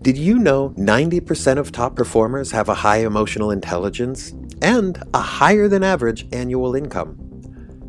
[0.00, 4.32] Did you know 90% of top performers have a high emotional intelligence
[4.62, 7.18] and a higher than average annual income?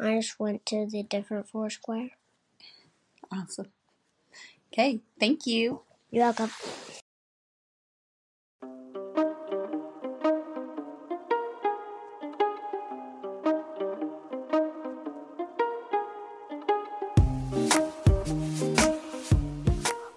[0.00, 2.10] I just went to the different Foursquare.
[3.32, 3.72] Awesome.
[4.72, 5.80] Okay, thank you.
[6.10, 6.50] You're welcome.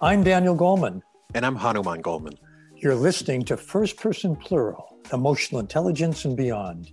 [0.02, 1.00] I'm Daniel Goleman.
[1.34, 2.36] And I'm Hanuman Goleman.
[2.76, 6.92] You're listening to First Person Plural Emotional Intelligence and Beyond.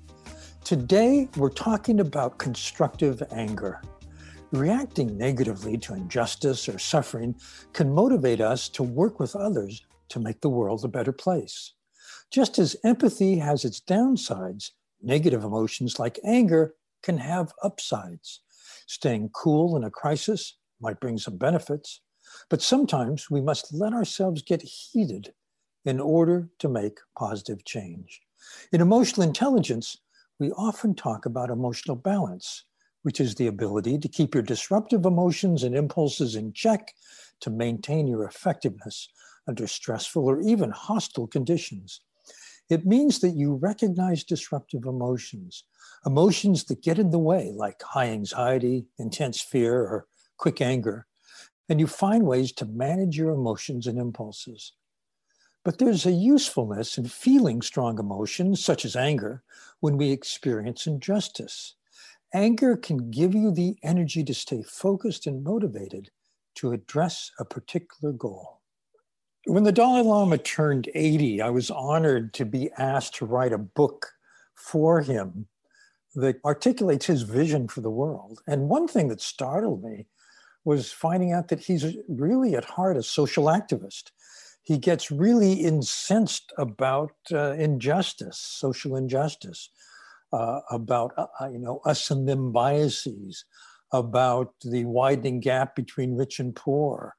[0.63, 3.81] Today, we're talking about constructive anger.
[4.53, 7.33] Reacting negatively to injustice or suffering
[7.73, 11.73] can motivate us to work with others to make the world a better place.
[12.29, 14.69] Just as empathy has its downsides,
[15.01, 18.41] negative emotions like anger can have upsides.
[18.85, 22.01] Staying cool in a crisis might bring some benefits,
[22.51, 25.33] but sometimes we must let ourselves get heated
[25.83, 28.21] in order to make positive change.
[28.71, 29.97] In emotional intelligence,
[30.39, 32.65] we often talk about emotional balance,
[33.03, 36.93] which is the ability to keep your disruptive emotions and impulses in check
[37.39, 39.09] to maintain your effectiveness
[39.47, 42.01] under stressful or even hostile conditions.
[42.69, 45.65] It means that you recognize disruptive emotions,
[46.05, 51.05] emotions that get in the way, like high anxiety, intense fear, or quick anger,
[51.69, 54.73] and you find ways to manage your emotions and impulses.
[55.63, 59.43] But there's a usefulness in feeling strong emotions, such as anger,
[59.79, 61.75] when we experience injustice.
[62.33, 66.09] Anger can give you the energy to stay focused and motivated
[66.55, 68.61] to address a particular goal.
[69.45, 73.57] When the Dalai Lama turned 80, I was honored to be asked to write a
[73.57, 74.07] book
[74.55, 75.47] for him
[76.15, 78.39] that articulates his vision for the world.
[78.47, 80.07] And one thing that startled me
[80.65, 84.11] was finding out that he's really at heart a social activist.
[84.63, 89.69] He gets really incensed about uh, injustice, social injustice,
[90.33, 93.45] uh, about uh, you know us and them biases,
[93.91, 97.15] about the widening gap between rich and poor,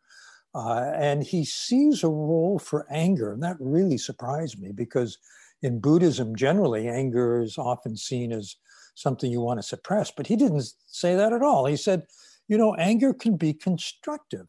[0.54, 5.16] uh, and he sees a role for anger, and that really surprised me because
[5.62, 8.56] in Buddhism generally anger is often seen as
[8.96, 11.64] something you want to suppress, but he didn't say that at all.
[11.64, 12.02] He said
[12.48, 14.46] you know, anger can be constructive.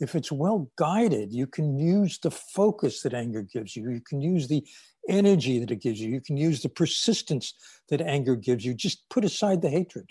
[0.00, 3.90] If it's well guided, you can use the focus that anger gives you.
[3.90, 4.64] You can use the
[5.08, 6.10] energy that it gives you.
[6.10, 7.54] You can use the persistence
[7.88, 8.74] that anger gives you.
[8.74, 10.10] Just put aside the hatred.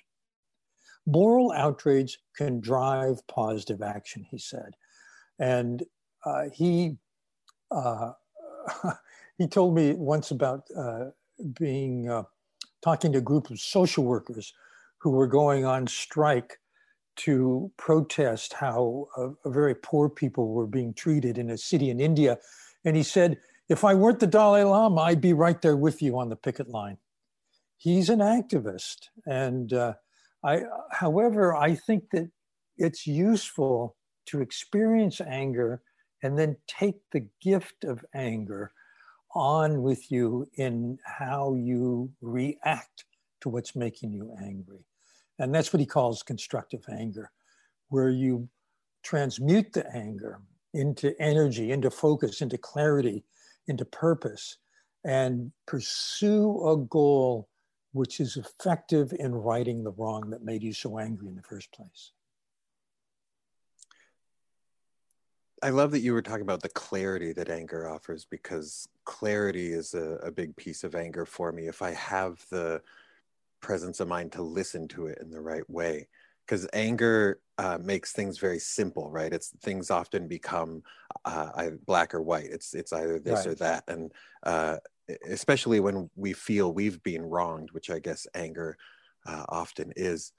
[1.06, 4.76] Moral outrage can drive positive action, he said.
[5.40, 5.84] And
[6.26, 6.98] uh, he,
[7.72, 8.12] uh,
[9.38, 11.06] he told me once about uh,
[11.60, 12.24] being uh,
[12.84, 14.54] talking to a group of social workers
[15.00, 16.60] who were going on strike
[17.16, 22.38] to protest how uh, very poor people were being treated in a city in India.
[22.86, 23.38] And he said,
[23.70, 26.70] if I weren't the Dalai Lama, I'd be right there with you on the picket
[26.70, 26.98] line.
[27.78, 29.08] He's an activist.
[29.26, 29.94] And uh,
[30.44, 32.30] I, however, I think that
[32.78, 33.96] it's useful
[34.28, 35.82] to experience anger
[36.24, 38.72] and then take the gift of anger
[39.34, 43.06] on with you in how you react
[43.42, 44.86] to what's making you angry.
[45.40, 47.32] And that's what he calls constructive anger,
[47.90, 48.50] where you
[49.04, 50.42] transmute the anger
[50.74, 53.24] into energy, into focus, into clarity,
[53.68, 54.58] into purpose,
[55.04, 57.48] and pursue a goal
[57.94, 61.72] which is effective in righting the wrong that made you so angry in the first
[61.74, 62.12] place.
[65.64, 69.94] I love that you were talking about the clarity that anger offers because clarity is
[69.94, 71.68] a, a, big piece of anger for me.
[71.68, 72.82] If I have the
[73.60, 76.08] presence of mind to listen to it in the right way,
[76.46, 79.34] because anger uh, makes things very simple, right?
[79.34, 80.84] It's things often become
[81.26, 82.50] uh, black or white.
[82.52, 83.48] It's it's either this right.
[83.48, 84.12] or that, and
[84.44, 84.78] uh,
[85.30, 88.78] especially when we feel we've been wronged, which I guess anger
[89.28, 90.34] uh, often is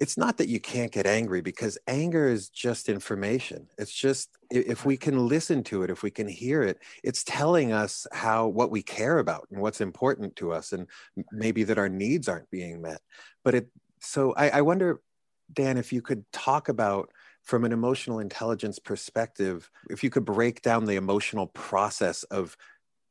[0.00, 4.84] it's not that you can't get angry because anger is just information it's just if
[4.84, 8.70] we can listen to it if we can hear it it's telling us how what
[8.70, 10.86] we care about and what's important to us and
[11.30, 13.00] maybe that our needs aren't being met
[13.44, 13.68] but it
[14.00, 15.00] so i, I wonder
[15.52, 17.10] dan if you could talk about
[17.42, 22.56] from an emotional intelligence perspective if you could break down the emotional process of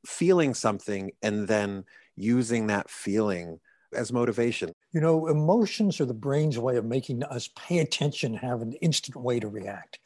[0.06, 1.84] feeling something and then
[2.16, 3.60] using that feeling
[3.94, 8.62] as motivation you know, emotions are the brain's way of making us pay attention, have
[8.62, 10.00] an instant way to react.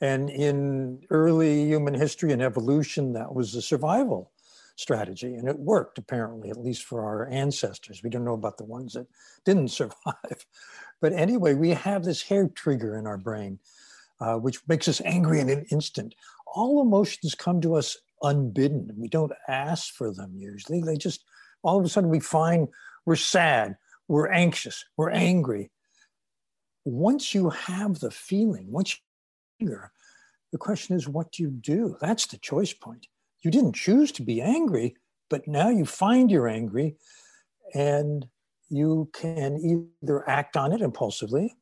[0.00, 4.32] And in early human history and evolution, that was a survival
[4.76, 5.34] strategy.
[5.34, 8.02] And it worked, apparently, at least for our ancestors.
[8.02, 9.06] We don't know about the ones that
[9.44, 10.46] didn't survive.
[11.00, 13.58] But anyway, we have this hair trigger in our brain,
[14.20, 16.14] uh, which makes us angry in an instant.
[16.46, 18.90] All emotions come to us unbidden.
[18.96, 20.80] We don't ask for them usually.
[20.80, 21.24] They just,
[21.62, 22.68] all of a sudden, we find
[23.04, 23.76] we're sad
[24.08, 25.70] we're anxious, we're angry.
[26.84, 28.98] Once you have the feeling, once
[29.58, 29.92] you anger,
[30.52, 31.96] the question is, what do you do?
[32.00, 33.06] That's the choice point.
[33.42, 34.96] You didn't choose to be angry,
[35.30, 36.96] but now you find you're angry
[37.74, 38.26] and
[38.74, 41.54] you can either act on it impulsively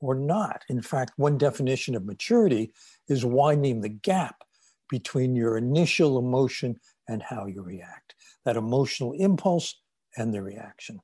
[0.00, 0.62] or not.
[0.68, 2.72] In fact, one definition of maturity
[3.08, 4.42] is widening the gap
[4.90, 6.78] between your initial emotion
[7.08, 9.80] and how you react, that emotional impulse
[10.16, 11.00] and the reaction.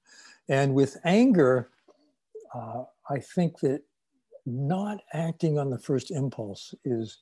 [0.49, 1.71] And with anger,
[2.55, 3.83] uh, I think that
[4.45, 7.19] not acting on the first impulse is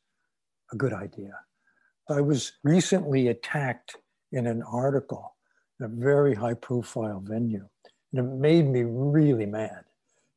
[0.72, 1.32] a good idea.
[2.08, 3.96] I was recently attacked
[4.32, 5.34] in an article
[5.78, 7.68] in a very high profile venue,
[8.12, 9.84] and it made me really mad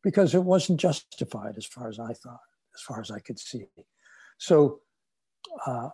[0.04, 2.39] because it wasn't justified as far as I thought,
[2.75, 3.66] as far as I could see.
[4.38, 4.80] So
[5.66, 5.89] uh,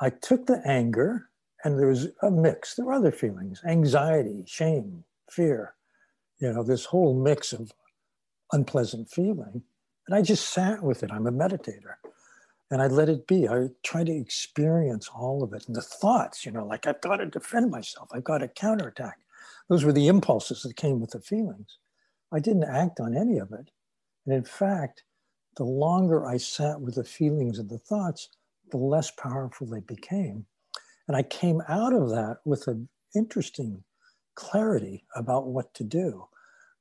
[0.00, 1.28] I took the anger,
[1.64, 2.74] and there was a mix.
[2.74, 5.74] There were other feelings anxiety, shame, fear
[6.42, 7.72] you know, this whole mix of
[8.50, 9.62] unpleasant feeling.
[10.08, 11.12] And I just sat with it.
[11.12, 11.94] I'm a meditator.
[12.68, 13.48] And I let it be.
[13.48, 15.68] I try to experience all of it.
[15.68, 19.18] And the thoughts, you know, like I've got to defend myself, I've got to counterattack.
[19.72, 21.78] Those were the impulses that came with the feelings.
[22.30, 23.70] I didn't act on any of it.
[24.26, 25.02] And in fact,
[25.56, 28.28] the longer I sat with the feelings and the thoughts,
[28.70, 30.44] the less powerful they became.
[31.08, 33.82] And I came out of that with an interesting
[34.34, 36.26] clarity about what to do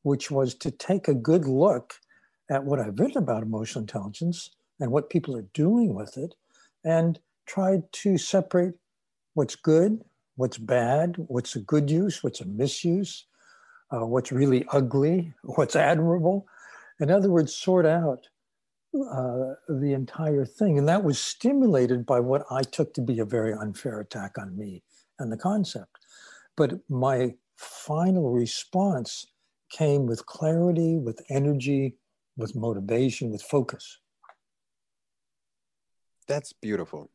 [0.04, 1.94] which was to take a good look
[2.50, 6.34] at what I've written about emotional intelligence and what people are doing with it,
[6.84, 8.74] and try to separate
[9.36, 10.04] what's good,
[10.36, 13.26] what's bad, what's a good use, what's a misuse,
[13.92, 16.48] uh, what's really ugly, what's admirable.
[17.00, 18.28] In other words, sort out
[18.94, 20.78] uh, the entire thing.
[20.78, 24.58] And that was stimulated by what I took to be a very unfair attack on
[24.58, 24.84] me
[25.20, 25.98] and the concept.
[26.58, 29.26] But my final response
[29.70, 31.96] came with clarity, with energy,
[32.36, 34.00] with motivation, with focus.
[36.28, 37.10] That's beautiful.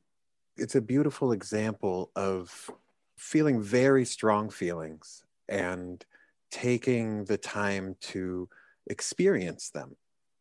[0.56, 2.70] It's a beautiful example of
[3.16, 6.04] feeling very strong feelings and
[6.50, 8.48] taking the time to
[8.88, 9.96] experience them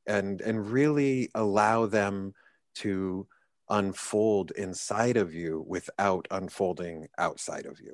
[0.07, 2.33] and and really allow them
[2.75, 3.27] to
[3.69, 7.93] unfold inside of you without unfolding outside of you.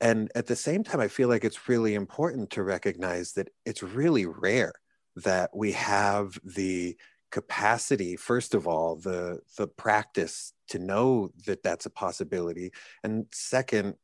[0.00, 3.82] And at the same time, I feel like it's really important to recognize that it's
[3.82, 4.72] really rare
[5.16, 6.96] that we have the
[7.30, 12.72] capacity first of all the the practice to know that that's a possibility.
[13.04, 13.94] And second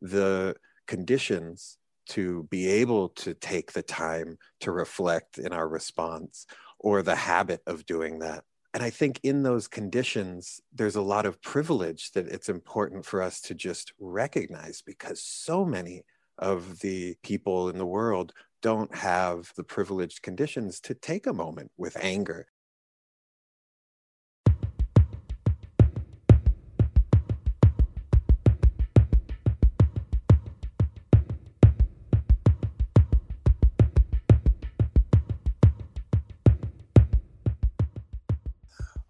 [0.00, 1.78] the conditions
[2.10, 6.46] to be able to take the time to reflect in our response
[6.78, 11.26] or the habit of doing that and I think in those conditions, there's a lot
[11.26, 16.02] of privilege that it's important for us to just recognize because so many
[16.38, 18.32] of the people in the world
[18.62, 22.48] don't have the privileged conditions to take a moment with anger.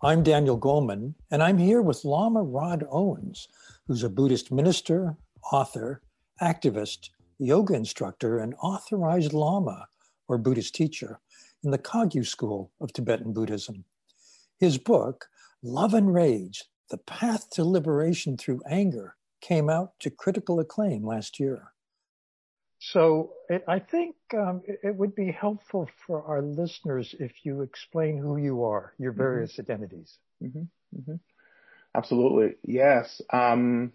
[0.04, 3.49] I'm Daniel Goleman, and I'm here with Lama Rod Owens,
[3.87, 5.16] who's a Buddhist minister,
[5.50, 6.02] author,
[6.42, 7.08] activist,
[7.38, 9.87] yoga instructor, and authorized Lama,
[10.28, 11.20] or Buddhist teacher,
[11.62, 13.87] in the Kagyu school of Tibetan Buddhism.
[14.61, 15.25] His book,
[15.62, 21.40] Love and Rage The Path to Liberation Through Anger, came out to critical acclaim last
[21.40, 21.73] year.
[22.90, 27.62] So it, I think um, it, it, would be helpful for our listeners if you
[27.62, 29.22] explain who you are, your mm-hmm.
[29.22, 29.72] various mm-hmm.
[29.72, 30.18] identities.
[30.42, 30.98] Mm-hmm.
[30.98, 31.14] Mm-hmm.
[31.94, 33.22] Absolutely, yes.
[33.32, 33.92] Um,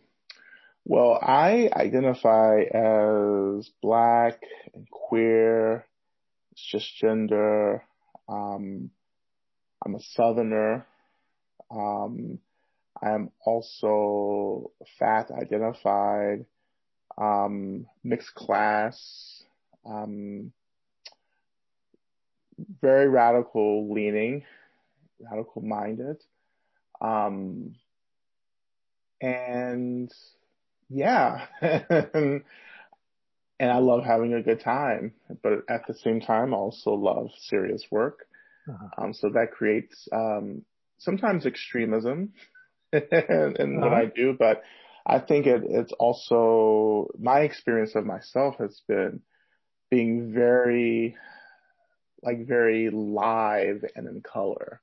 [0.86, 4.42] well, I identify as black
[4.74, 5.86] and queer,
[6.58, 7.82] cisgender.
[8.28, 8.90] Um,
[9.86, 10.88] I'm a southerner.
[11.70, 12.40] Um,
[13.02, 16.46] I am also fat identified
[17.18, 19.44] um, mixed class,
[19.86, 20.52] um,
[22.82, 24.44] very radical leaning,
[25.20, 26.18] radical minded.
[27.02, 27.76] Um,
[29.22, 30.12] and
[30.90, 32.44] yeah, and
[33.60, 35.14] I love having a good time,
[35.44, 38.28] but at the same time, also love serious work.
[38.68, 39.04] Uh-huh.
[39.04, 40.64] Um, so that creates, um,
[40.98, 42.34] sometimes extremism
[42.94, 43.90] in, in uh-huh.
[43.90, 44.64] what I do, but
[45.10, 49.22] I think it, it's also my experience of myself has been
[49.90, 51.18] being very,
[52.22, 54.82] like very live and in color,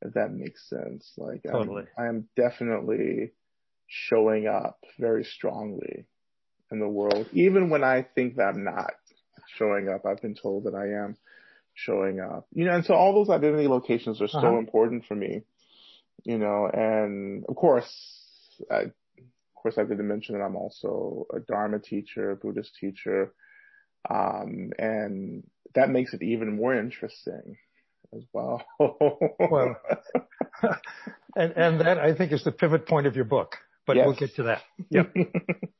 [0.00, 1.12] if that makes sense.
[1.16, 1.86] Like totally.
[1.98, 3.32] I'm, I am definitely
[3.88, 6.06] showing up very strongly
[6.70, 8.92] in the world, even when I think that I'm not
[9.56, 10.06] showing up.
[10.06, 11.16] I've been told that I am
[11.74, 14.58] showing up, you know, and so all those identity locations are so uh-huh.
[14.58, 15.42] important for me,
[16.24, 17.90] you know, and of course,
[18.70, 18.92] I
[19.58, 23.32] course, I didn't mention that I'm also a Dharma teacher, a Buddhist teacher,
[24.08, 27.56] um, and that makes it even more interesting
[28.14, 28.64] as well.
[28.78, 29.76] well,
[31.36, 34.06] and and that I think is the pivot point of your book, but yes.
[34.06, 34.62] we'll get to that.
[34.90, 35.14] Yep.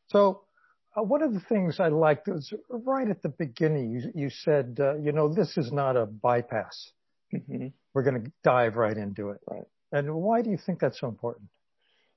[0.08, 0.42] so.
[0.96, 4.78] Uh, one of the things I liked was right at the beginning, you, you said,
[4.80, 6.90] uh, you know, this is not a bypass.
[7.32, 7.66] Mm-hmm.
[7.92, 9.40] We're going to dive right into it.
[9.48, 9.66] Right.
[9.92, 11.50] And why do you think that's so important?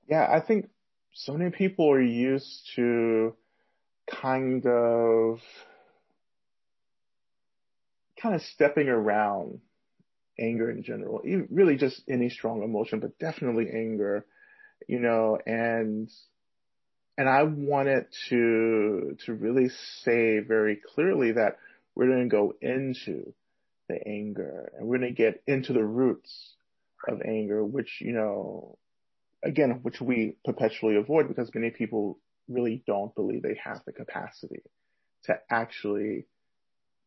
[0.08, 0.68] Yeah, I think
[1.14, 3.34] so many people are used to
[4.10, 5.40] kind of
[8.20, 9.60] kind of stepping around
[10.38, 14.24] anger in general, really just any strong emotion, but definitely anger,
[14.88, 16.10] you know, and
[17.18, 19.68] and I wanted to to really
[20.02, 21.58] say very clearly that
[21.94, 23.34] we're going to go into
[23.88, 26.54] the anger and we're going to get into the roots
[27.06, 28.78] of anger, which you know
[29.44, 32.18] again, which we perpetually avoid because many people
[32.48, 34.62] really don't believe they have the capacity
[35.24, 36.26] to actually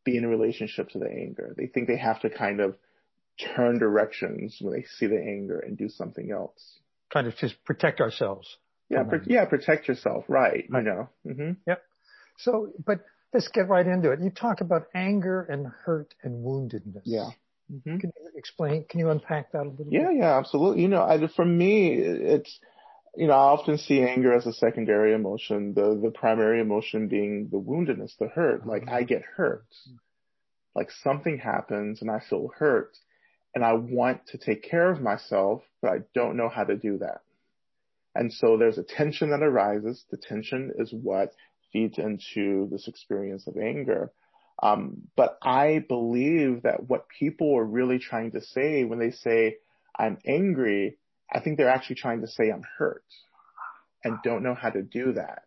[0.04, 1.54] be in a relationship to the anger.
[1.58, 2.76] They think they have to kind of
[3.56, 6.80] turn directions when they see the anger and do something else.
[7.12, 8.58] Kind of just protect ourselves.
[8.90, 10.66] Yeah, yeah, protect yourself, right?
[10.70, 10.84] right.
[10.84, 11.10] You know.
[11.26, 11.52] Mm-hmm.
[11.68, 11.82] Yep.
[12.38, 13.00] So, but
[13.34, 14.20] let's get right into it.
[14.22, 17.02] You talk about anger and hurt and woundedness.
[17.06, 17.30] Yeah.
[17.72, 17.98] Mm-hmm.
[17.98, 18.86] Can you explain?
[18.90, 20.18] Can you unpack that a little yeah, bit?
[20.18, 20.84] Yeah, yeah, absolutely.
[20.84, 22.60] You know, I, for me, it's
[23.16, 27.50] you know, I often see anger as a secondary emotion, the the primary emotion being
[27.52, 28.68] the woundedness, the hurt.
[28.68, 29.66] Like I get hurt.
[30.76, 32.98] Like something happens and I feel hurt
[33.56, 36.98] and I want to take care of myself, but I don't know how to do
[36.98, 37.22] that.
[38.14, 40.04] And so there's a tension that arises.
[40.12, 41.34] The tension is what
[41.72, 44.12] feeds into this experience of anger.
[44.62, 49.58] Um, but I believe that what people are really trying to say when they say,
[49.98, 50.98] I'm angry,
[51.32, 53.04] I think they're actually trying to say I'm hurt
[54.04, 55.44] and don't know how to do that.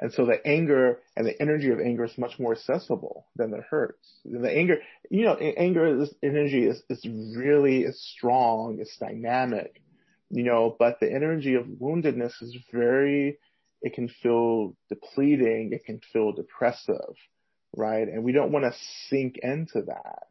[0.00, 3.60] And so the anger and the energy of anger is much more accessible than the
[3.60, 4.18] hurts.
[4.24, 9.80] The anger, you know, anger, this energy is, is really is strong, it's dynamic,
[10.30, 13.38] you know, but the energy of woundedness is very,
[13.82, 17.14] it can feel depleting, it can feel depressive
[17.76, 18.06] right?
[18.08, 18.74] And we don't want to
[19.08, 20.28] sink into that,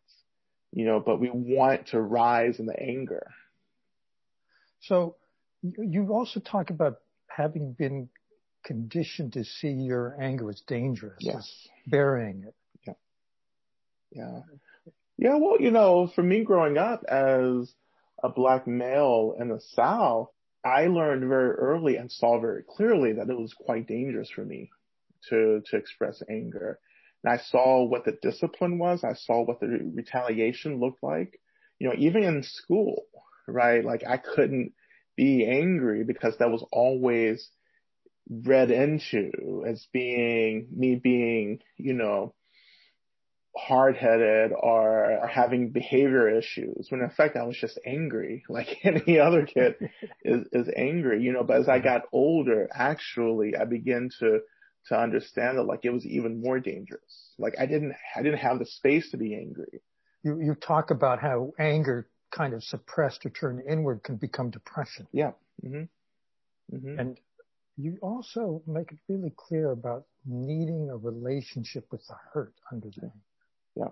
[0.72, 3.28] you know, but we want to rise in the anger.
[4.82, 5.16] So
[5.62, 8.10] you also talk about having been
[8.64, 11.18] conditioned to see your anger as dangerous.
[11.20, 11.68] Yes.
[11.88, 12.56] Burying it.
[12.86, 12.94] Yeah.
[14.12, 14.40] Yeah.
[15.18, 15.36] Yeah.
[15.38, 17.74] Well, you know, for me growing up as
[18.22, 20.30] a black male in the South,
[20.66, 24.70] I learned very early and saw very clearly that it was quite dangerous for me
[25.30, 26.80] to, to express anger
[27.24, 29.04] and I saw what the discipline was.
[29.04, 31.40] I saw what the retaliation looked like.
[31.80, 33.04] You know, even in school,
[33.48, 33.84] right?
[33.84, 34.74] Like I couldn't
[35.16, 37.50] be angry because that was always
[38.30, 42.34] read into as being me being, you know,
[43.56, 48.80] hard headed or, or having behavior issues when in fact I was just angry like
[48.84, 49.76] any other kid
[50.24, 54.40] is, is angry, you know, but as I got older, actually I began to,
[54.88, 57.34] to understand that like it was even more dangerous.
[57.38, 59.82] Like I didn't, I didn't have the space to be angry.
[60.24, 65.08] You, you talk about how anger kind of suppressed or turned inward can become depression.
[65.12, 65.32] Yeah.
[65.64, 66.76] Mm-hmm.
[66.76, 67.00] Mm-hmm.
[67.00, 67.20] And
[67.78, 73.14] you also make it really clear about needing a relationship with the hurt under there.
[73.76, 73.90] Yeah.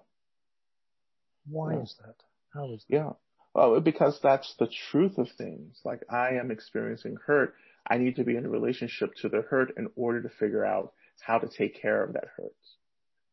[1.49, 1.81] Why yeah.
[1.81, 2.15] is that?
[2.53, 2.95] How is that?
[2.95, 3.09] Yeah.
[3.53, 5.79] Well, because that's the truth of things.
[5.83, 7.53] Like I am experiencing hurt.
[7.89, 10.93] I need to be in a relationship to the hurt in order to figure out
[11.21, 12.53] how to take care of that hurt.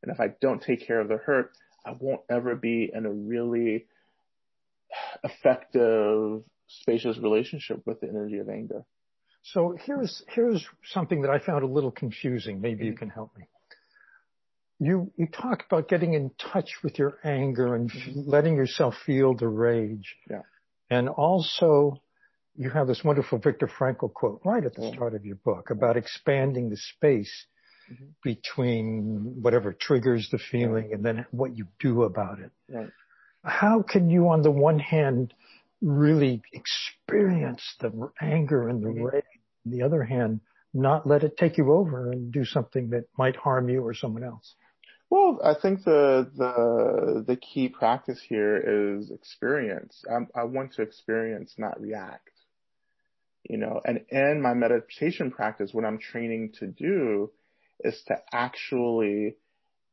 [0.02, 1.52] And if I don't take care of the hurt,
[1.85, 3.87] I won't ever be in a really
[5.25, 8.85] effective, spacious relationship with the energy of anger.
[9.43, 12.61] So here's here's something that I found a little confusing.
[12.61, 13.45] Maybe you can help me.
[14.78, 18.28] You you talk about getting in touch with your anger and mm-hmm.
[18.28, 20.17] letting yourself feel the rage.
[20.31, 20.43] Yeah.
[20.90, 22.02] And also
[22.58, 25.96] you have this wonderful Viktor Frankl quote right at the start of your book about
[25.96, 27.46] expanding the space
[27.90, 28.06] mm-hmm.
[28.22, 32.50] between whatever triggers the feeling and then what you do about it.
[32.68, 32.90] Right.
[33.44, 35.32] How can you on the one hand
[35.80, 39.04] really experience the anger and the mm-hmm.
[39.04, 39.24] rage.
[39.66, 40.40] On the other hand,
[40.74, 44.24] not let it take you over and do something that might harm you or someone
[44.24, 44.54] else.
[45.10, 50.04] Well, I think the the the key practice here is experience.
[50.10, 52.28] I, I want to experience, not react.
[53.49, 57.31] You know, and in my meditation practice, what I'm training to do
[57.81, 59.37] is to actually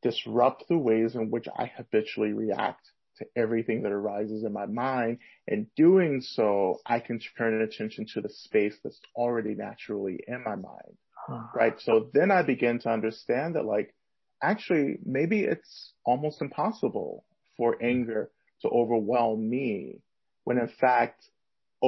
[0.02, 2.86] disrupt the ways in which I habitually react
[3.18, 5.18] to everything that arises in my mind.
[5.48, 10.56] And doing so, I can turn attention to the space that's already naturally in my
[10.56, 10.96] mind.
[11.26, 11.44] Huh.
[11.54, 11.80] Right.
[11.80, 13.94] So then I begin to understand that like,
[14.42, 17.24] actually, maybe it's almost impossible
[17.56, 18.30] for anger
[18.62, 20.00] to overwhelm me
[20.44, 21.24] when in fact,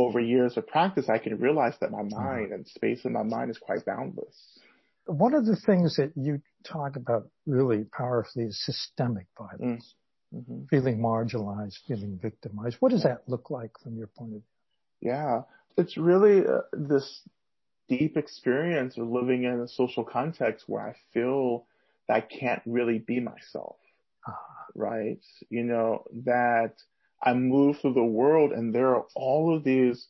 [0.07, 3.51] over years of practice, I can realize that my mind and space in my mind
[3.51, 4.37] is quite boundless.
[5.07, 9.85] One of the things that you talk about really powerfully is systemic violence.
[9.85, 9.99] Mm
[10.35, 10.65] mm-hmm.
[10.71, 12.77] feeling marginalized, feeling victimized.
[12.81, 14.43] What does that look like from your point of view?
[15.01, 15.43] Yeah,
[15.77, 17.21] it's really uh, this
[17.89, 21.67] deep experience of living in a social context where I feel
[22.09, 23.77] that I can't really be myself.
[24.27, 24.37] Ah.
[24.75, 25.21] Right?
[25.51, 26.75] You know, that
[27.23, 30.07] I move through the world and there are all of these,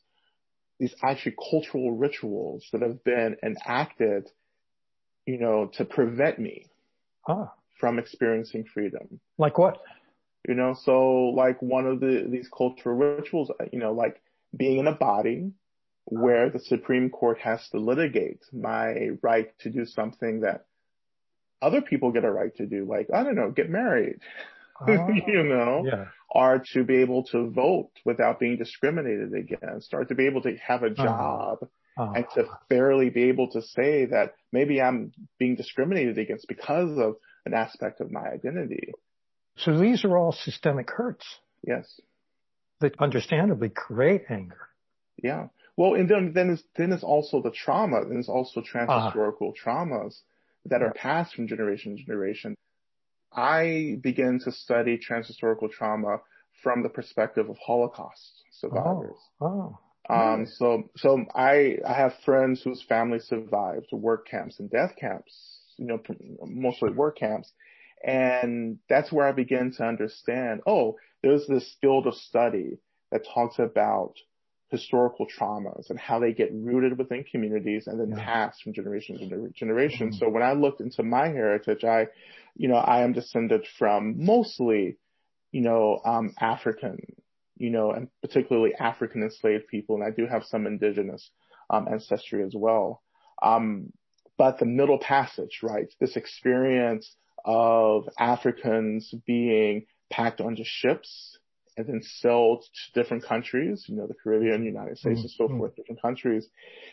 [0.78, 4.28] these actually cultural rituals that have been enacted,
[5.26, 6.66] you know, to prevent me
[7.26, 7.52] ah.
[7.80, 9.20] from experiencing freedom.
[9.38, 9.78] Like what?
[10.46, 14.20] You know, so like one of the, these cultural rituals, you know, like
[14.56, 15.52] being in a body
[16.04, 20.66] where the Supreme Court has to litigate my right to do something that
[21.60, 24.20] other people get a right to do, like, I don't know, get married,
[24.80, 26.06] oh, you know, yeah.
[26.30, 30.56] Or to be able to vote without being discriminated against, or to be able to
[30.56, 31.04] have a uh-huh.
[31.04, 31.58] job
[31.96, 36.96] uh and to fairly be able to say that maybe I'm being discriminated against because
[36.98, 38.92] of an aspect of my identity.
[39.56, 41.24] So these are all systemic hurts.
[41.66, 42.00] Yes.
[42.80, 44.68] That understandably create anger.
[45.20, 45.48] Yeah.
[45.76, 48.02] Well, and then then it's then it's also the trauma.
[48.02, 49.64] and it's also transhistorical uh-huh.
[49.64, 50.14] traumas
[50.66, 52.56] that are passed from generation to generation.
[53.32, 56.18] I began to study transhistorical trauma
[56.62, 59.16] from the perspective of Holocaust survivors.
[59.40, 59.78] Oh.
[60.08, 60.14] oh.
[60.14, 65.60] Um, so, so I, I have friends whose families survived work camps and death camps,
[65.76, 66.00] you know,
[66.46, 67.52] mostly work camps.
[68.02, 72.78] And that's where I began to understand, oh, there's this field of study
[73.10, 74.14] that talks about
[74.70, 78.24] historical traumas and how they get rooted within communities and then yeah.
[78.24, 80.08] passed from generation to generation.
[80.08, 80.18] Mm-hmm.
[80.18, 82.08] So when I looked into my heritage, I,
[82.54, 84.98] you know, I am descended from mostly,
[85.52, 86.98] you know, um, African,
[87.56, 89.96] you know, and particularly African enslaved people.
[89.96, 91.30] And I do have some indigenous,
[91.70, 93.02] um, ancestry as well.
[93.42, 93.92] Um,
[94.36, 95.92] but the middle passage, right?
[95.98, 97.10] This experience
[97.44, 101.37] of Africans being packed onto ships
[101.78, 105.26] and then sold to different countries, you know, the Caribbean, United States, mm-hmm.
[105.26, 105.58] and so mm-hmm.
[105.58, 106.48] forth, different countries.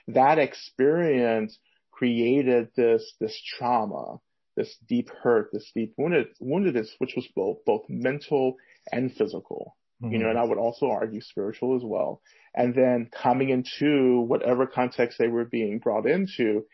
[0.08, 1.58] That experience
[1.92, 4.18] created this, this trauma,
[4.56, 8.58] this deep hurt, this deep wounded, woundedness, which was both, both mental
[8.92, 9.76] and physical.
[10.04, 10.14] Mm-hmm.
[10.14, 12.22] You know, and I would also argue spiritual as well.
[12.54, 16.66] And then coming into whatever context they were being brought into,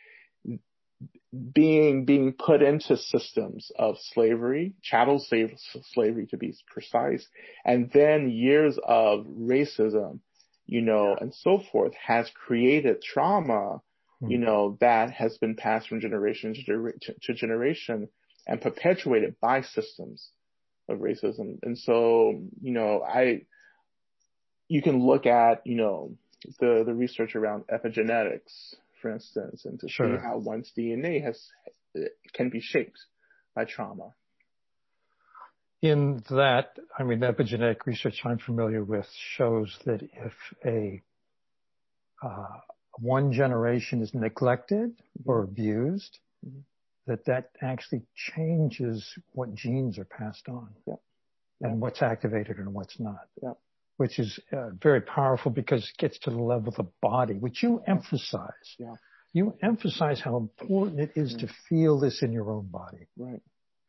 [1.53, 5.53] being being put into systems of slavery, chattel slave,
[5.93, 7.25] slavery to be precise,
[7.65, 10.19] and then years of racism,
[10.65, 13.81] you know, and so forth has created trauma,
[14.25, 14.39] you Hmm.
[14.39, 18.09] know, that has been passed from generation to, to, to generation
[18.47, 20.29] and perpetuated by systems
[20.89, 21.59] of racism.
[21.63, 23.43] And so, you know, I,
[24.67, 26.15] you can look at, you know,
[26.59, 30.17] the, the research around epigenetics, for instance, and to Sure.
[30.17, 31.49] see how one's DNA has,
[32.33, 32.99] can be shaped
[33.55, 34.13] by trauma.
[35.81, 40.33] In that, I mean, epigenetic research I'm familiar with shows that if
[40.63, 41.01] a
[42.23, 42.59] uh,
[42.99, 46.63] one generation is neglected or abused, Mhm.
[47.07, 51.01] that that actually changes what genes are passed on Yep.
[51.61, 53.27] and what's activated and what's not.
[53.41, 53.57] Yep.
[54.01, 57.61] Which is uh, very powerful because it gets to the level of the body, which
[57.61, 58.69] you emphasize.
[58.79, 58.95] Yeah.
[59.31, 63.05] You emphasize how important it is to feel this in your own body.
[63.15, 63.41] Right.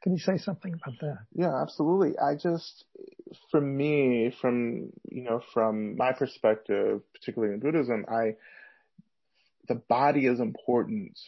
[0.02, 1.18] Can you say something about that?
[1.32, 2.18] Yeah, absolutely.
[2.18, 2.84] I just,
[3.50, 8.36] for me, from, you know, from my perspective, particularly in Buddhism, I,
[9.68, 11.18] the body is important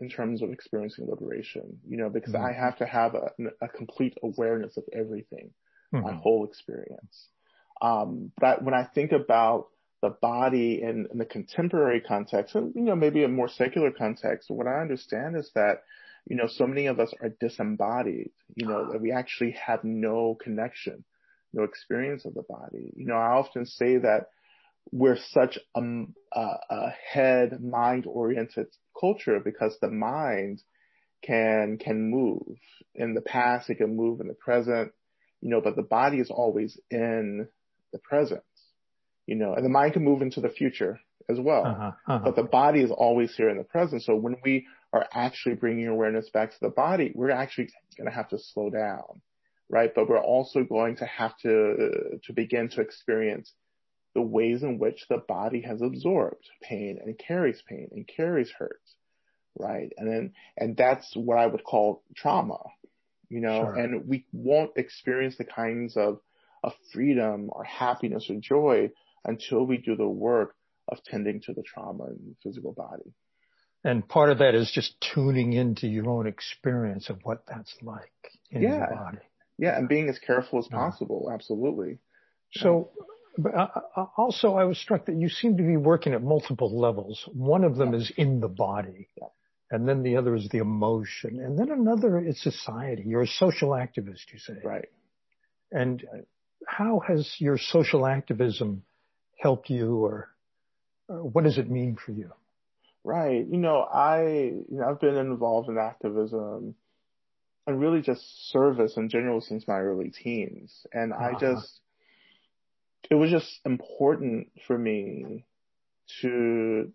[0.00, 2.60] in terms of experiencing liberation, you know, because I Mhm.
[2.64, 3.30] have to have a,
[3.62, 5.52] a complete awareness of everything,
[5.92, 6.20] my Mhm.
[6.22, 7.28] whole experience.
[7.80, 9.68] Um, but when I think about
[10.02, 14.50] the body in, in the contemporary context, and, you know, maybe a more secular context,
[14.50, 15.82] what I understand is that,
[16.26, 20.36] you know, so many of us are disembodied, you know, that we actually have no
[20.40, 21.04] connection,
[21.52, 22.92] no experience of the body.
[22.96, 24.28] You know, I often say that
[24.92, 25.80] we're such a,
[26.32, 28.66] a, a head mind oriented
[28.98, 30.62] culture because the mind
[31.22, 32.58] can, can move
[32.94, 34.92] in the past, it can move in the present,
[35.40, 37.48] you know, but the body is always in
[37.92, 38.42] the present,
[39.26, 41.66] you know, and the mind can move into the future as well.
[41.66, 42.20] Uh-huh, uh-huh.
[42.24, 44.02] But the body is always here in the present.
[44.02, 48.14] So when we are actually bringing awareness back to the body, we're actually going to
[48.14, 49.20] have to slow down,
[49.68, 49.94] right?
[49.94, 53.52] But we're also going to have to, to begin to experience
[54.14, 58.80] the ways in which the body has absorbed pain and carries pain and carries hurt,
[59.58, 59.92] right?
[59.98, 62.58] And then, and that's what I would call trauma,
[63.28, 63.74] you know, Sure.
[63.74, 66.20] and we won't experience the kinds of,
[66.62, 68.90] of freedom or happiness or joy
[69.24, 70.54] until we do the work
[70.88, 73.12] of tending to the trauma in the physical body.
[73.84, 78.12] And part of that is just tuning into your own experience of what that's like
[78.50, 78.78] in Yeah.
[78.78, 79.18] your body.
[79.58, 80.78] Yeah, and being as careful as Yeah.
[80.78, 81.98] possible, absolutely.
[82.52, 82.90] So,
[83.36, 86.76] but uh, uh, also I was struck that you seem to be working at multiple
[86.78, 87.28] levels.
[87.32, 89.08] One of them is in the body.
[89.16, 89.28] Yeah.
[89.70, 91.40] And then the other is the emotion.
[91.40, 93.04] And then another is society.
[93.06, 94.58] You're a social activist, you say.
[94.64, 94.88] Right.
[95.70, 96.24] And Right.
[96.66, 98.82] How has your social activism
[99.38, 100.28] helped you or,
[101.08, 102.30] or what does it mean for you?
[103.04, 103.46] Right.
[103.46, 106.74] You know, I, you know, I've been involved in activism
[107.66, 110.86] and really just service in general since my early teens.
[110.92, 111.54] And I Uh-huh.
[111.54, 111.80] just,
[113.10, 115.44] it was just important for me
[116.20, 116.92] to,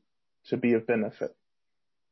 [0.48, 1.36] to be of benefit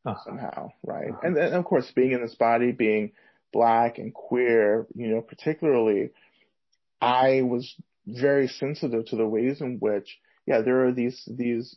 [0.05, 0.23] Uh-huh.
[0.25, 0.71] somehow.
[0.83, 1.09] Right.
[1.09, 1.19] Uh-huh.
[1.23, 3.11] And then of course being in this body, being
[3.53, 6.11] black and queer, you know, particularly,
[7.01, 11.75] I was very sensitive to the ways in which, yeah, there are these, these,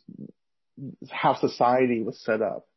[1.09, 2.67] how society was set up,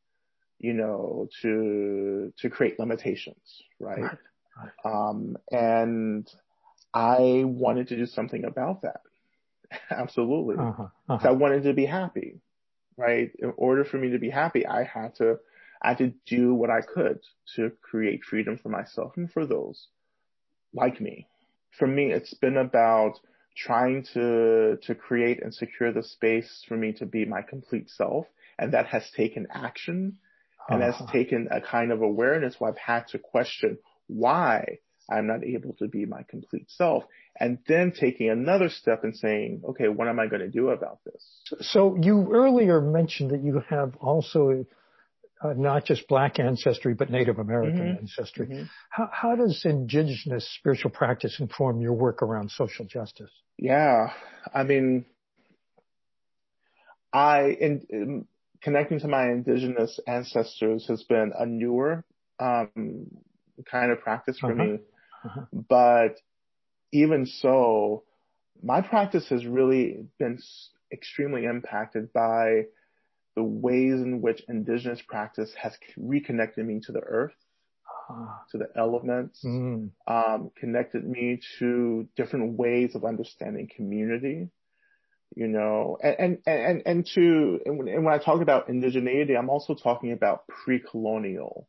[0.58, 4.00] you know, to, to create limitations, right?
[4.00, 4.18] Right.
[4.84, 6.28] Um, and
[6.92, 9.02] I wanted to do something about that.
[9.90, 10.56] Absolutely.
[10.58, 10.86] Uh-huh.
[11.08, 11.28] Uh-huh.
[11.28, 12.40] I wanted to be happy,
[12.96, 13.30] right?
[13.38, 15.38] In order for me to be happy, I had to,
[15.82, 17.20] I had to do what I could
[17.56, 19.86] to create freedom for myself and for those
[20.72, 21.26] like me.
[21.70, 23.20] For me, it's been about
[23.56, 28.26] trying to, to create and secure the space for me to be my complete self.
[28.58, 30.18] And that has taken action
[30.68, 31.12] and has Uh-huh.
[31.12, 34.78] taken a kind of awareness where I've had to question why
[35.10, 37.04] I'm not able to be my complete self.
[37.40, 40.98] And then taking another step and saying, okay, what am I going to do about
[41.04, 41.22] this?
[41.60, 44.66] So you earlier mentioned that you have also
[45.42, 47.98] uh, not just black ancestry, but Native American Mhm.
[47.98, 48.46] ancestry.
[48.46, 48.68] Mhm.
[48.90, 53.30] How, how does indigenous spiritual practice inform your work around social justice?
[53.58, 54.12] Yeah.
[54.54, 55.04] I mean,
[57.12, 58.26] I, in, in
[58.62, 62.04] connecting to my indigenous ancestors has been a newer,
[62.38, 63.06] um,
[63.70, 64.64] kind of practice for Uh-huh.
[64.64, 64.78] me.
[65.24, 65.40] Uh-huh.
[65.68, 66.20] But
[66.92, 68.04] even so,
[68.62, 70.38] my practice has really been
[70.92, 72.64] extremely impacted by
[73.38, 77.38] the ways in which indigenous practice has reconnected me to the earth,
[78.50, 79.44] to the elements,
[80.58, 84.38] connected me to different ways of understanding community.
[85.34, 89.38] you know, and, and, and, and to, and when, and when I talk about indigeneity,
[89.38, 91.68] I'm also talking about pre-colonial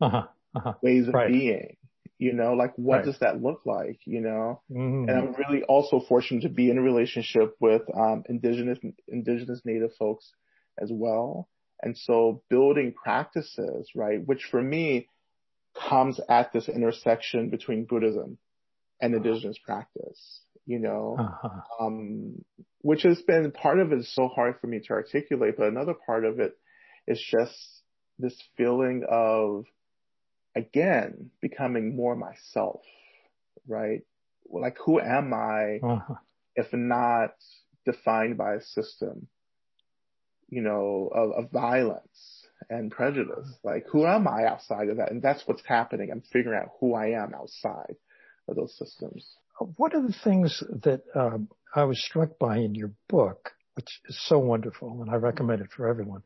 [0.00, 0.74] uh-huh, uh-huh.
[0.82, 1.28] ways of right.
[1.28, 1.76] being,
[2.18, 3.04] you know, like what right.
[3.04, 4.60] does that look like, you know?
[4.70, 5.08] Mm-hmm.
[5.08, 8.78] And I'm really also fortunate to be in a relationship with, um, indigenous,
[9.08, 10.30] indigenous native folks
[10.80, 11.48] as well.
[11.82, 15.08] And so building practices, right, which for me
[15.88, 18.38] comes at this intersection between Buddhism
[19.00, 21.84] and indigenous practice, you know, uh-huh.
[21.84, 22.44] um,
[22.80, 25.94] which has been part of it is so hard for me to articulate, but another
[26.06, 26.56] part of it
[27.06, 27.54] is just
[28.18, 29.64] this feeling of,
[30.56, 32.82] again, becoming more myself,
[33.66, 34.02] right?
[34.48, 36.14] Like, who am I uh-huh.
[36.54, 37.32] if not
[37.84, 39.26] defined by a system,
[40.48, 43.48] you know, of, of violence and prejudice?
[43.62, 45.10] Like, who am I outside of that?
[45.10, 46.10] And that's what's happening.
[46.10, 47.96] I'm figuring out who I am outside
[48.48, 49.26] of those systems.
[49.76, 54.18] One of the things that um, I was struck by in your book, which is
[54.26, 56.22] so wonderful, and I recommend it for everyone,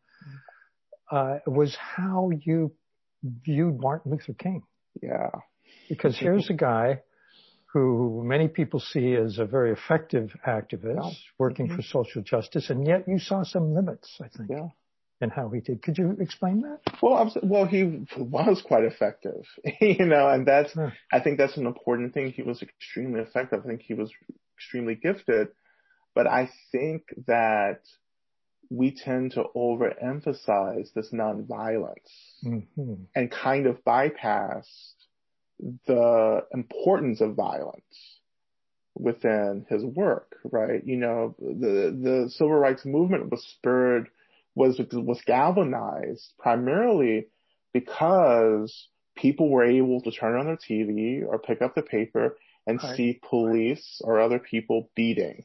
[1.10, 2.72] uh, was how you
[3.22, 4.62] viewed Martin Luther King.
[5.02, 5.30] Yeah.
[5.88, 7.00] Because here's a guy
[7.72, 11.10] who many people see as a very effective activist yeah.
[11.38, 11.76] working mm-hmm.
[11.76, 14.50] for social justice, and yet you saw some limits, I think.
[14.50, 14.68] Yeah
[15.20, 15.82] and how he did.
[15.82, 16.80] Could you explain that?
[17.02, 19.44] Well, well, he was quite effective,
[19.80, 20.90] you know, and that's, huh.
[21.12, 22.32] I think that's an important thing.
[22.32, 23.62] He was extremely effective.
[23.64, 24.12] I think he was
[24.56, 25.48] extremely gifted,
[26.14, 27.80] but I think that
[28.70, 31.94] we tend to overemphasize this nonviolence
[32.44, 32.94] mm-hmm.
[33.14, 34.66] and kind of bypass
[35.86, 38.18] the importance of violence
[38.94, 40.84] within his work, right?
[40.84, 44.08] You know, the, the civil rights movement was spurred
[44.54, 47.26] was was galvanized primarily
[47.72, 52.82] because people were able to turn on their TV or pick up the paper and
[52.82, 52.96] right.
[52.96, 55.44] see police or other people beating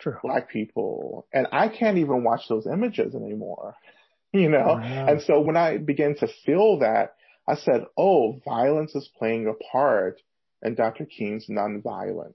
[0.00, 0.18] True.
[0.22, 1.26] black people.
[1.32, 3.74] And I can't even watch those images anymore,
[4.32, 4.78] you know?
[4.78, 7.14] Oh, and so when I began to feel that,
[7.46, 10.20] I said, oh, violence is playing a part
[10.62, 11.04] in Dr.
[11.04, 12.34] King's nonviolent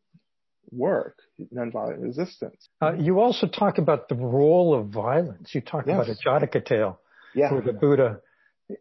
[0.71, 1.17] work,
[1.53, 2.69] nonviolent resistance.
[2.81, 5.53] Uh, you also talk about the role of violence.
[5.53, 5.95] You talk yes.
[5.95, 6.99] about a Jataka tale
[7.33, 7.51] yeah.
[7.51, 8.21] where the Buddha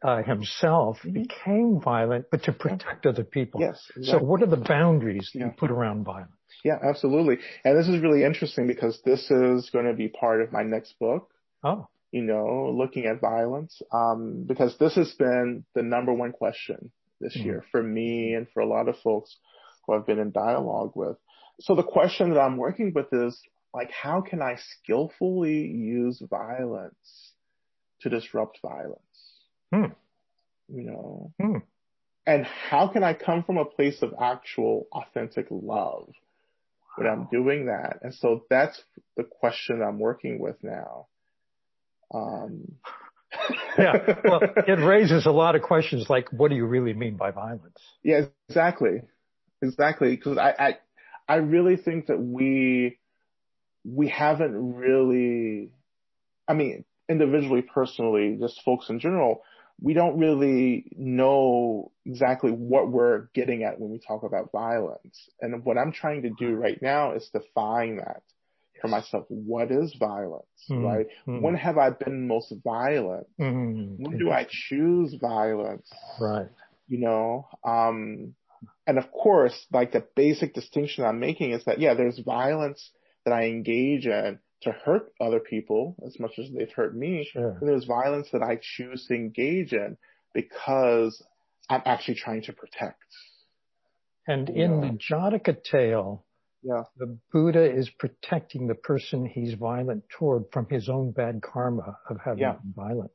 [0.02, 1.22] uh, himself mm-hmm.
[1.22, 3.60] became violent, but to protect other people.
[3.60, 3.82] Yes.
[3.96, 4.20] Exactly.
[4.20, 5.46] So what are the boundaries that yeah.
[5.46, 6.32] you put around violence?
[6.64, 7.38] Yeah, absolutely.
[7.64, 10.98] And this is really interesting because this is going to be part of my next
[10.98, 11.30] book.
[11.62, 11.88] Oh.
[12.10, 16.90] You know, looking at violence, um, because this has been the number one question
[17.20, 17.46] this mm-hmm.
[17.46, 19.36] year for me and for a lot of folks
[19.86, 21.16] who I've been in dialogue with
[21.60, 23.40] so the question that I'm working with is
[23.74, 27.32] like, how can I skillfully use violence
[28.00, 29.00] to disrupt violence?
[29.72, 29.92] Hmm.
[30.68, 31.32] You know?
[31.40, 31.58] Hmm.
[32.26, 36.12] And how can I come from a place of actual authentic love
[36.96, 38.00] when I'm doing that?
[38.02, 38.80] And so that's
[39.16, 41.06] the question I'm working with now.
[42.12, 42.72] Um,
[43.78, 47.30] yeah, well, it raises a lot of questions like, what do you really mean by
[47.30, 47.78] violence?
[48.02, 49.02] Yeah, exactly.
[49.60, 50.16] Exactly.
[50.16, 50.78] Because I, I,
[51.28, 52.98] I really think that we
[53.84, 55.72] we haven't really
[56.48, 59.42] I mean, individually, personally, just folks in general,
[59.80, 65.28] we don't really know exactly what we're getting at when we talk about violence.
[65.40, 68.22] And what I'm trying to do right now is define that
[68.80, 69.24] for myself.
[69.28, 70.84] What is violence, mm-hmm.
[70.84, 71.06] right?
[71.26, 71.40] Mm-hmm.
[71.42, 73.26] When have I been most violent?
[73.40, 74.02] Mm-hmm.
[74.02, 75.88] When do I choose violence?
[76.20, 76.48] Right.
[76.88, 78.34] You know, um,
[78.86, 82.90] and of course, like the basic distinction I'm making is that, yeah, there's violence
[83.24, 87.28] that I engage in to hurt other people as much as they've hurt me.
[87.30, 87.56] Sure.
[87.60, 89.96] And there's violence that I choose to engage in
[90.34, 91.22] because
[91.68, 93.04] I'm actually trying to protect.
[94.26, 96.24] And in the Jataka tale,
[96.62, 96.82] yeah.
[96.96, 102.18] the Buddha is protecting the person he's violent toward from his own bad karma of
[102.24, 102.52] having yeah.
[102.52, 103.10] been violent.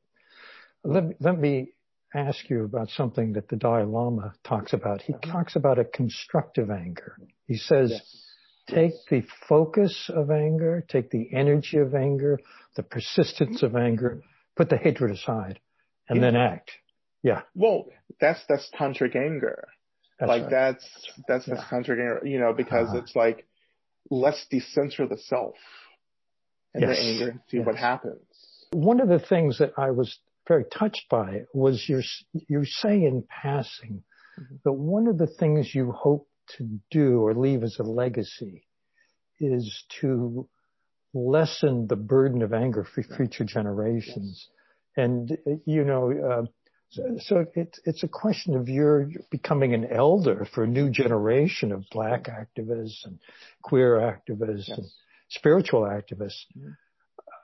[0.84, 1.74] Let, let me
[2.14, 5.02] ask you about something that the Dalai Lama talks about.
[5.02, 5.32] He uh-huh.
[5.32, 7.18] talks about a constructive anger.
[7.48, 8.26] He says, yes.
[8.70, 12.40] take the focus of anger, take the energy of anger,
[12.76, 14.22] the persistence of anger,
[14.56, 15.60] put the hatred aside,
[16.08, 16.32] and yeah.
[16.32, 16.72] then act.
[17.24, 17.42] Yeah.
[17.56, 17.86] Well,
[18.20, 19.70] that's that's tantric anger.
[20.24, 20.52] That's like right.
[20.52, 20.86] that's
[21.28, 21.64] that's yeah.
[21.72, 23.00] anger, you know, because uh-huh.
[23.00, 23.46] it's like
[24.10, 25.56] let's decenter the self
[26.74, 26.98] and yes.
[26.98, 27.66] the anger and see yes.
[27.66, 28.22] what happens.
[28.72, 32.02] One of the things that I was very touched by was your
[32.34, 34.04] you say in passing
[34.40, 34.56] mm-hmm.
[34.64, 38.66] that one of the things you hope to do or leave as a legacy
[39.42, 40.48] is to
[41.14, 44.50] lessen the burden of anger for future generations.
[44.96, 45.06] Yes.
[45.06, 46.46] And you know, uh,
[46.94, 51.72] so, so it's it's a question of your becoming an elder for a new generation
[51.72, 53.20] of black activists and
[53.62, 54.68] queer activists.
[54.70, 54.78] Yes.
[54.78, 54.88] And
[55.30, 56.42] spiritual activists.
[56.56, 56.70] Mm-hmm.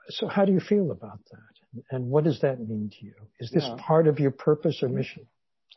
[0.10, 1.84] So how do you feel about that?
[1.92, 3.14] And what does that mean to you?
[3.40, 3.78] Is this Yeah.
[3.80, 5.26] part of your purpose or mission?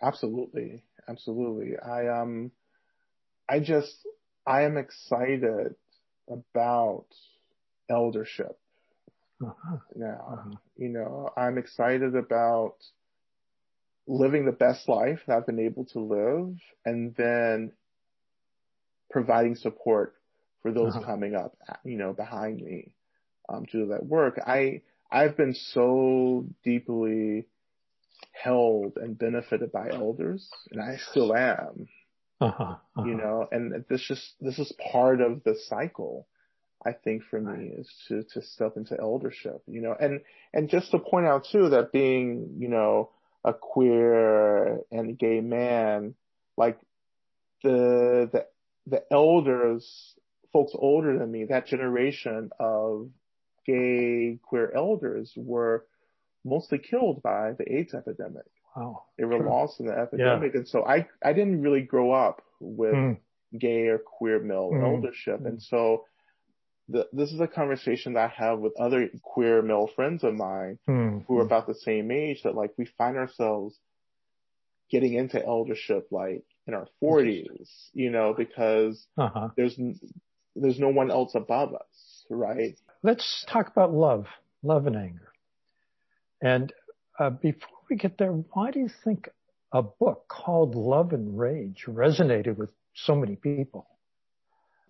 [0.00, 0.84] Absolutely.
[1.08, 1.78] Absolutely.
[1.78, 2.50] I um
[3.48, 3.94] I just
[4.46, 5.74] I am excited
[6.28, 7.06] about
[7.90, 8.58] eldership
[9.42, 9.76] Uh-huh.
[9.96, 10.20] now.
[10.32, 10.50] Uh-huh.
[10.76, 12.76] You know, I'm excited about
[14.06, 17.72] living the best life that I've been able to live and then
[19.10, 20.14] providing support
[20.62, 21.04] for those Uh-huh.
[21.04, 22.94] coming up, you know, behind me,
[23.48, 24.40] um, to do that work.
[24.44, 27.46] I, I've been so deeply
[28.32, 31.88] held and benefited by elders and I still am,
[32.40, 32.76] Uh-huh.
[32.96, 33.06] Uh-huh.
[33.08, 36.26] you know, and this just, this is part of the cycle.
[36.84, 40.20] I think for me is to, to step into eldership, you know, and,
[40.52, 43.10] and just to point out too that being, you know,
[43.44, 46.14] a queer and gay man,
[46.56, 46.78] like
[47.62, 48.46] the, the,
[48.86, 50.14] the elders,
[50.52, 53.08] folks older than me, that generation of
[53.66, 55.86] gay queer elders were
[56.44, 58.44] mostly killed by the AIDS epidemic.
[58.76, 59.04] Wow.
[59.18, 59.46] They were Sure.
[59.46, 60.54] lost in the epidemic.
[60.54, 63.18] And so I, I didn't really grow up with Mm.
[63.58, 64.82] gay or queer male Mm.
[64.82, 65.44] eldership.
[65.44, 66.04] And so
[66.88, 70.78] the, this is a conversation that I have with other queer male friends of mine
[70.88, 71.24] Mm.
[71.26, 73.78] who are about the same age that like we find ourselves
[74.90, 79.48] getting into eldership like in our forties, you know, because Uh-huh.
[79.56, 79.78] there's,
[80.54, 82.76] there's no one else above us, right?
[83.02, 84.26] Let's talk about love,
[84.62, 85.32] love and anger.
[86.42, 86.72] And
[87.18, 89.28] uh, before we get there, why do you think
[89.72, 93.86] a book called Love and Rage resonated with so many people?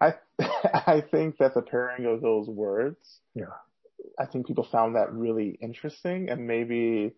[0.02, 0.14] I,
[0.86, 3.54] I think that the pairing of those words, Yeah.
[4.18, 7.12] I think people found that really interesting and maybe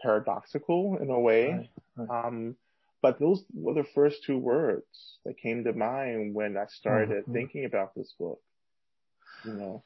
[0.00, 1.50] paradoxical in a way.
[1.50, 2.26] Right, right.
[2.26, 2.56] Um,
[3.02, 7.32] but those were the first two words that came to mind when I started Mhm.
[7.32, 8.40] thinking about this book.
[9.44, 9.84] You know,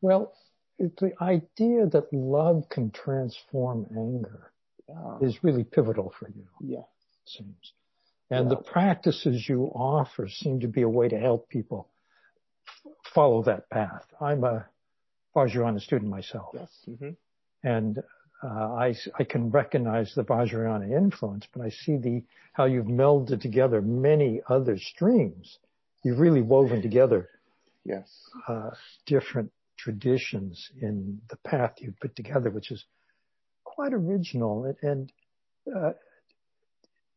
[0.00, 0.34] Well,
[0.78, 4.52] the idea that love can transform anger
[4.88, 7.72] yeah, is really pivotal for you, yeah, it seems.
[8.30, 8.56] And Yeah.
[8.56, 11.88] the practices you offer seem to be a way to help people
[12.66, 14.06] f- follow that path.
[14.20, 14.66] I'm a
[15.34, 16.50] Vajrayana student myself.
[16.54, 17.10] yes, hmm
[17.64, 17.98] and
[18.40, 23.40] uh, I, I can recognize the Vajrayana influence, but I see the how you've melded
[23.40, 25.58] together many other streams.
[26.04, 27.28] You've really woven together
[27.84, 28.08] yes,
[28.46, 28.70] uh,
[29.06, 32.84] different traditions in the path you've put together, which is
[33.64, 34.64] quite original.
[34.64, 35.12] And, and
[35.76, 35.92] uh,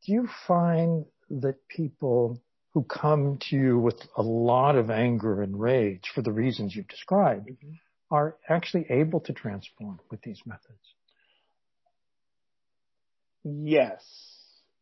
[0.03, 2.41] do you find that people
[2.73, 6.87] who come to you with a lot of anger and rage for the reasons you've
[6.87, 7.79] described Mhm.
[8.09, 10.95] are actually able to transform with these methods?
[13.43, 14.03] yes,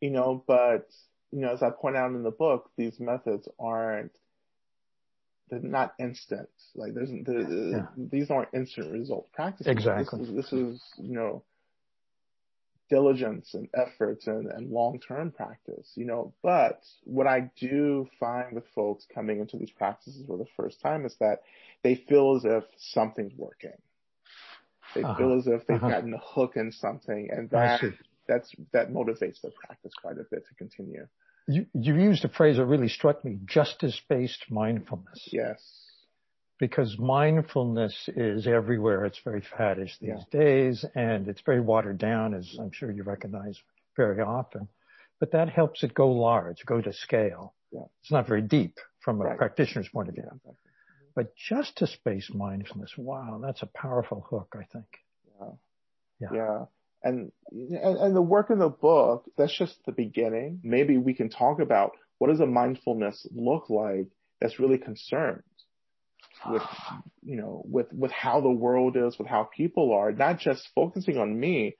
[0.00, 0.90] you know, but
[1.30, 4.12] you know, as I point out in the book, these methods aren't
[5.48, 6.48] they're not instant.
[6.74, 7.86] Like there's the, Yeah.
[7.96, 9.66] these aren't instant result practices.
[9.70, 10.20] Exactly.
[10.20, 11.42] This is, this is you know
[12.90, 18.64] diligence and efforts and, and long-term practice, you know, but what I do find with
[18.74, 21.42] folks coming into these practices for the first time is that
[21.82, 23.78] they feel as if something's working.
[24.94, 25.14] They Uh-huh.
[25.16, 25.88] feel as if they've Uh-huh.
[25.88, 27.80] gotten a hook in something and that,
[28.26, 31.06] that's, that motivates the practice quite a bit to continue.
[31.46, 35.28] You, you used a phrase that really struck me, justice-based mindfulness.
[35.32, 35.62] Yes.
[36.60, 39.06] Because mindfulness is everywhere.
[39.06, 40.24] It's very faddish these Yeah.
[40.30, 43.58] days and it's very watered down, as I'm sure you recognize
[43.96, 44.68] very often.
[45.18, 47.54] But that helps it go large, go to scale.
[47.72, 47.86] Yeah.
[48.02, 49.38] It's not very deep from a Right.
[49.38, 50.28] practitioner's point of view.
[50.44, 50.52] Yeah.
[51.14, 54.98] But justice-based mindfulness, wow, that's a powerful hook, I think.
[55.40, 55.52] Yeah.
[56.20, 56.32] Yeah.
[56.34, 56.64] Yeah.
[57.02, 60.60] And, and, and the work in the book, that's just the beginning.
[60.62, 64.08] Maybe we can talk about what does a mindfulness look like
[64.40, 65.42] that's really concerned
[66.48, 66.62] with,
[67.22, 71.18] you know, with, with how the world is, with how people are, not just focusing
[71.18, 71.76] on me,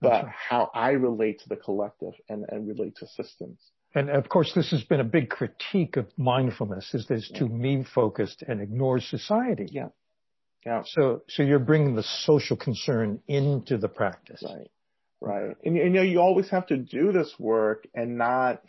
[0.00, 0.26] but right.
[0.28, 3.58] how I relate to the collective and, and relate to systems.
[3.94, 7.48] And of course, this has been a big critique of mindfulness is that it's too
[7.48, 9.68] me focused and ignores society.
[9.70, 9.88] Yeah.
[10.66, 10.82] Yeah.
[10.84, 14.42] So, so you're bringing the social concern into the practice.
[14.44, 14.70] Right.
[15.20, 15.56] Right.
[15.64, 18.62] And, you know, you always have to do this work and not,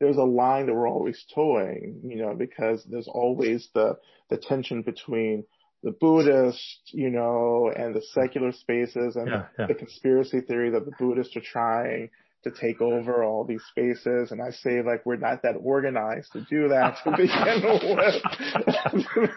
[0.00, 3.96] there's a line that we're always toeing, you know, because there's always the,
[4.30, 5.44] the tension between
[5.82, 9.66] the Buddhist, you know, and the secular spaces and Yeah, yeah.
[9.66, 12.10] the conspiracy theory that the Buddhists are trying
[12.44, 14.30] to take over all these spaces.
[14.30, 18.22] And I say like, we're not that organized to do that to begin with.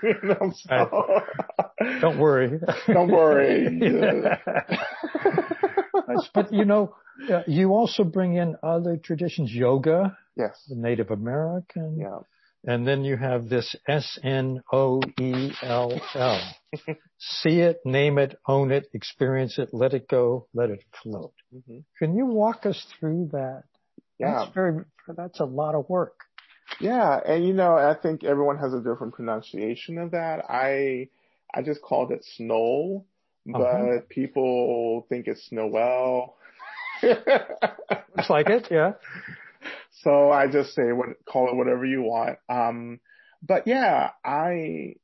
[0.04, 1.22] you know, so,
[2.02, 2.60] Don't worry.
[2.88, 3.80] Don't worry.
[6.34, 6.96] but you know,
[7.32, 10.56] uh, you also bring in other traditions, yoga, yes.
[10.68, 12.20] the Native American, Yeah.
[12.66, 16.42] And then you have this S N O E L L.
[17.40, 21.34] See it, name it, own it, experience it, let it go, let it float.
[21.56, 21.84] Mhm.
[22.00, 23.64] Can you walk us through that?
[24.18, 24.40] Yeah.
[24.40, 24.84] That's very,
[25.16, 26.18] that's a lot of work.
[26.82, 30.44] Yeah, and you know, I think everyone has a different pronunciation of that.
[30.50, 31.08] I
[31.56, 33.06] I just called it Snow,
[33.46, 34.02] but Uh-huh.
[34.10, 36.36] people think it's Snowell.
[37.04, 38.92] Looks like it, yeah.
[40.04, 42.38] so I just say what call it whatever you want.
[42.50, 43.00] Um,
[43.42, 44.96] but yeah, I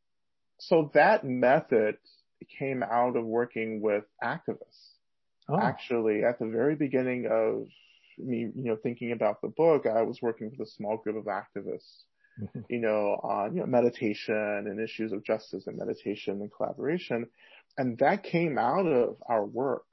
[0.60, 1.98] so that method
[2.60, 4.94] came out of working with activists.
[5.50, 7.68] Oh, Actually, at the very beginning of
[8.18, 11.26] me, you know, thinking about the book, I was working with a small group of
[11.26, 12.04] activists
[12.38, 12.66] Mhm.
[12.70, 17.28] you know, on you know, meditation and issues of justice and meditation and collaboration.
[17.78, 19.86] And that came out of our work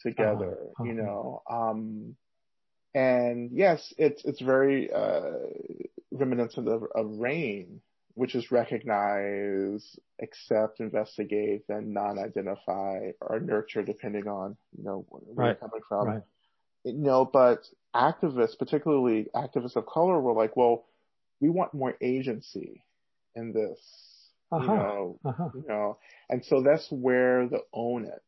[0.00, 1.04] together, Uh-huh, you uh-huh.
[1.04, 1.42] know.
[1.50, 2.16] Um,
[2.94, 5.32] and yes, it's it's very uh,
[6.12, 7.80] reminiscent of, of RAIN,
[8.14, 15.46] which is recognize, accept, investigate, then non-identify or nurture, depending on you know where Right,
[15.48, 16.22] you're coming from right.
[16.84, 17.60] you know, but
[17.94, 20.84] activists, particularly activists of color, were like, well,
[21.40, 22.84] we want more agency
[23.34, 23.78] in this,
[24.56, 24.72] you Uh-huh.
[24.72, 25.48] know, Uh-huh.
[25.52, 28.22] you know, and so that's where the own it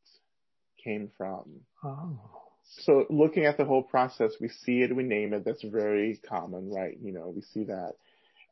[0.82, 1.60] came from.
[1.84, 2.45] Oh.
[2.68, 5.44] So looking at the whole process, we see it, we name it.
[5.44, 6.96] That's very common, right?
[7.00, 7.94] You know, we see that.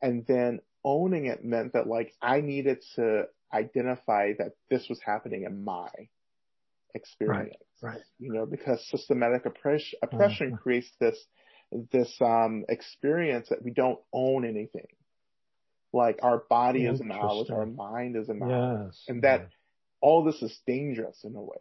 [0.01, 5.43] And then owning it meant that like I needed to identify that this was happening
[5.43, 5.89] in my
[6.93, 7.55] experience.
[7.81, 7.95] right.
[7.95, 8.03] right.
[8.19, 10.59] You know, because systematic oppress- oppression Mhm.
[10.59, 11.27] creates this,
[11.91, 14.87] this, um, experience that we don't own anything.
[15.91, 18.93] Like our body is a knowledge, our mind is a knowledge.
[18.93, 19.05] Yes.
[19.07, 19.49] And that
[20.01, 21.57] all this is dangerous in a way.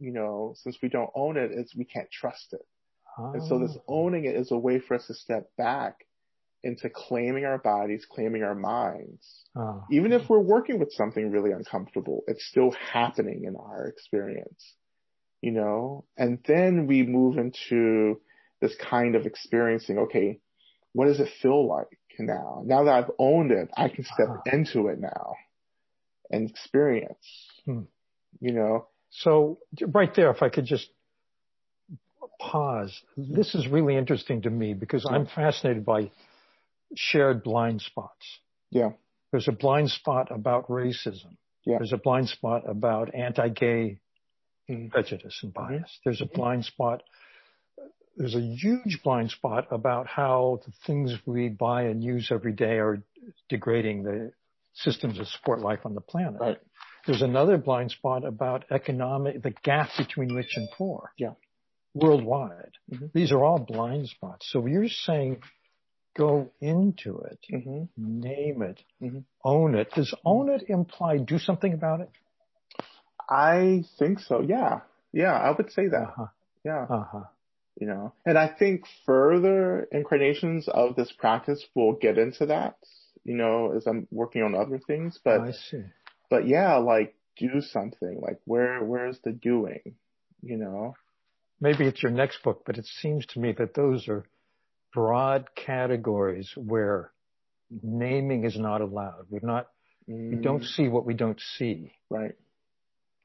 [0.00, 2.66] You know, since we don't own it, it's, we can't trust it.
[3.16, 4.04] And so this Oh.
[4.04, 6.06] owning it is a way for us to step back
[6.62, 9.44] into claiming our bodies, claiming our minds.
[9.56, 9.84] Oh.
[9.90, 14.74] Even if we're working with something really uncomfortable, it's still happening in our experience,
[15.42, 16.06] you know?
[16.16, 18.20] And then we move into
[18.60, 20.40] this kind of experiencing, okay,
[20.92, 22.62] what does it feel like now?
[22.64, 24.42] Now that I've owned it, I can step Uh-huh.
[24.56, 25.34] into it now
[26.30, 27.26] and experience,
[27.64, 27.82] Hmm.
[28.40, 28.88] you know?
[29.18, 30.88] So right there, if I could just
[32.40, 36.10] pause, this is really interesting to me because I'm fascinated by
[36.96, 38.26] shared blind spots.
[38.70, 38.90] Yeah.
[39.30, 41.36] There's a blind spot about racism.
[41.64, 41.78] Yeah.
[41.78, 43.98] There's a blind spot about anti-gay
[44.68, 44.90] Mhm.
[44.90, 45.82] prejudice and bias.
[45.82, 46.00] Mm-hmm.
[46.04, 47.02] There's a blind spot.
[48.16, 52.78] There's a huge blind spot about how the things we buy and use every day
[52.78, 53.02] are
[53.48, 54.32] degrading the
[54.72, 56.40] systems that support life on the planet.
[56.40, 56.58] Right.
[57.06, 61.12] There's another blind spot about economic, the gap between rich and poor.
[61.18, 61.34] Yeah.
[61.94, 62.72] Worldwide.
[62.90, 63.12] Mhm.
[63.12, 64.48] These are all blind spots.
[64.50, 65.42] So you're saying
[66.16, 69.24] go into it, hmm name it, Mhm.
[69.44, 69.90] own it.
[69.92, 72.10] Does own it imply do something about it?
[73.28, 74.40] I think so.
[74.40, 74.80] Yeah.
[75.12, 75.32] Yeah.
[75.32, 76.02] I would say that.
[76.08, 76.26] Uh-huh.
[76.64, 76.86] Yeah.
[76.88, 77.24] Uh-huh.
[77.80, 82.76] you know and i think further incarnations of this practice will get into that
[83.24, 85.82] you know as i'm working on other things but I see.
[86.30, 89.94] But yeah like do something like where where's the doing
[90.42, 90.94] you know
[91.60, 94.26] Maybe it's your next book, but it seems to me that those are
[94.92, 97.12] broad categories where
[97.82, 99.26] naming is not allowed.
[99.30, 99.68] We're not,
[100.06, 101.92] we don't Mm, see what we don't see.
[102.10, 102.32] right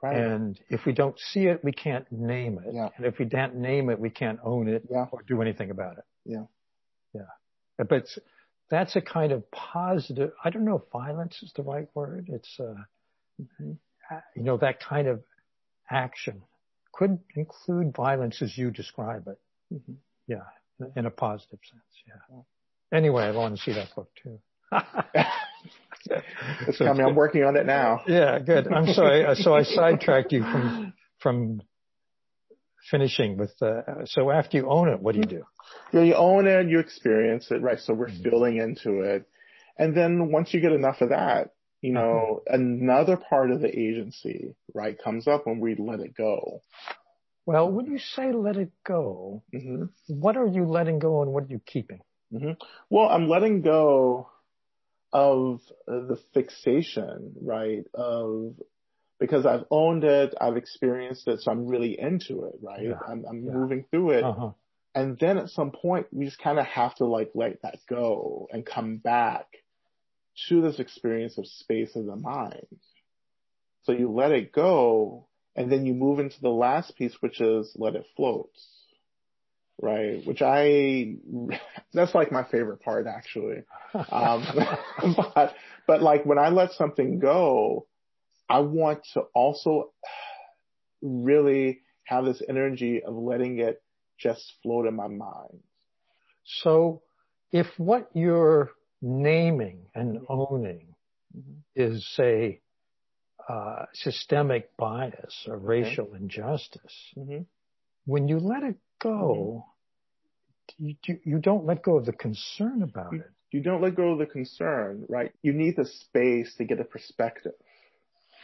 [0.01, 2.73] right And if we don't see it, we can't name it.
[2.73, 2.89] Yeah.
[2.95, 5.07] And if we can't name it, we can't own it Yeah.
[5.11, 6.05] or do anything about it.
[6.25, 6.45] Yeah.
[7.13, 7.31] Yeah.
[7.77, 8.07] But
[8.69, 12.29] that's a kind of positive, I don't know if violence is the right word.
[12.29, 12.75] It's, uh,
[13.41, 13.77] Mhm.
[14.35, 15.23] you know, that kind of
[15.89, 16.41] action
[16.91, 19.39] could include violence as you describe it.
[19.73, 19.97] Mhm.
[20.27, 20.43] Yeah.
[20.95, 22.03] In a positive sense.
[22.07, 22.41] Yeah.
[22.97, 24.39] Anyway, I want to see that book too.
[26.67, 28.67] it's So coming i'm working on it now yeah, good.
[28.71, 29.25] I'm sorry.
[29.25, 31.61] Uh, So I sidetracked you from from
[32.89, 33.53] finishing with.
[33.61, 35.43] Uh, so after you own it, what do you do?
[35.91, 37.79] Yeah, you own it, you experience it, right?
[37.79, 38.23] So we're Mhm.
[38.23, 39.27] feeling into it.
[39.77, 44.53] And then once you get enough of that, you know, another part of the agency,
[44.73, 46.61] right, comes up when we let it go.
[47.45, 51.43] Well, when you say let it go, hmm what are you letting go and what
[51.45, 52.01] are you keeping?
[52.31, 52.51] hmm
[52.89, 54.29] Well, I'm letting go
[55.11, 57.83] of the fixation, right?
[57.93, 58.55] Of
[59.19, 62.83] because I've owned it, I've experienced it, so I'm really into it, right?
[62.83, 63.51] Yeah, I'm, I'm yeah.
[63.51, 64.23] moving through it.
[64.23, 64.51] Uh-huh.
[64.99, 68.49] And then at some point, we just kind of have to like let that go
[68.51, 69.45] and come back
[70.49, 72.67] to this experience of space of the mind.
[73.83, 77.71] So you let it go and then you move into the last piece, which is
[77.77, 78.51] let it float.
[79.81, 80.25] right?
[80.25, 81.15] Which I,
[81.93, 83.63] that's like my favorite part actually.
[84.11, 84.45] Um,
[85.33, 85.55] but,
[85.87, 87.87] but like when I let something go,
[88.49, 89.93] I want to also
[91.01, 93.81] really have this energy of letting it
[94.19, 95.59] just float in my mind.
[96.61, 97.01] So
[97.51, 100.95] if what you're naming and owning
[101.35, 101.59] mm-hmm.
[101.75, 102.61] is say,
[103.47, 107.41] uh, systemic bias or racial injustice, mm-hmm.
[108.05, 109.65] when you let it go,
[110.79, 110.91] mm-hmm.
[111.05, 113.31] you, you don't let go of the concern about you, it.
[113.51, 115.31] You don't let go of the concern, right?
[115.41, 117.53] You need the space to get a perspective,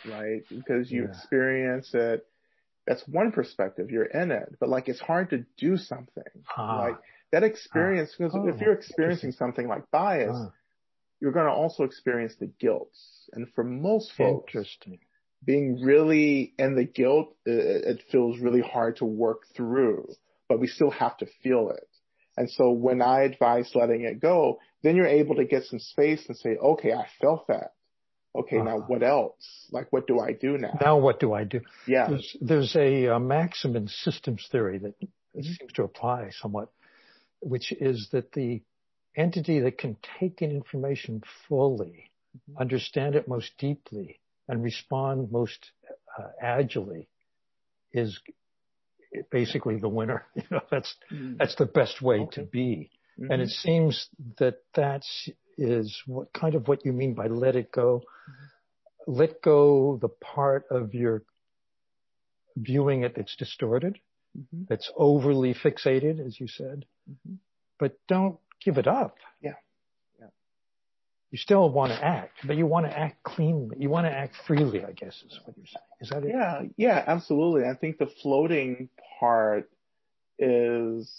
[0.08, 0.42] right?
[0.50, 1.10] Because you yeah.
[1.10, 2.26] experience it.
[2.88, 3.90] That's one perspective.
[3.90, 6.24] You're in it, but like it's hard to do something.
[6.56, 6.78] Ah.
[6.78, 6.96] Like
[7.32, 8.42] that experience, because ah.
[8.44, 10.52] oh, if you're experiencing something like bias, ah.
[11.20, 12.92] you're going to also experience the guilt.
[13.34, 15.00] And for most folks, Interesting.
[15.44, 20.08] being really in the guilt, it, it feels really hard to work through,
[20.48, 21.88] but we still have to feel it.
[22.38, 26.24] And so when I advise letting it go, then you're able to get some space
[26.28, 27.72] and say, okay, I felt that.
[28.36, 28.66] Okay, uh-huh.
[28.66, 29.68] now what else?
[29.72, 30.78] Like, what do I do now?
[30.82, 31.62] Now what do I do?
[31.88, 32.10] Yeah.
[32.10, 35.42] There's, there's a, a maxim in systems theory that mm-hmm.
[35.42, 36.70] seems to apply somewhat,
[37.40, 38.62] which is that the
[39.16, 42.62] entity that can take in information fully, mm-hmm.
[42.62, 45.72] understand it most deeply, and respond most
[46.20, 47.08] uh, agilely
[47.94, 48.20] is
[49.32, 50.26] basically the winner.
[50.36, 51.38] You know, that's mm.
[51.38, 52.42] that's the best way okay.
[52.42, 52.92] to be.
[53.20, 53.32] Mm-hmm.
[53.32, 54.10] And it seems
[54.40, 55.04] that that
[55.58, 58.02] is what kind of what you mean by let it go.
[58.30, 59.14] Mm-hmm.
[59.14, 61.24] Let go the part of your
[62.58, 64.00] viewing it that's distorted,
[64.38, 64.64] mm-hmm.
[64.68, 66.86] that's overly fixated, as you said.
[67.10, 67.36] Mm-hmm.
[67.80, 69.18] But don't give it up.
[69.42, 69.54] Yeah.
[70.20, 70.28] Yeah.
[71.32, 73.78] You still want to act, but you want to act cleanly.
[73.80, 75.86] You want to act freely, I guess is what you're saying.
[76.02, 76.30] Is that it?
[76.30, 76.62] Yeah.
[76.78, 77.70] Yeah, absolutely.
[77.70, 78.90] I think the floating
[79.20, 79.70] part
[80.40, 81.12] is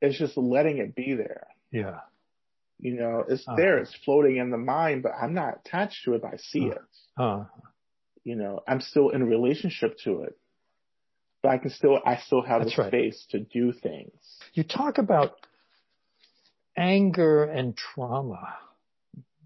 [0.00, 1.46] it's just letting it be there.
[1.70, 2.00] Yeah.
[2.82, 6.14] You know, it's uh there, it's floating in the mind, but I'm not attached to
[6.14, 6.78] it, I see uh it.
[7.16, 7.44] uh
[8.24, 10.36] You know, I'm still in relationship to it.
[11.42, 12.90] But I can still I still have That's the right.
[12.90, 14.12] space to do things.
[14.52, 15.36] You talk about
[16.76, 18.56] anger and trauma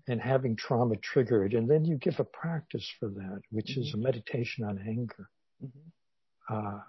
[0.09, 3.81] and having trauma triggered, and then you give a practice for that, which mm-hmm.
[3.83, 5.29] is a meditation on anger.
[5.63, 6.55] Mm-hmm.
[6.55, 6.81] Uh,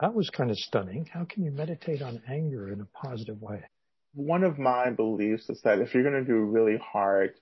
[0.00, 1.08] that was kind of stunning.
[1.12, 3.64] How can you meditate on anger in a positive way?
[4.14, 7.34] One of my beliefs is that if you're going to do really hard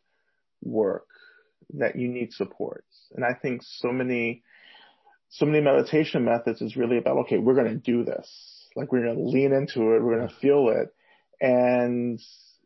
[0.62, 1.06] work,
[1.74, 3.08] that you need supports.
[3.14, 4.42] And I think so many,
[5.30, 8.68] so many meditation methods is really about, okay, we're going to do this.
[8.74, 10.02] Like we're going to lean into it.
[10.02, 10.94] We're going to feel it.
[11.40, 12.20] And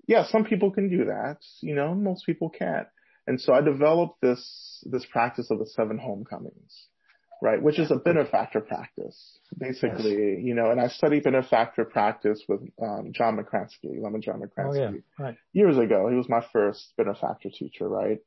[0.06, 1.38] yeah, some people can do that.
[1.60, 2.86] You know, most people can't.
[3.26, 6.86] And so I developed this, this practice of the seven homecomings
[7.42, 7.62] right?
[7.62, 10.44] Which is a benefactor practice, basically, yes.
[10.44, 14.92] you know, and I studied benefactor practice with um, John Makransky, Lama John Makransky, oh,
[14.92, 15.24] yeah.
[15.24, 15.36] right.
[15.52, 16.08] years ago.
[16.08, 18.20] He was my first benefactor teacher, right?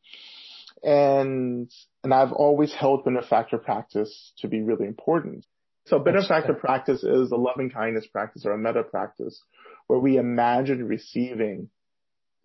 [0.83, 1.71] And,
[2.03, 5.45] and I've always held benefactor practice to be really important.
[5.87, 9.41] So benefactor practice is a loving kindness practice or a metta practice
[9.87, 11.69] where we imagine receiving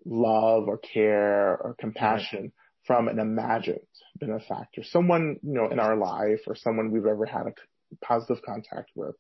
[0.07, 2.53] love or care or compassion right
[2.87, 3.81] from an imagined
[4.19, 8.91] benefactor, someone, you know, in our life or someone we've ever had a positive contact
[8.95, 9.15] with.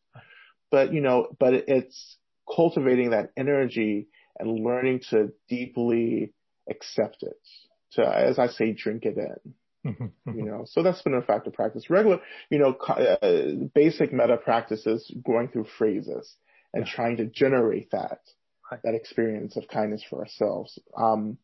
[0.71, 2.17] But, you know, but it's
[2.55, 4.09] cultivating that energy
[4.39, 6.33] and learning to deeply
[6.69, 7.41] accept it.
[7.93, 9.55] To, as I say, drink it in.
[9.87, 10.39] Mm-hmm.
[10.39, 11.91] you know, so that's benefactor practice.
[11.91, 16.35] Regular, you know, uh, basic metta practices going through phrases
[16.73, 18.21] and trying to generate that,
[18.71, 18.81] right.
[18.83, 20.79] that experience of kindness for ourselves.
[20.97, 21.37] Um,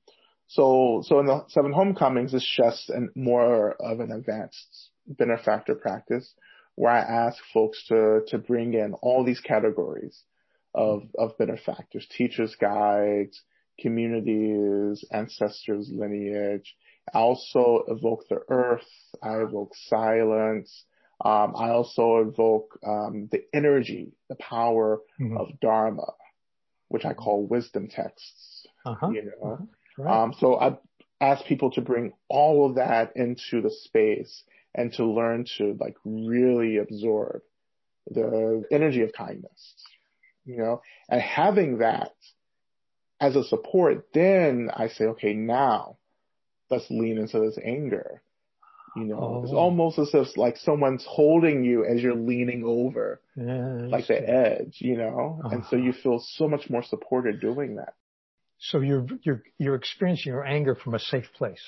[0.51, 6.34] so, so in the seven homecomings, it's just an, more of an advanced benefactor practice
[6.74, 10.24] where I ask folks to, to bring in all these categories
[10.74, 13.40] of, of benefactors, teachers, guides,
[13.78, 16.74] communities, ancestors, lineage.
[17.14, 18.88] I also evoke the earth.
[19.22, 20.84] I evoke silence.
[21.24, 25.36] Um, I also evoke um, the energy, the power mm-hmm.
[25.36, 26.12] of Dharma,
[26.88, 28.66] which I call wisdom texts.
[28.84, 29.11] Uh-huh.
[29.11, 29.64] You know, uh-huh.
[30.01, 30.22] Right.
[30.22, 30.78] Um, so I
[31.20, 34.42] ask people to bring all of that into the space
[34.74, 37.42] and to learn to like really absorb
[38.11, 39.74] the energy of kindness,
[40.44, 42.12] you know, and having that
[43.20, 45.98] as a support, then I say, okay, now
[46.70, 48.22] let's lean into this anger.
[48.96, 49.42] You know, oh.
[49.44, 54.28] it's almost as if like someone's holding you as you're leaning over, yeah, like the
[54.28, 55.84] edge, you know, and so uh-huh.
[55.84, 57.94] you feel so much more supported doing that.
[58.61, 61.63] So you're you're you're experiencing your anger from a safe place.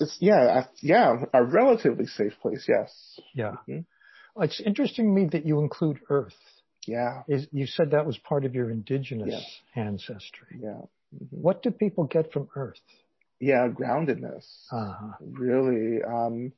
[0.00, 2.66] It's yeah, yeah, a relatively safe place.
[2.68, 3.20] Yes.
[3.34, 3.52] Yeah.
[3.68, 4.42] Mm-hmm.
[4.42, 6.34] It's interesting to me that you include Earth
[6.86, 7.22] Yeah.
[7.28, 9.28] Is, you said that was part of your indigenous
[9.74, 9.82] Yeah.
[9.82, 10.58] ancestry.
[10.60, 10.80] Yeah.
[11.14, 11.28] Mhm.
[11.30, 12.80] What do people get from Earth?
[13.40, 13.68] Yeah.
[13.68, 14.46] Groundedness.
[14.70, 15.12] Uh-huh.
[15.20, 16.52] really um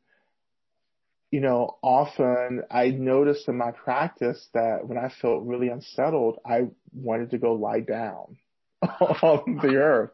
[1.31, 6.69] you know often i noticed in my practice that when i felt really unsettled i
[6.93, 8.37] wanted to go lie down
[9.23, 10.11] on the earth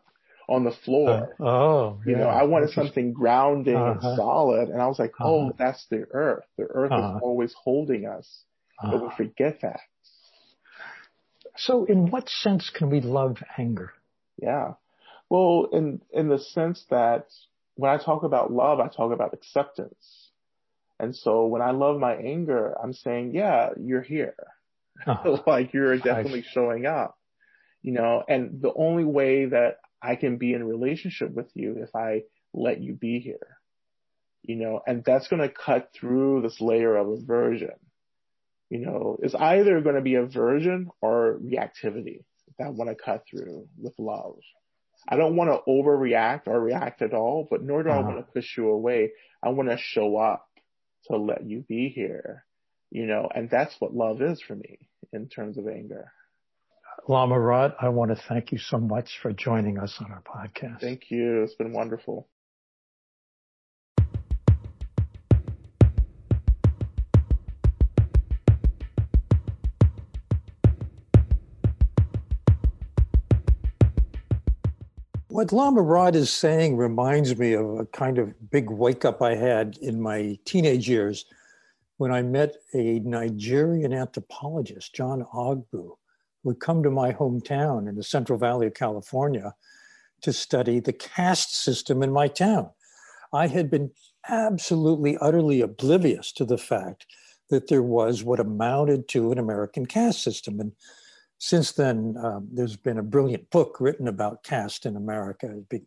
[0.49, 2.35] on the floor Uh, oh, you know yeah.
[2.41, 4.17] i wanted something grounding and Uh-huh.
[4.17, 5.53] solid and i was like oh Uh-huh.
[5.59, 7.17] that's the earth the earth Uh-huh.
[7.17, 8.45] is always holding us
[8.91, 9.81] but we Uh, forget that
[11.57, 13.93] so, in what sense can we love anger?
[14.41, 14.75] Yeah.
[15.29, 17.27] Well, in in the sense that
[17.75, 20.31] when I talk about love, I talk about acceptance.
[20.99, 24.35] And so when I love my anger, I'm saying, yeah, you're here.
[25.07, 27.19] Uh, like you're definitely showing up.
[27.83, 31.77] You know, and the only way that I can be in a relationship with you
[31.83, 33.59] if I let you be here.
[34.43, 37.79] You know, and that's going to cut through this layer of aversion.
[38.71, 42.25] You know, it's either going to be aversion or reactivity
[42.59, 44.39] that I want to cut through with love.
[45.09, 48.03] I don't want to overreact or react at all, but nor do I Uh-huh.
[48.13, 49.13] want to push you away.
[49.43, 50.47] I want to show up
[51.07, 52.45] to let you be here,
[52.91, 54.79] you know, and that's what love is for me
[55.13, 56.13] in terms of anger.
[57.09, 60.81] Lama Rod, I want to thank you so much for joining us on our podcast.
[60.81, 61.43] Thank you.
[61.43, 62.29] It's been wonderful.
[75.29, 79.37] What Lama Rod is saying reminds me of a kind of big wake up I
[79.37, 81.25] had in my teenage years
[81.99, 85.97] when I met a Nigerian anthropologist, John Ogbu,
[86.43, 89.55] who had come to my hometown in the Central Valley of California
[90.23, 92.71] to study the caste system in my town.
[93.33, 93.91] I had been
[94.29, 97.07] absolutely, utterly oblivious to the fact
[97.49, 100.61] that there was what amounted to an American caste system.
[100.61, 100.73] And
[101.39, 105.47] since then, um, there's been a brilliant book written about caste in America.
[105.47, 105.83] It, be,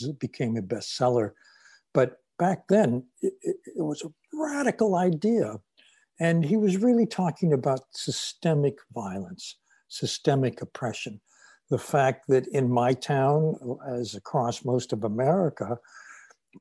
[0.00, 1.32] it became a bestseller.
[1.92, 5.56] But back then, it, it, it was a radical idea.
[6.18, 9.56] And he was really talking about systemic violence,
[9.94, 11.20] systemic oppression.
[11.70, 13.56] The fact that in my town,
[13.88, 15.78] as across most of America,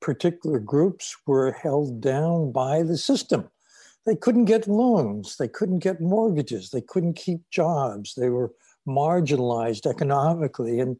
[0.01, 3.49] particular groups were held down by the system
[4.05, 8.53] they couldn't get loans, they couldn't get mortgages, they couldn't keep jobs, they were
[8.87, 10.97] marginalized economically, and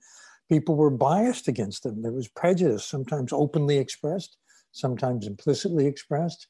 [0.50, 2.02] people were biased against them.
[2.02, 4.38] There was prejudice, sometimes openly expressed,
[4.72, 6.48] sometimes implicitly expressed.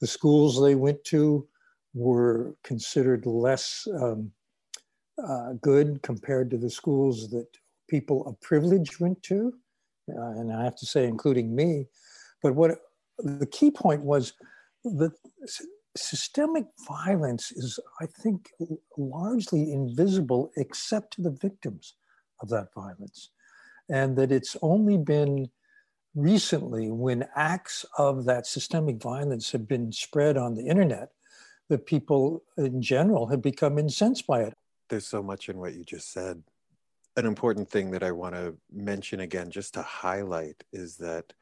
[0.00, 1.46] The schools they went to
[1.94, 4.30] were considered less um,
[5.24, 7.46] uh, good compared to the schools that
[7.88, 9.52] people of privilege went to,
[10.10, 11.86] uh, and I have to say, including me.
[12.42, 12.78] But what
[13.18, 14.34] the key point was
[14.84, 15.12] that
[15.96, 18.50] systemic violence is, I think,
[18.96, 21.94] largely invisible except to the victims
[22.40, 23.30] of that violence.
[23.88, 25.48] And that it's only been
[26.14, 31.10] recently when acts of that systemic violence have been spread on the internet
[31.68, 34.54] that people in general have become incensed by it.
[34.88, 36.42] There's so much in what you just said.
[37.16, 41.32] An important thing that I want to mention again, just to highlight, is that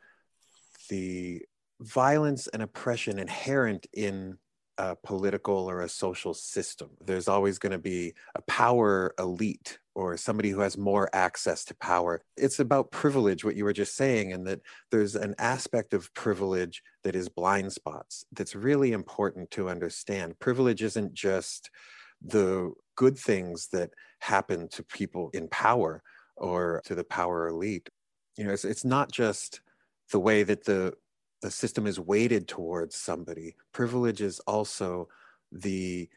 [0.89, 1.43] the
[1.81, 4.39] violence and oppression inherent in
[4.79, 6.91] a political or a social system.
[7.05, 11.75] There's always going to be a power elite or somebody who has more access to
[11.77, 12.23] power.
[12.37, 16.83] It's about privilege, what you were just saying, and that there's an aspect of privilege
[17.05, 20.39] that is blind spots that's really important to understand.
[20.41, 21.71] Privilege isn't just
[22.21, 23.91] the good things that
[24.21, 26.03] happen to people in power
[26.37, 27.89] or to the power elite.
[28.37, 29.61] You know, it's, it's not just
[30.11, 30.95] the way that the
[31.43, 33.55] the system is weighted towards somebody.
[33.73, 35.09] Privilege is also
[35.53, 36.09] the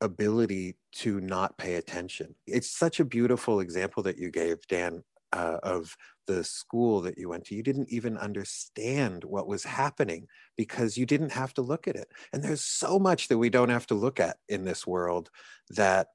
[0.00, 2.36] ability to not pay attention.
[2.46, 7.28] It's such a beautiful example that you gave, Dan, uh, of the school that you
[7.28, 7.56] went to.
[7.56, 12.08] You didn't even understand what was happening because you didn't have to look at it.
[12.32, 15.30] And there's so much that we don't have to look at in this world
[15.70, 16.08] that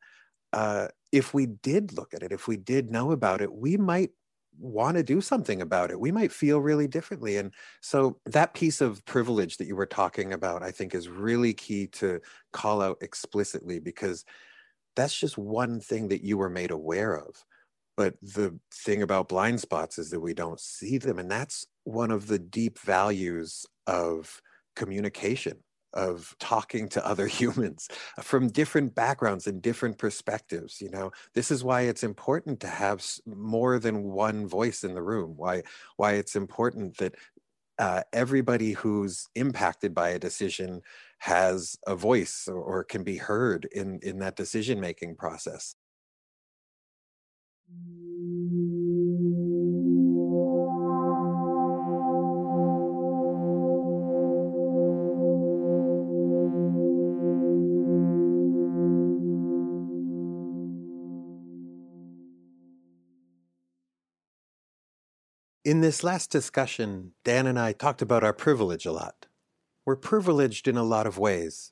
[0.53, 4.11] uh, if we did look at it, if we did know about it, we might
[4.59, 5.99] want to do something about it.
[5.99, 7.37] We might feel really differently.
[7.37, 11.53] And so that piece of privilege that you were talking about, I think is really
[11.53, 12.19] key to
[12.53, 14.25] call out explicitly because
[14.95, 17.43] that's just one thing that you were made aware of.
[17.97, 21.19] But the thing about blind spots is that we don't see them.
[21.19, 24.41] And that's one of the deep values of
[24.75, 25.57] communication
[25.93, 27.87] of talking to other humans
[28.21, 33.05] from different backgrounds and different perspectives you know this is why it's important to have
[33.25, 35.61] more than one voice in the room why
[35.97, 37.15] why it's important that
[37.79, 40.81] uh, everybody who's impacted by a decision
[41.17, 45.75] has a voice or, or can be heard in, in that decision making process.
[65.63, 69.27] In this last discussion, Dan and I talked about our privilege a lot.
[69.85, 71.71] We're privileged in a lot of ways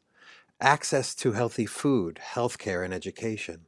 [0.62, 3.66] access to healthy food, healthcare, and education.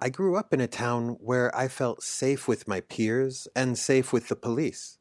[0.00, 4.10] I grew up in a town where I felt safe with my peers and safe
[4.10, 4.96] with the police.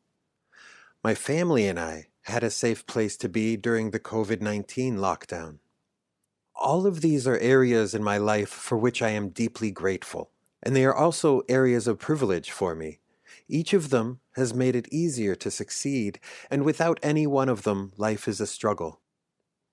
[1.02, 5.60] My family and I had a safe place to be during the COVID 19 lockdown.
[6.56, 10.30] All of these are areas in my life for which I am deeply grateful,
[10.62, 13.00] and they are also areas of privilege for me
[13.48, 16.20] each of them has made it easier to succeed,
[16.50, 19.02] and without any one of them, life is a struggle.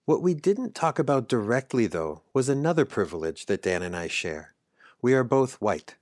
[0.04, 4.54] What we didn't talk about directly, though, was another privilege that Dan and I share.
[5.02, 5.96] We are both white.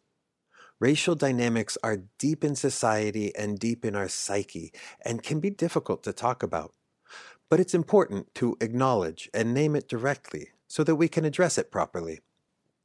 [0.78, 4.72] Racial dynamics are deep in society and deep in our psyche
[5.04, 6.72] and can be difficult to talk about.
[7.48, 11.70] But it's important to acknowledge and name it directly so that we can address it
[11.70, 12.20] properly.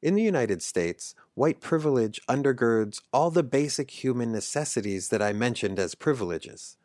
[0.02, 5.78] In the United States, white privilege undergirds all the basic human necessities that I mentioned
[5.78, 6.76] as privileges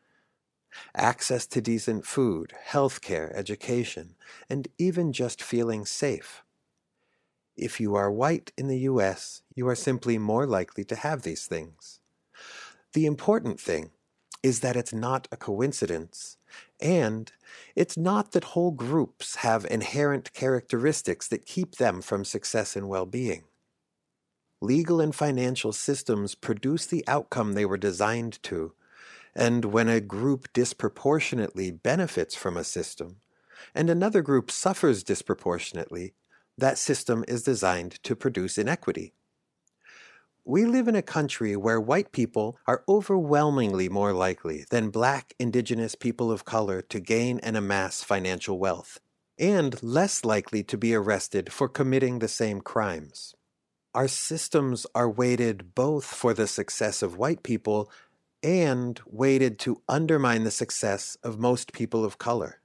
[0.93, 4.15] access to decent food, health care, education,
[4.47, 6.43] and even just feeling safe.
[7.55, 11.47] If you are white in the US, you are simply more likely to have these
[11.47, 11.99] things.
[12.93, 13.89] The important thing
[14.43, 16.36] is that it's not a coincidence
[16.79, 17.31] and
[17.75, 23.05] it's not that whole groups have inherent characteristics that keep them from success and well
[23.05, 23.43] being.
[24.61, 28.73] Legal and financial systems produce the outcome they were designed to,
[29.35, 33.17] and when a group disproportionately benefits from a system,
[33.75, 36.13] and another group suffers disproportionately,
[36.57, 39.13] that system is designed to produce inequity.
[40.49, 45.93] We live in a country where white people are overwhelmingly more likely than black, indigenous
[45.93, 49.01] people of color to gain and amass financial wealth,
[49.37, 53.35] and less likely to be arrested for committing the same crimes.
[53.93, 57.91] Our systems are weighted both for the success of white people
[58.41, 62.61] and weighted to undermine the success of most people of color.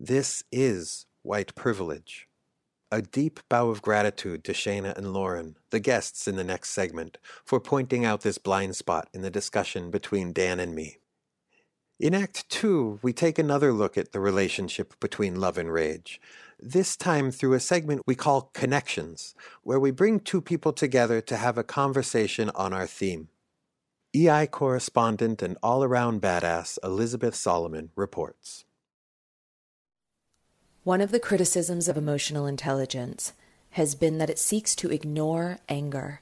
[0.00, 2.25] This is white privilege.
[2.96, 7.18] A deep bow of gratitude to Shayna and Lauren, the guests in the next segment,
[7.44, 10.96] for pointing out this blind spot in the discussion between Dan and me.
[12.00, 16.22] In Act 2, we take another look at the relationship between love and rage,
[16.58, 21.36] this time through a segment we call Connections, where we bring two people together to
[21.36, 23.28] have a conversation on our theme.
[24.14, 28.64] EI correspondent and all around badass Elizabeth Solomon reports.
[30.86, 33.32] One of the criticisms of emotional intelligence
[33.70, 36.20] has been that it seeks to ignore anger.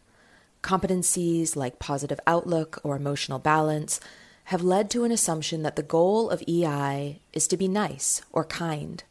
[0.62, 4.00] Competencies like positive outlook or emotional balance
[4.44, 8.42] have led to an assumption that the goal of EI is to be nice or
[8.42, 9.04] kind,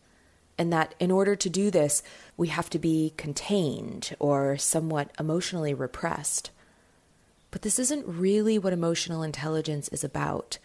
[0.57, 2.01] and that in order to do this,
[2.35, 6.49] we have to be contained or somewhat emotionally repressed.
[7.51, 10.57] But this isn't really what emotional intelligence is about.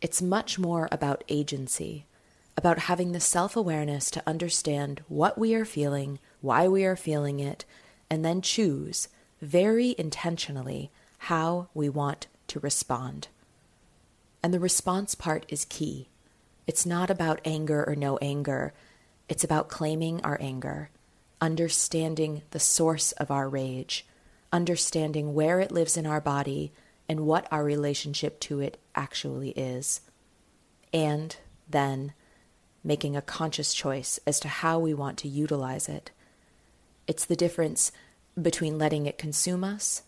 [0.00, 2.06] It's much more about agency
[2.56, 7.40] about having the self awareness to understand what we are feeling, why we are feeling
[7.40, 7.64] it,
[8.10, 9.08] and then choose
[9.40, 13.28] very intentionally how we want to respond.
[14.42, 16.08] And the response part is key.
[16.66, 18.72] It's not about anger or no anger,
[19.28, 20.90] it's about claiming our anger,
[21.40, 24.06] understanding the source of our rage,
[24.52, 26.72] understanding where it lives in our body
[27.08, 30.00] and what our relationship to it actually is.
[30.92, 31.36] And
[31.68, 32.12] then
[32.84, 36.10] making a conscious choice as to how we want to utilize it.
[37.06, 37.90] It's the difference
[38.40, 40.02] between letting it consume us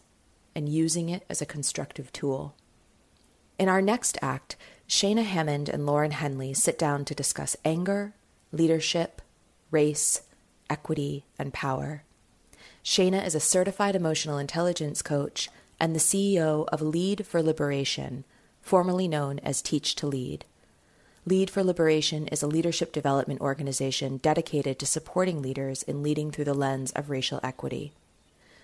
[0.55, 2.55] and using it as a constructive tool.
[3.59, 4.57] In our next act,
[4.89, 8.15] Shayna Hammond and Lauren Henley sit down to discuss anger,
[8.53, 9.23] leadership,
[9.71, 10.23] race,
[10.69, 12.05] equity, and power.
[12.85, 15.49] Shayna is a certified emotional intelligence coach
[15.81, 18.25] and the CEO of Lead for Liberation,
[18.61, 20.45] formerly known as Teach to Lead.
[21.29, 26.45] Lead for Liberation is a leadership development organization dedicated to supporting leaders in leading through
[26.45, 27.93] the lens of racial equity.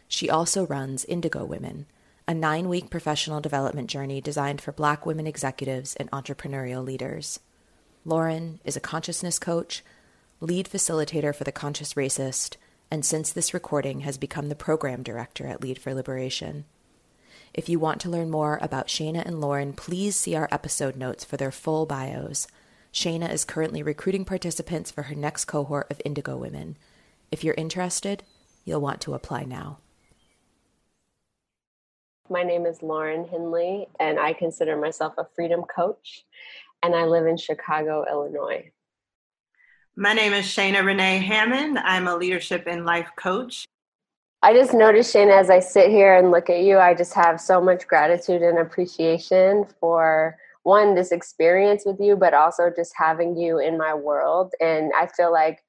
[0.06, 1.86] She also runs Indigo Women,
[2.28, 7.40] a nine week professional development journey designed for Black women executives and entrepreneurial leaders.
[8.04, 9.82] Lauren is a consciousness coach,
[10.40, 12.54] lead facilitator for the Conscious Racist,
[12.92, 16.64] and since this recording has become the program director at Lead for Liberation.
[17.54, 21.22] If you want to learn more about Shayna and Lauren, please see our episode notes
[21.22, 22.46] for their full bios.
[22.94, 26.76] Shayna is currently recruiting participants for her next cohort of Indigo Women.
[27.30, 28.22] If you're interested,
[28.64, 29.78] you'll want to apply now.
[32.30, 36.24] My name is Lauren Hinley, and I consider myself a freedom coach,
[36.82, 38.70] and I live in Chicago, Illinois.
[39.94, 41.78] My name is Shayna Renee Hammond.
[41.78, 43.66] I'm a leadership and life coach.
[44.44, 47.40] I just noticed, Shayna, as I sit here and look at you, I just have
[47.40, 53.36] so much gratitude and appreciation for one, this experience with you, but also just having
[53.36, 54.52] you in my world.
[54.60, 55.60] And I feel like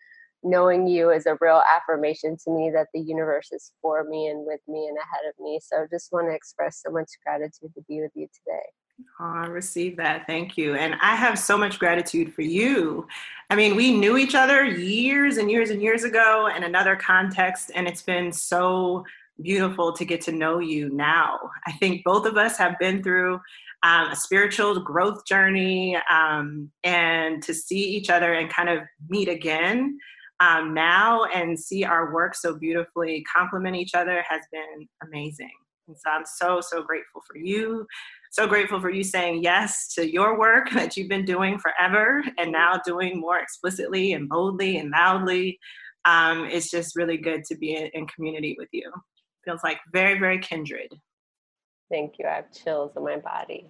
[0.43, 4.45] knowing you is a real affirmation to me that the universe is for me and
[4.45, 5.59] with me and ahead of me.
[5.61, 8.82] So I just want to express so much gratitude to be with you today.
[9.19, 10.27] Oh, I received that.
[10.27, 10.75] Thank you.
[10.75, 13.07] And I have so much gratitude for you.
[13.49, 17.71] I mean, we knew each other years and years and years ago in another context,
[17.75, 19.03] and it's been so
[19.41, 21.39] beautiful to get to know you now.
[21.65, 23.39] I think both of us have been through
[23.83, 28.79] um, a spiritual growth journey um, and to see each other and kind of
[29.09, 29.97] meet again
[30.39, 35.51] um, now and see our work so beautifully complement each other has been amazing.
[35.87, 37.85] And so I'm so, so grateful for you.
[38.33, 42.51] So grateful for you saying yes to your work that you've been doing forever and
[42.51, 45.59] now doing more explicitly and boldly and loudly.
[46.05, 48.91] Um, it's just really good to be in community with you.
[49.45, 50.87] Feels like very, very kindred.
[51.91, 52.25] Thank you.
[52.25, 53.69] I have chills in my body.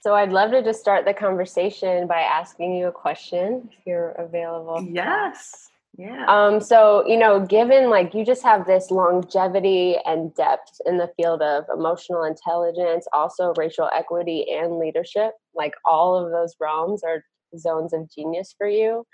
[0.00, 4.10] so I'd love to just start the conversation by asking you a question if you're
[4.10, 4.86] available.
[4.86, 5.70] Yes.
[5.98, 6.24] Yeah.
[6.26, 11.12] Um, so, you know, given like you just have this longevity and depth in the
[11.16, 17.24] field of emotional intelligence, also racial equity and leadership, like all of those realms are
[17.58, 19.06] zones of genius for you.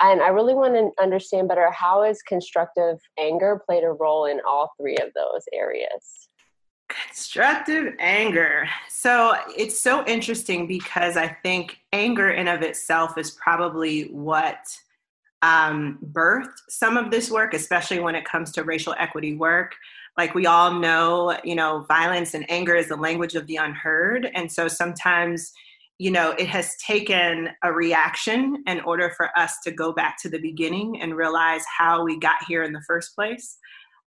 [0.00, 4.40] And I really want to understand better how has constructive anger played a role in
[4.48, 6.28] all three of those areas?
[6.88, 8.68] Constructive anger.
[8.88, 14.58] So it's so interesting because I think anger in of itself is probably what
[15.44, 19.76] um, birthed some of this work, especially when it comes to racial equity work.
[20.16, 24.30] Like we all know, you know, violence and anger is the language of the unheard.
[24.34, 25.52] And so sometimes,
[25.98, 30.30] you know, it has taken a reaction in order for us to go back to
[30.30, 33.58] the beginning and realize how we got here in the first place.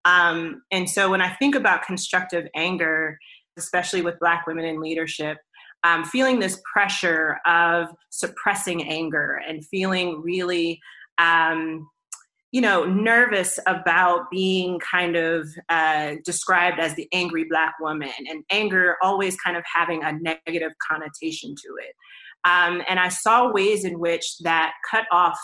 [0.07, 3.19] Um, and so when I think about constructive anger,
[3.59, 5.37] especially with Black women in leadership,
[5.85, 10.81] um, feeling this pressure of suppressing anger and feeling really
[11.19, 11.89] um,
[12.53, 18.45] you know, nervous about being kind of uh, described as the angry black woman, and
[18.51, 21.95] anger always kind of having a negative connotation to it.
[22.49, 25.39] Um, and I saw ways in which that cut off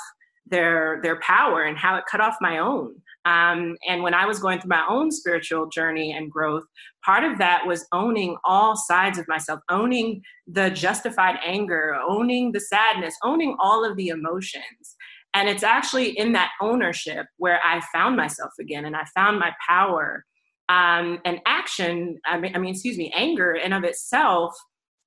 [0.47, 2.95] their their power and how it cut off my own.
[3.25, 6.65] Um, and when I was going through my own spiritual journey and growth,
[7.05, 12.61] part of that was owning all sides of myself, owning the justified anger, owning the
[12.61, 14.97] sadness, owning all of the emotions.
[15.35, 19.53] And it's actually in that ownership where I found myself again and I found my
[19.67, 20.25] power.
[20.69, 24.55] Um, and action, I mean, I mean, excuse me, anger in of itself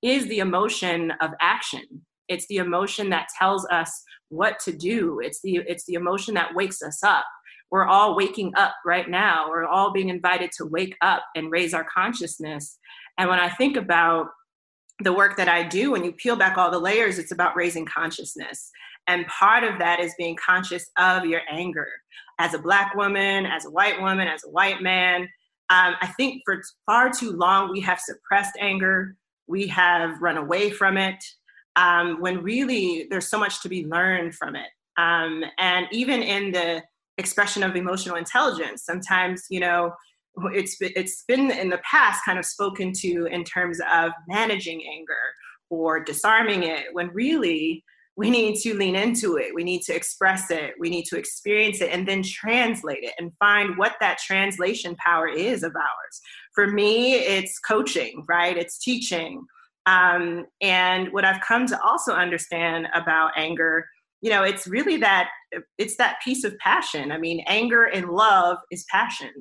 [0.01, 1.83] is the emotion of action.
[2.27, 5.19] It's the emotion that tells us what to do.
[5.23, 7.25] It's the it's the emotion that wakes us up.
[7.71, 9.49] We're all waking up right now.
[9.49, 12.77] We're all being invited to wake up and raise our consciousness.
[13.17, 14.27] And when I think about
[15.03, 17.85] the work that I do, when you peel back all the layers, it's about raising
[17.85, 18.69] consciousness.
[19.07, 21.87] And part of that is being conscious of your anger
[22.39, 25.21] as a Black woman, as a white woman, as a white man.
[25.69, 29.15] Um, I think for far too long, we have suppressed anger,
[29.47, 31.23] we have run away from it,
[31.75, 34.67] um, when really there's so much to be learned from it.
[34.97, 36.83] Um, and even in the
[37.17, 39.93] expression of emotional intelligence, sometimes, you know,
[40.53, 45.13] it's it's been in the past kind of spoken to in terms of managing anger
[45.69, 47.83] or disarming it when really
[48.17, 49.53] we need to lean into it.
[49.53, 50.73] We need to express it.
[50.79, 55.27] We need to experience it and then translate it and find what that translation power
[55.27, 56.21] is of ours.
[56.53, 58.57] For me, it's coaching, right?
[58.57, 59.45] It's teaching.
[59.85, 63.85] Um, and what I've come to also understand about anger,
[64.21, 65.29] you know, it's really that
[65.77, 67.11] it's that piece of passion.
[67.11, 69.31] I mean, anger and love is passion.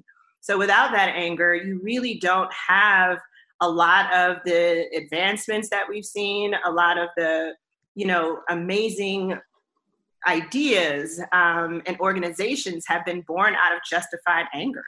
[0.40, 3.18] So without that anger, you really don't have
[3.60, 7.54] a lot of the advancements that we've seen, a lot of the
[7.94, 9.38] you know, amazing
[10.26, 14.84] ideas um, and organizations have been born out of justified anger.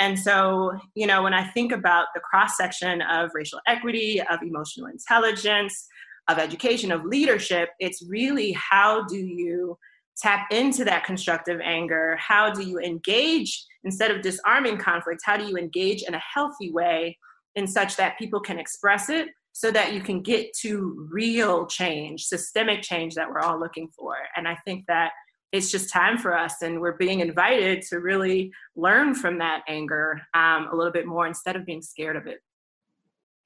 [0.00, 4.42] And so, you know, when I think about the cross section of racial equity, of
[4.42, 5.86] emotional intelligence,
[6.28, 9.76] of education, of leadership, it's really how do you
[10.16, 12.16] tap into that constructive anger?
[12.16, 15.20] How do you engage instead of disarming conflict?
[15.24, 17.18] How do you engage in a healthy way
[17.54, 22.24] in such that people can express it so that you can get to real change,
[22.24, 24.16] systemic change that we're all looking for.
[24.36, 25.12] And I think that
[25.52, 30.22] it's just time for us, and we're being invited to really learn from that anger
[30.32, 32.38] um, a little bit more instead of being scared of it.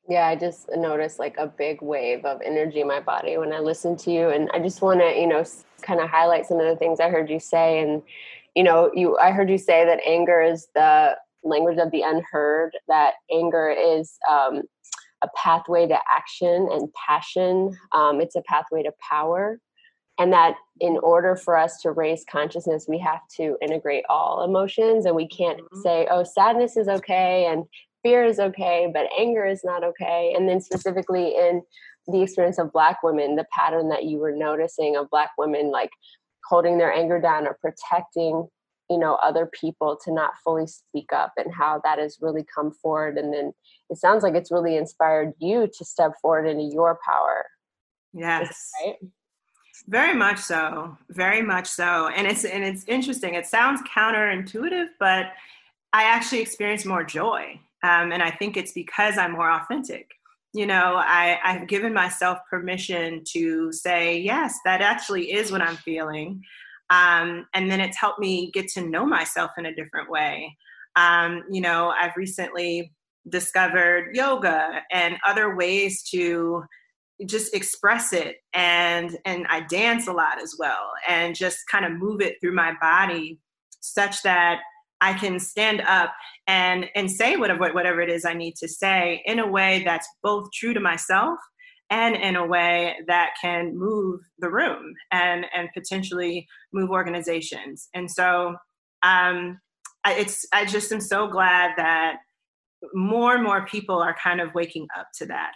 [0.06, 3.60] Yeah, I just noticed like a big wave of energy in my body when I
[3.60, 4.28] listen to you.
[4.28, 5.42] And I just want to, you know,
[5.80, 7.80] kind of highlight some of the things I heard you say.
[7.80, 8.02] And,
[8.54, 12.76] you know, you I heard you say that anger is the language of the unheard,
[12.88, 14.62] that anger is um,
[15.24, 17.76] a pathway to action and passion.
[17.92, 19.58] Um, it's a pathway to power.
[20.18, 25.06] And that in order for us to raise consciousness, we have to integrate all emotions.
[25.06, 25.80] And we can't mm-hmm.
[25.80, 27.64] say, oh, sadness is okay and
[28.02, 30.34] fear is okay, but anger is not okay.
[30.36, 31.62] And then specifically in
[32.06, 35.90] the experience of Black women, the pattern that you were noticing of Black women like
[36.48, 38.46] holding their anger down or protecting
[38.90, 42.70] you know other people to not fully speak up and how that has really come
[42.70, 43.52] forward and then
[43.90, 47.46] it sounds like it's really inspired you to step forward into your power.
[48.12, 48.70] Yes.
[48.84, 48.96] right?
[49.88, 55.32] Very much so very much so and it's and it's interesting it sounds counterintuitive but
[55.92, 60.10] i actually experience more joy um, and i think it's because i'm more authentic.
[60.54, 65.76] You know I, i've given myself permission to say yes that actually is what i'm
[65.76, 66.42] feeling
[66.90, 70.56] um, and then it's helped me get to know myself in a different way.
[70.96, 72.92] Um, you know, I've recently
[73.28, 76.64] discovered yoga and other ways to
[77.26, 81.92] just express it and and I dance a lot as well and just kind of
[81.92, 83.38] move it through my body
[83.80, 84.60] such that
[85.00, 86.12] I can stand up
[86.46, 90.08] and and say whatever whatever it is I need to say in a way that's
[90.22, 91.38] both true to myself
[91.94, 97.88] and in a way that can move the room and and potentially move organizations.
[97.94, 98.56] And so
[99.04, 99.60] um,
[100.02, 102.16] I, it's i just am so glad that
[102.92, 105.52] more and more people are kind of waking up to that.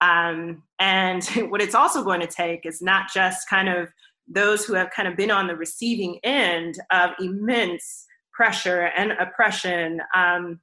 [0.00, 3.88] Um, and what it's also going to take is not just kind of
[4.26, 10.00] those who have kind of been on the receiving end of immense pressure and oppression
[10.16, 10.58] um,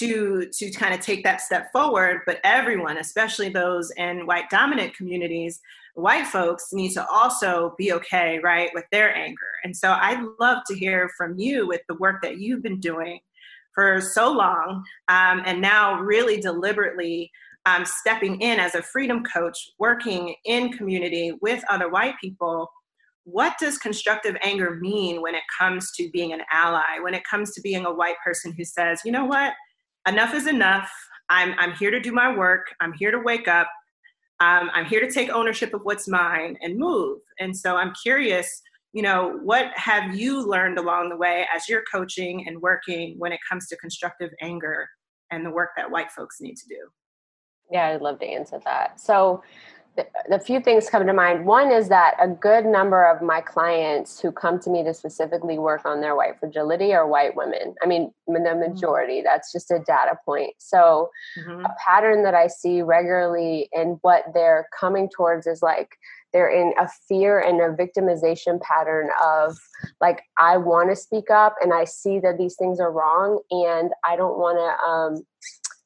[0.00, 4.94] to to kind of take that step forward but everyone especially those in white dominant
[4.94, 5.60] communities
[5.94, 9.52] white folks need to also be okay right with their anger.
[9.64, 13.20] And so i'd love to hear from you with the work that you've been doing
[13.74, 17.30] for so long um, and now really deliberately
[17.66, 22.70] um, stepping in as a freedom coach working in community with other white people.
[23.24, 27.52] What does constructive anger mean when it comes to being an ally when it comes
[27.54, 29.52] to being a white person who says you know what
[30.06, 30.90] enough is enough.
[31.28, 32.66] I'm, I'm here to do my work.
[32.80, 33.68] I'm here to wake up.
[34.40, 37.18] Um, I'm here to take ownership of what's mine and move.
[37.38, 41.84] And so I'm curious, you know, what have you learned along the way as you're
[41.92, 44.88] coaching and working when it comes to constructive anger
[45.30, 46.88] and the work that white folks need to do?
[47.70, 48.98] Yeah, I'd love to answer that.
[48.98, 49.42] So
[49.96, 51.44] the few things come to mind.
[51.44, 55.58] One is that a good number of my clients who come to me to specifically
[55.58, 57.74] work on their white fragility are white women.
[57.82, 58.60] I mean, the mm-hmm.
[58.72, 60.54] majority, that's just a data point.
[60.58, 61.64] So, mm-hmm.
[61.64, 65.96] a pattern that I see regularly in what they're coming towards is like
[66.32, 69.58] they're in a fear and a victimization pattern of
[70.00, 73.90] like, I want to speak up and I see that these things are wrong and
[74.04, 75.26] I don't want to, um,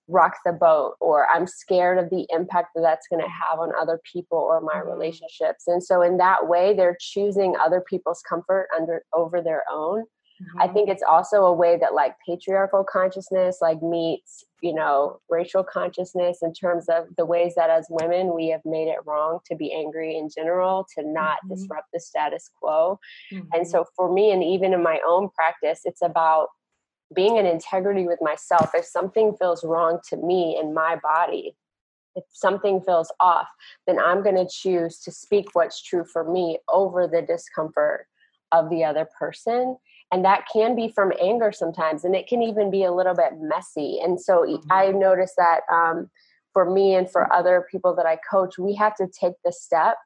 [0.09, 3.73] rock the boat or i'm scared of the impact that that's going to have on
[3.81, 4.91] other people or my mm-hmm.
[4.91, 10.03] relationships and so in that way they're choosing other people's comfort under over their own
[10.03, 10.61] mm-hmm.
[10.61, 15.65] i think it's also a way that like patriarchal consciousness like meets you know racial
[15.65, 19.57] consciousness in terms of the ways that as women we have made it wrong to
[19.57, 21.55] be angry in general to not mm-hmm.
[21.55, 22.99] disrupt the status quo
[23.31, 23.65] and mm-hmm.
[23.65, 26.49] so for me and even in my own practice it's about
[27.15, 31.57] being in integrity with myself if something feels wrong to me in my body
[32.15, 33.49] if something feels off
[33.87, 38.07] then i'm going to choose to speak what's true for me over the discomfort
[38.53, 39.77] of the other person
[40.13, 43.33] and that can be from anger sometimes and it can even be a little bit
[43.41, 44.73] messy and so mm-hmm.
[44.73, 46.11] i noticed that um,
[46.53, 49.97] for me and for other people that i coach we have to take the step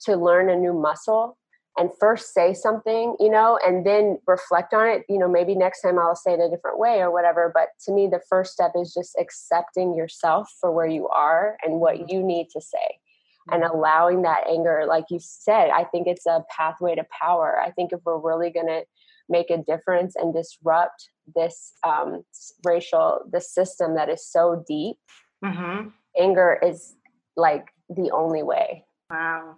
[0.00, 1.36] to learn a new muscle
[1.76, 5.04] and first say something, you know, and then reflect on it.
[5.08, 7.50] You know, maybe next time I'll say it a different way or whatever.
[7.52, 11.80] But to me, the first step is just accepting yourself for where you are and
[11.80, 12.06] what mm-hmm.
[12.08, 12.98] you need to say
[13.50, 13.76] and mm-hmm.
[13.76, 14.84] allowing that anger.
[14.88, 17.60] Like you said, I think it's a pathway to power.
[17.60, 18.84] I think if we're really going to
[19.28, 22.22] make a difference and disrupt this um,
[22.64, 24.96] racial, the system that is so deep,
[25.44, 25.88] mm-hmm.
[26.18, 26.94] anger is
[27.36, 28.84] like the only way.
[29.10, 29.56] Wow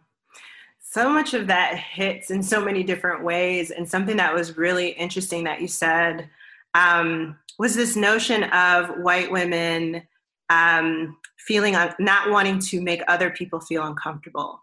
[0.91, 3.71] so much of that hits in so many different ways.
[3.71, 6.31] And something that was really interesting that you said
[6.75, 10.03] um, was this notion of white women
[10.49, 11.17] um,
[11.47, 14.63] feeling not wanting to make other people feel uncomfortable.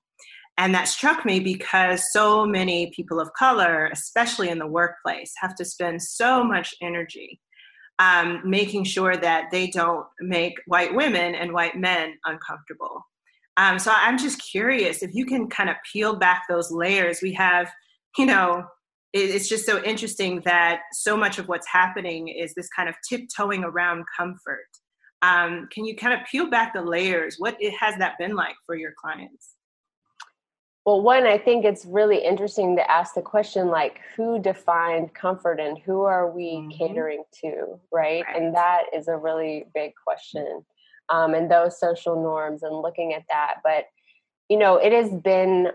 [0.57, 5.53] And that struck me because so many people of color, especially in the workplace, have
[5.55, 7.39] to spend so much energy
[7.99, 13.05] um, making sure that they don't make white women and white men uncomfortable.
[13.57, 17.21] Um, so I'm just curious if you can kind of peel back those layers.
[17.21, 17.71] We have,
[18.17, 18.65] you know,
[19.13, 22.95] it, it's just so interesting that so much of what's happening is this kind of
[23.07, 24.67] tiptoeing around comfort.
[25.21, 27.35] Um, can you kind of peel back the layers?
[27.39, 29.53] What it, has that been like for your clients?
[30.85, 35.59] Well, one, I think it's really interesting to ask the question like, who defined comfort
[35.59, 36.69] and who are we mm-hmm.
[36.77, 38.23] catering to, right?
[38.23, 38.35] right?
[38.35, 40.63] And that is a really big question.
[41.09, 43.55] Um, and those social norms and looking at that.
[43.63, 43.85] But,
[44.49, 45.69] you know, it has been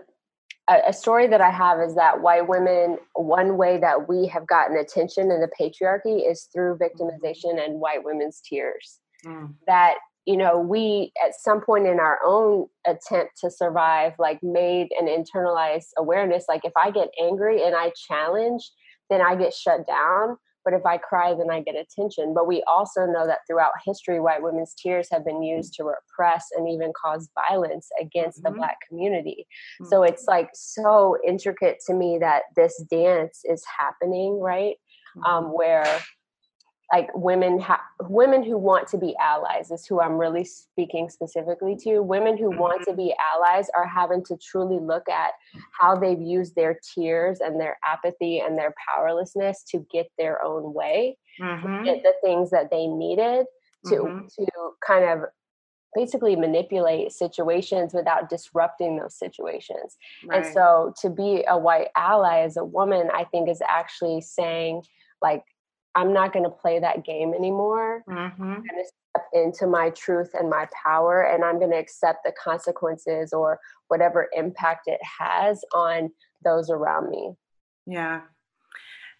[0.69, 4.47] a, a story that I have is that white women, one way that we have
[4.47, 6.83] gotten attention in the patriarchy is through mm-hmm.
[6.83, 8.99] victimization and white women's tears.
[9.25, 9.53] Mm.
[9.67, 14.87] That you know we at some point in our own attempt to survive like made
[14.99, 18.71] an internalized awareness like if i get angry and i challenge
[19.09, 22.63] then i get shut down but if i cry then i get attention but we
[22.63, 26.91] also know that throughout history white women's tears have been used to repress and even
[27.01, 28.53] cause violence against mm-hmm.
[28.53, 29.47] the black community
[29.81, 29.89] mm-hmm.
[29.89, 34.75] so it's like so intricate to me that this dance is happening right
[35.17, 35.23] mm-hmm.
[35.23, 36.01] um, where
[36.91, 41.75] like women ha- women who want to be allies is who I'm really speaking specifically
[41.83, 42.01] to.
[42.01, 42.97] Women who want to mm-hmm.
[42.97, 45.31] be allies are having to truly look at
[45.79, 50.73] how they've used their tears and their apathy and their powerlessness to get their own
[50.73, 51.83] way, mm-hmm.
[51.83, 53.45] get the things that they needed
[53.85, 54.27] to mm-hmm.
[54.27, 54.47] to
[54.85, 55.29] kind of
[55.93, 59.97] basically manipulate situations without disrupting those situations.
[60.25, 60.43] Right.
[60.43, 64.83] And so to be a white ally as a woman, I think is actually saying
[65.21, 65.43] like
[65.95, 68.03] I'm not going to play that game anymore.
[68.09, 68.43] Mm-hmm.
[68.43, 72.23] I'm going to step into my truth and my power, and I'm going to accept
[72.23, 76.11] the consequences or whatever impact it has on
[76.43, 77.33] those around me.
[77.85, 78.21] Yeah.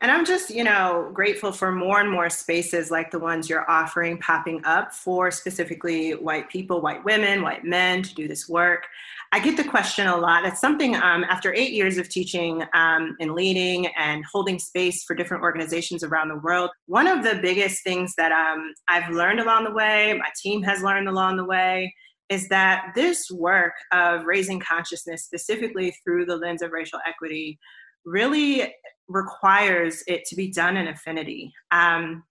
[0.01, 3.69] And I'm just, you know, grateful for more and more spaces like the ones you're
[3.69, 8.87] offering popping up for specifically white people, white women, white men to do this work.
[9.31, 10.43] I get the question a lot.
[10.43, 15.15] It's something um, after eight years of teaching um, and leading and holding space for
[15.15, 16.71] different organizations around the world.
[16.87, 20.81] One of the biggest things that um, I've learned along the way, my team has
[20.81, 21.93] learned along the way,
[22.27, 27.59] is that this work of raising consciousness, specifically through the lens of racial equity,
[28.03, 28.73] really
[29.11, 31.53] requires it to be done in affinity.
[31.71, 32.23] Um,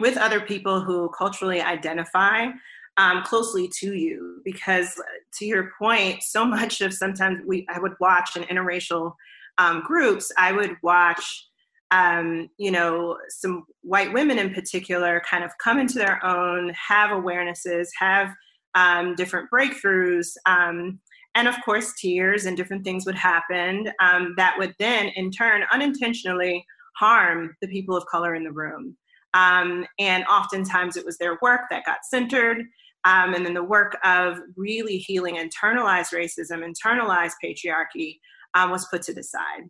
[0.00, 2.48] with other people who culturally identify
[2.96, 5.00] um, closely to you because
[5.34, 9.14] to your point so much of sometimes we i would watch in interracial
[9.58, 10.32] um, groups.
[10.38, 11.48] I would watch
[11.90, 17.10] um, you know some white women in particular kind of come into their own have
[17.10, 18.34] awarenesses have
[18.74, 21.00] um, different breakthroughs um,
[21.34, 25.62] and of course tears and different things would happen um, that would then in turn
[25.72, 26.64] unintentionally
[26.96, 28.96] harm the people of color in the room
[29.34, 32.64] um, and oftentimes it was their work that got centered
[33.04, 38.18] um, and then the work of really healing internalized racism, internalized patriarchy
[38.54, 39.68] um, was put to the side.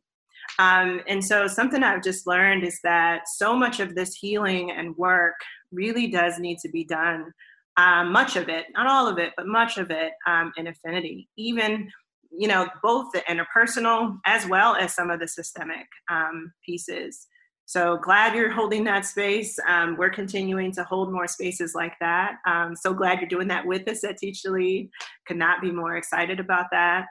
[0.59, 4.97] Um, and so, something I've just learned is that so much of this healing and
[4.97, 5.37] work
[5.71, 7.33] really does need to be done.
[7.77, 11.29] Um, much of it, not all of it, but much of it um, in affinity,
[11.37, 11.91] even
[12.31, 17.27] you know both the interpersonal as well as some of the systemic um, pieces
[17.73, 19.59] so glad you're holding that space.
[19.66, 22.37] Um, we're continuing to hold more spaces like that.
[22.47, 24.91] Um, so glad you're doing that with us at Teach to Lead.
[25.27, 27.07] Could not be more excited about that.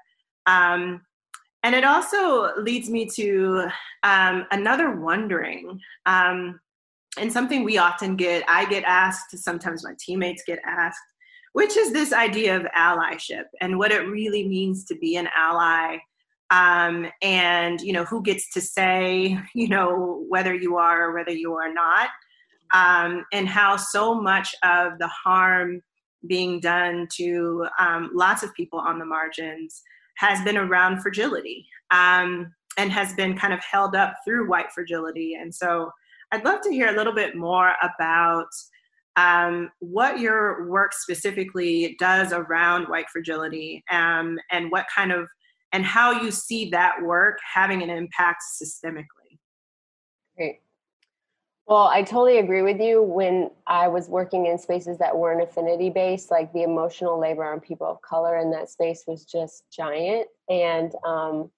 [0.46, 1.02] Um,
[1.64, 3.70] and it also leads me to
[4.04, 6.60] um, another wondering, um,
[7.18, 11.00] and something we often get, I get asked, sometimes my teammates get asked,
[11.54, 15.98] which is this idea of allyship and what it really means to be an ally
[16.52, 21.32] um, and you know who gets to say you know whether you are or whether
[21.32, 22.10] you are not
[22.74, 25.82] um, and how so much of the harm
[26.28, 29.82] being done to um, lots of people on the margins
[30.18, 35.36] has been around fragility um, and has been kind of held up through white fragility.
[35.36, 35.90] And so
[36.32, 38.48] i'd love to hear a little bit more about
[39.18, 45.28] um, what your work specifically does around white fragility um, and what kind of
[45.74, 49.40] and how you see that work having an impact systemically.
[50.36, 50.60] Great.
[51.66, 53.02] Well, I totally agree with you.
[53.02, 57.62] When I was working in spaces that weren't affinity based, like the emotional labor on
[57.62, 60.28] people of color in that space was just giant.
[60.50, 61.50] And um,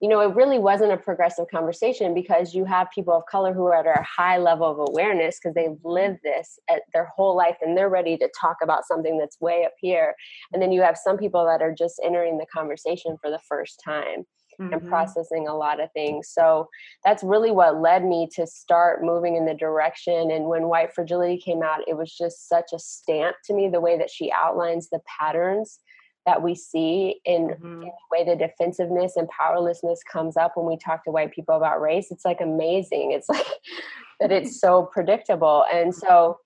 [0.00, 3.64] you know, it really wasn't a progressive conversation because you have people of color who
[3.64, 7.56] are at a high level of awareness because they've lived this at their whole life
[7.62, 10.14] and they're ready to talk about something that's way up here.
[10.52, 13.80] And then you have some people that are just entering the conversation for the first
[13.84, 14.24] time.
[14.58, 14.72] Mm-hmm.
[14.72, 16.30] and processing a lot of things.
[16.32, 16.70] So
[17.04, 20.30] that's really what led me to start moving in the direction.
[20.30, 23.82] And when White Fragility came out, it was just such a stamp to me the
[23.82, 25.80] way that she outlines the patterns
[26.26, 27.82] that we see in, mm-hmm.
[27.82, 31.56] in, the way the defensiveness and powerlessness comes up when we talk to white people
[31.56, 33.12] about race it's like amazing.
[33.12, 33.46] It's like
[34.20, 35.64] that it's so predictable.
[35.72, 36.38] And so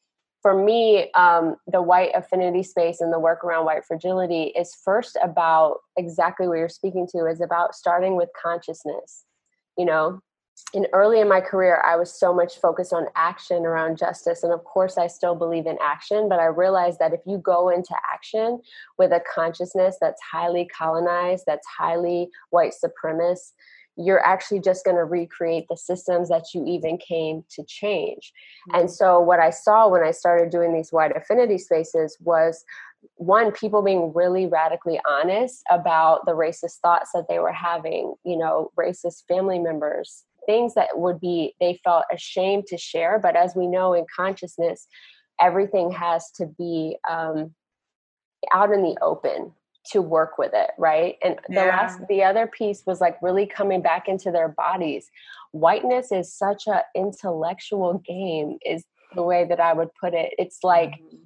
[0.43, 5.16] for me um, the white affinity space and the work around white fragility is first
[5.23, 9.24] about exactly what you're speaking to is about starting with consciousness
[9.77, 10.20] you know
[10.74, 14.43] and early in my career, I was so much focused on action around justice.
[14.43, 17.69] And of course, I still believe in action, but I realized that if you go
[17.69, 18.61] into action
[18.99, 23.53] with a consciousness that's highly colonized, that's highly white supremacist,
[23.97, 28.32] you're actually just going to recreate the systems that you even came to change.
[28.69, 28.81] Mm-hmm.
[28.81, 32.65] And so, what I saw when I started doing these white affinity spaces was
[33.16, 38.37] one people being really radically honest about the racist thoughts that they were having you
[38.37, 43.55] know racist family members things that would be they felt ashamed to share but as
[43.55, 44.89] we know in consciousness
[45.40, 47.55] everything has to be um,
[48.52, 49.52] out in the open
[49.86, 51.16] to work with it right?
[51.22, 51.77] And the yeah.
[51.77, 55.10] last the other piece was like really coming back into their bodies.
[55.52, 60.35] Whiteness is such a intellectual game is the way that i would put it.
[60.39, 61.24] It's like mm-hmm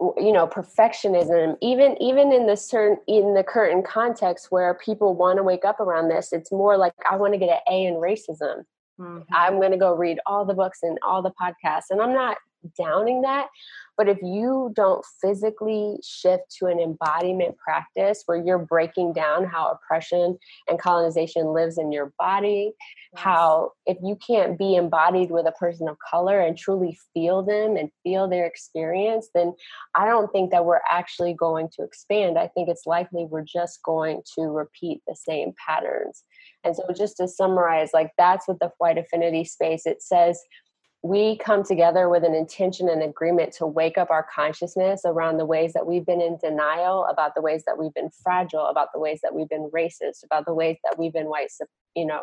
[0.00, 5.36] you know perfectionism even even in the certain in the current context where people want
[5.36, 7.94] to wake up around this it's more like i want to get an a in
[7.94, 8.64] racism
[8.98, 9.20] mm-hmm.
[9.32, 12.36] i'm going to go read all the books and all the podcasts and i'm not
[12.76, 13.48] downing that
[13.96, 19.70] but if you don't physically shift to an embodiment practice where you're breaking down how
[19.70, 20.36] oppression
[20.68, 22.72] and colonization lives in your body,
[23.12, 23.22] yes.
[23.22, 27.76] how if you can't be embodied with a person of color and truly feel them
[27.76, 29.54] and feel their experience, then
[29.94, 32.36] I don't think that we're actually going to expand.
[32.36, 36.24] I think it's likely we're just going to repeat the same patterns.
[36.64, 40.40] And so, just to summarize, like that's what the white affinity space it says
[41.04, 45.44] we come together with an intention and agreement to wake up our consciousness around the
[45.44, 48.98] ways that we've been in denial about the ways that we've been fragile about the
[48.98, 51.50] ways that we've been racist about the ways that we've been white
[51.94, 52.22] you know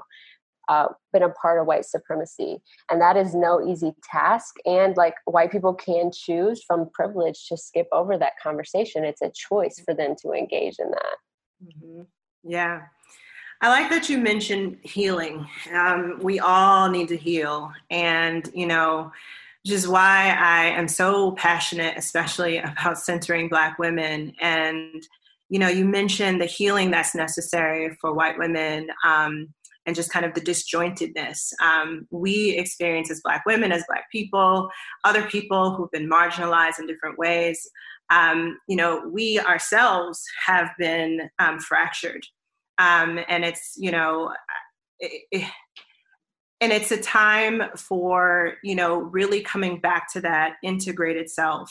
[0.67, 2.61] uh, been a part of white supremacy.
[2.89, 7.57] And that is no easy task and like white people can choose from privilege to
[7.57, 9.03] skip over that conversation.
[9.03, 11.17] It's a choice for them to engage in that.
[11.63, 12.01] Mm-hmm.
[12.43, 12.81] yeah
[13.63, 15.47] I like that you mentioned healing.
[15.71, 17.71] Um, we all need to heal.
[17.91, 19.11] And, you know,
[19.63, 24.33] which is why I am so passionate, especially about centering Black women.
[24.41, 25.05] And,
[25.49, 29.53] you know, you mentioned the healing that's necessary for white women um,
[29.85, 34.69] and just kind of the disjointedness um, we experience as Black women, as Black people,
[35.03, 37.69] other people who've been marginalized in different ways.
[38.09, 42.25] Um, you know, we ourselves have been um, fractured
[42.81, 44.33] um, and it's you know
[44.99, 45.51] it, it,
[46.59, 51.69] and it's a time for you know really coming back to that integrated self.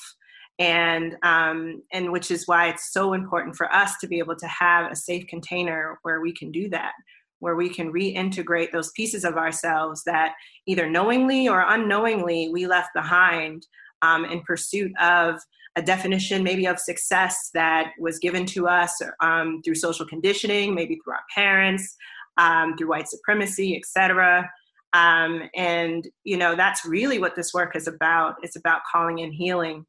[0.59, 4.47] And um, and which is why it's so important for us to be able to
[4.47, 6.93] have a safe container where we can do that
[7.41, 10.35] where we can reintegrate those pieces of ourselves that
[10.66, 13.66] either knowingly or unknowingly we left behind
[14.03, 15.41] um, in pursuit of
[15.76, 20.97] a definition maybe of success that was given to us um, through social conditioning, maybe
[20.97, 21.97] through our parents,
[22.36, 24.51] um, through white supremacy, etc.
[24.92, 28.36] Um, and you know that's really what this work is about.
[28.42, 29.86] It's about calling in healing.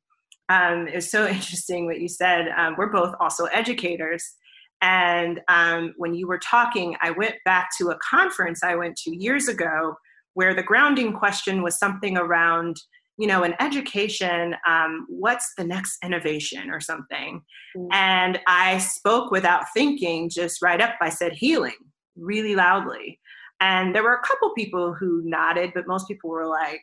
[0.50, 2.50] Um, it's so interesting what you said.
[2.58, 4.36] Um, we're both also educators.
[4.84, 9.16] And um, when you were talking, I went back to a conference I went to
[9.16, 9.96] years ago
[10.34, 12.78] where the grounding question was something around
[13.22, 17.44] you know, in education, um, what's the next innovation or something?
[17.78, 17.88] Mm-hmm.
[17.92, 20.96] And I spoke without thinking, just right up.
[21.00, 21.78] I said healing
[22.16, 23.20] really loudly.
[23.60, 26.82] And there were a couple people who nodded, but most people were like,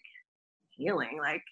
[0.70, 1.19] healing?
[1.20, 1.43] Like,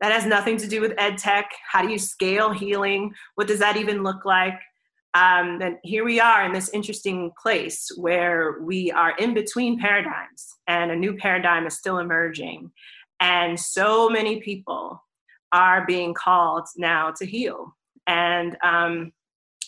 [0.00, 1.48] that has nothing to do with ed tech.
[1.70, 3.14] How do you scale healing?
[3.36, 4.58] What does that even look like?
[5.14, 10.56] Um, then here we are in this interesting place where we are in between paradigms
[10.66, 12.72] and a new paradigm is still emerging.
[13.22, 15.00] And so many people
[15.52, 17.74] are being called now to heal.
[18.08, 19.12] And um,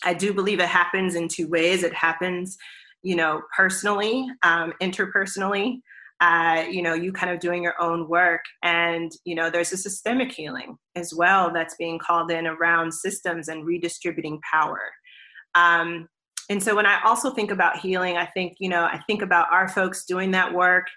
[0.03, 1.81] I do believe it happens in two ways.
[1.81, 2.57] It happens,
[3.01, 5.79] you know, personally, um, interpersonally.
[6.21, 9.77] Uh, you know, you kind of doing your own work, and you know, there's a
[9.77, 14.79] systemic healing as well that's being called in around systems and redistributing power.
[15.55, 16.07] Um,
[16.49, 19.51] and so when I also think about healing, I think, you know, I think about
[19.51, 20.87] our folks doing that work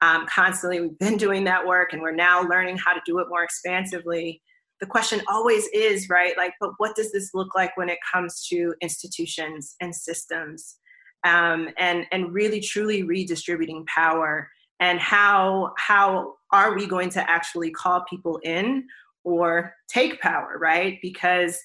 [0.00, 0.80] um, constantly.
[0.80, 4.42] We've been doing that work and we're now learning how to do it more expansively.
[4.80, 6.36] The question always is, right?
[6.36, 10.76] Like, but what does this look like when it comes to institutions and systems?
[11.24, 14.48] Um, and and really truly redistributing power
[14.80, 18.86] and how how are we going to actually call people in
[19.24, 21.58] or take power right because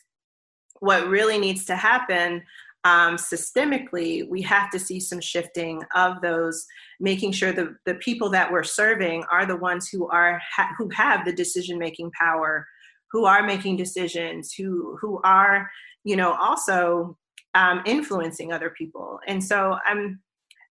[0.80, 2.42] what really needs to happen
[2.86, 6.66] um, systemically, we have to see some shifting of those,
[7.00, 10.90] making sure the, the people that we're serving are the ones who are ha- who
[10.90, 12.68] have the decision making power,
[13.12, 15.70] who are making decisions, who who are
[16.04, 17.18] you know also
[17.56, 19.20] um, influencing other people.
[19.28, 20.20] And so I'm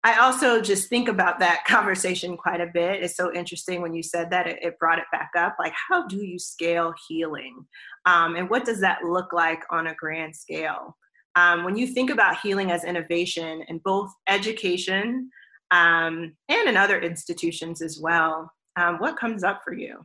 [0.02, 3.02] I also just think about that conversation quite a bit.
[3.02, 5.56] It's so interesting when you said that, it, it brought it back up.
[5.58, 7.66] Like, how do you scale healing?
[8.06, 10.96] Um, and what does that look like on a grand scale?
[11.36, 15.30] Um, when you think about healing as innovation in both education
[15.70, 20.04] um, and in other institutions as well, um, what comes up for you?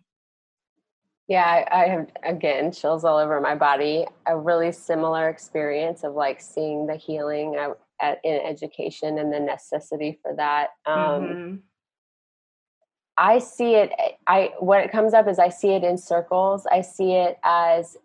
[1.27, 4.05] Yeah, I, I, have again chills all over my body.
[4.27, 9.39] A really similar experience of like seeing the healing at, at, in education and the
[9.39, 10.69] necessity for that.
[10.85, 11.55] Um, mm-hmm.
[13.17, 13.91] I see it.
[14.27, 16.67] I what it comes up is I see it in circles.
[16.71, 17.97] I see it as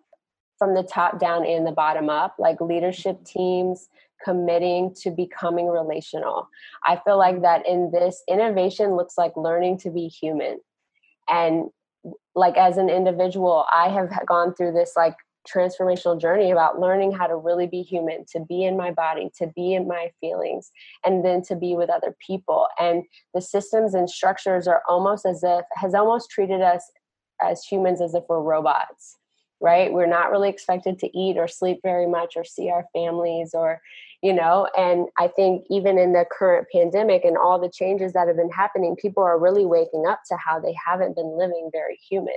[0.60, 3.38] from the top down and the bottom up, like leadership mm-hmm.
[3.38, 3.88] teams
[4.22, 6.46] committing to becoming relational.
[6.84, 10.58] I feel like that in this innovation looks like learning to be human.
[11.30, 11.70] And
[12.34, 15.16] like as an individual, I have gone through this like
[15.50, 19.46] transformational journey about learning how to really be human, to be in my body, to
[19.56, 20.70] be in my feelings,
[21.02, 22.66] and then to be with other people.
[22.78, 26.84] And the systems and structures are almost as if has almost treated us
[27.42, 29.16] as humans as if we're robots
[29.60, 29.92] right?
[29.92, 33.80] We're not really expected to eat or sleep very much or see our families or
[34.22, 38.28] you know and i think even in the current pandemic and all the changes that
[38.28, 41.98] have been happening people are really waking up to how they haven't been living very
[42.08, 42.34] human.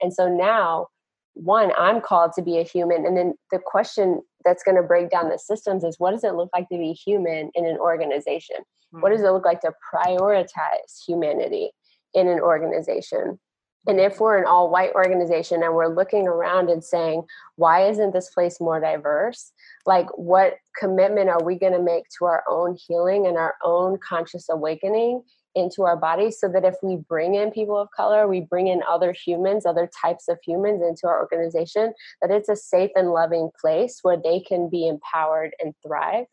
[0.00, 0.88] And so now
[1.34, 3.06] one i'm called to be a human.
[3.06, 6.34] And then the question that's going to break down the systems is what does it
[6.34, 8.56] look like to be human in an organization?
[8.90, 9.28] What does mm.
[9.28, 11.70] it look like to prioritize humanity
[12.12, 13.38] in an organization
[13.86, 17.24] and if we're an all white organization and we're looking around and saying,
[17.56, 19.52] why isn't this place more diverse?
[19.86, 23.98] Like, what commitment are we going to make to our own healing and our own
[23.98, 25.22] conscious awakening
[25.54, 28.82] into our bodies so that if we bring in people of color, we bring in
[28.88, 31.92] other humans, other types of humans into our organization,
[32.22, 36.26] that it's a safe and loving place where they can be empowered and thrive.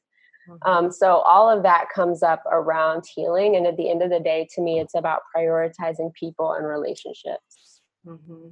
[0.50, 0.70] Mm-hmm.
[0.70, 4.20] Um, so all of that comes up around healing, and at the end of the
[4.20, 7.82] day, to me, it's about prioritizing people and relationships.
[8.06, 8.50] Mm-hmm.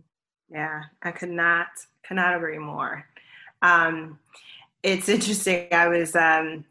[0.50, 1.68] Yeah, I could not
[2.04, 3.06] cannot agree more.
[3.62, 4.20] Um,
[4.84, 5.68] it's interesting.
[5.72, 6.66] I was um,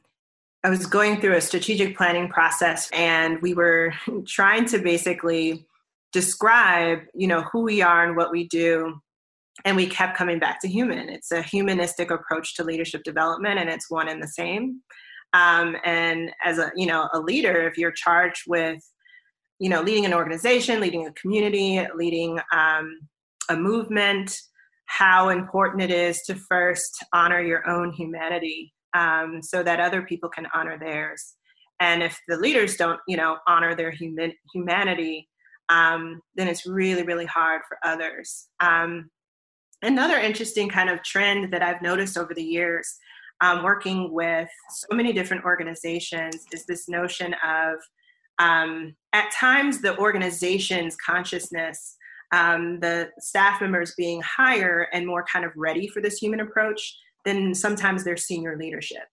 [0.62, 3.92] I was going through a strategic planning process, and we were
[4.26, 5.66] trying to basically
[6.12, 9.00] describe, you know, who we are and what we do
[9.64, 13.70] and we kept coming back to human it's a humanistic approach to leadership development and
[13.70, 14.82] it's one and the same
[15.32, 18.82] um, and as a you know a leader, if you're charged with
[19.58, 22.98] you know leading an organization, leading a community, leading um,
[23.48, 24.38] a movement,
[24.86, 30.28] how important it is to first honor your own humanity um, so that other people
[30.28, 31.34] can honor theirs.
[31.80, 35.28] And if the leaders don't, you know, honor their human humanity,
[35.68, 38.48] um, then it's really, really hard for others.
[38.60, 39.10] Um,
[39.82, 42.96] another interesting kind of trend that I've noticed over the years
[43.40, 47.78] um, working with so many different organizations is this notion of
[48.38, 51.96] um, at times the organization's consciousness
[52.32, 56.96] um, the staff members being higher and more kind of ready for this human approach
[57.24, 59.04] than sometimes their senior leadership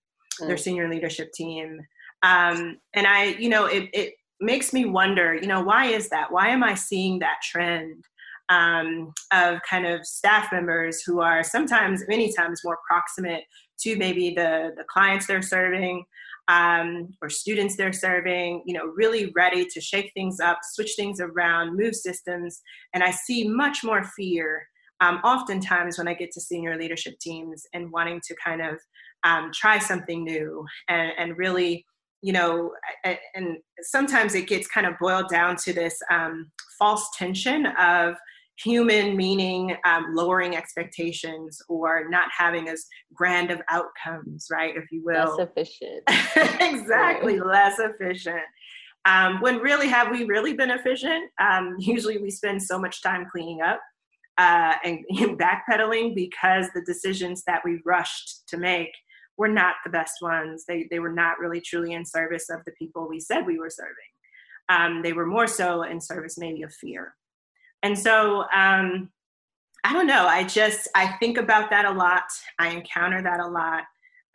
[0.42, 0.48] mm.
[0.48, 1.80] their senior leadership team
[2.24, 6.32] um, and i you know it, it makes me wonder you know why is that
[6.32, 8.04] why am i seeing that trend
[8.50, 13.44] um, of kind of staff members who are sometimes many times more proximate
[13.82, 16.06] to maybe the, the clients they're serving
[16.48, 21.20] um, or students they're serving, you know, really ready to shake things up, switch things
[21.20, 22.62] around, move systems.
[22.94, 24.68] And I see much more fear
[25.00, 28.80] um, oftentimes when I get to senior leadership teams and wanting to kind of
[29.24, 31.86] um, try something new and, and really,
[32.22, 32.72] you know,
[33.36, 38.16] and sometimes it gets kind of boiled down to this um, false tension of,
[38.58, 45.04] human meaning um, lowering expectations or not having as grand of outcomes right if you
[45.04, 46.04] will less efficient
[46.62, 47.48] exactly right.
[47.48, 48.44] less efficient
[49.06, 53.26] um, when really have we really been efficient um, usually we spend so much time
[53.32, 53.80] cleaning up
[54.38, 55.06] uh, and
[55.40, 58.92] backpedaling because the decisions that we rushed to make
[59.38, 60.66] were not the best ones.
[60.68, 63.70] They, they were not really truly in service of the people we said we were
[63.70, 63.94] serving.
[64.70, 67.16] Um, they were more so in service maybe of fear.
[67.84, 69.10] And so um,
[69.84, 70.26] I don't know.
[70.26, 72.24] I just I think about that a lot.
[72.58, 73.84] I encounter that a lot.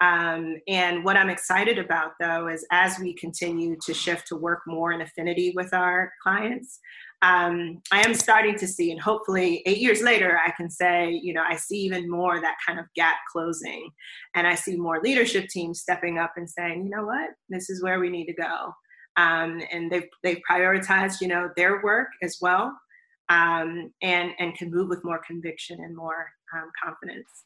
[0.01, 4.61] Um, and what I'm excited about though is as we continue to shift to work
[4.67, 6.79] more in affinity with our clients,
[7.23, 11.35] um, I am starting to see, and hopefully eight years later, I can say, you
[11.35, 13.91] know, I see even more that kind of gap closing.
[14.37, 17.83] And I see more leadership teams stepping up and saying, you know what, this is
[17.83, 18.73] where we need to go.
[19.17, 22.73] Um, and they've, they've prioritized, you know, their work as well
[23.29, 27.45] um, and, and can move with more conviction and more um, confidence.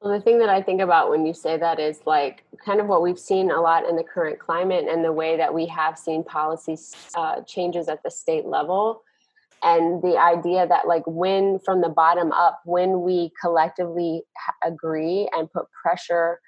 [0.00, 2.86] Well, the thing that I think about when you say that is like kind of
[2.86, 5.98] what we've seen a lot in the current climate and the way that we have
[5.98, 6.76] seen policy
[7.14, 9.02] uh, changes at the state level.
[9.62, 14.22] And the idea that, like, when from the bottom up, when we collectively
[14.62, 16.40] agree and put pressure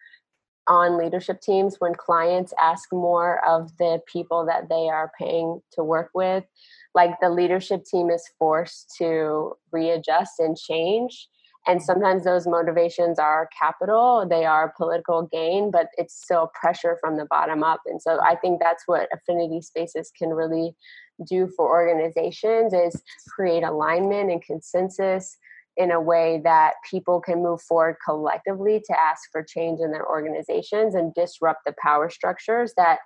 [0.68, 5.82] on leadership teams, when clients ask more of the people that they are paying to
[5.82, 6.44] work with,
[6.94, 11.28] like the leadership team is forced to readjust and change.
[11.66, 11.84] And mm-hmm.
[11.84, 17.26] sometimes those motivations are capital they are political gain but it's still pressure from the
[17.26, 17.80] bottom up.
[17.86, 20.74] And so i think that's what affinity spaces can really
[21.26, 25.36] do for organizations is create alignment and consensus
[25.76, 30.06] in a way that people can move forward collectively to ask for change in their
[30.06, 32.98] organizations and disrupt the power structures that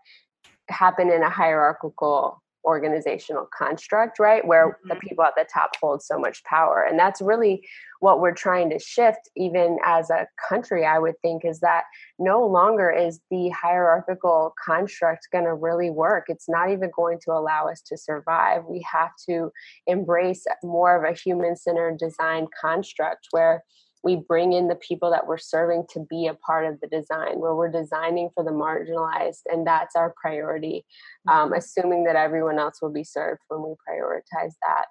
[0.68, 4.46] happen in a hierarchical organizational construct, right?
[4.46, 4.88] Where mm-hmm.
[4.88, 6.86] the people at the top hold so much power.
[6.88, 7.66] And that's really
[8.00, 11.84] what we're trying to shift, even as a country, I would think, is that
[12.18, 16.24] no longer is the hierarchical construct going to really work.
[16.28, 18.64] It's not even going to allow us to survive.
[18.68, 19.52] We have to
[19.86, 23.62] embrace more of a human centered design construct where
[24.02, 27.38] we bring in the people that we're serving to be a part of the design
[27.38, 30.84] where we're designing for the marginalized and that's our priority
[31.28, 31.54] um, mm-hmm.
[31.54, 34.86] assuming that everyone else will be served when we prioritize that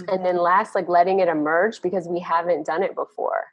[0.00, 0.14] mm-hmm.
[0.14, 3.44] and then last like letting it emerge because we haven't done it before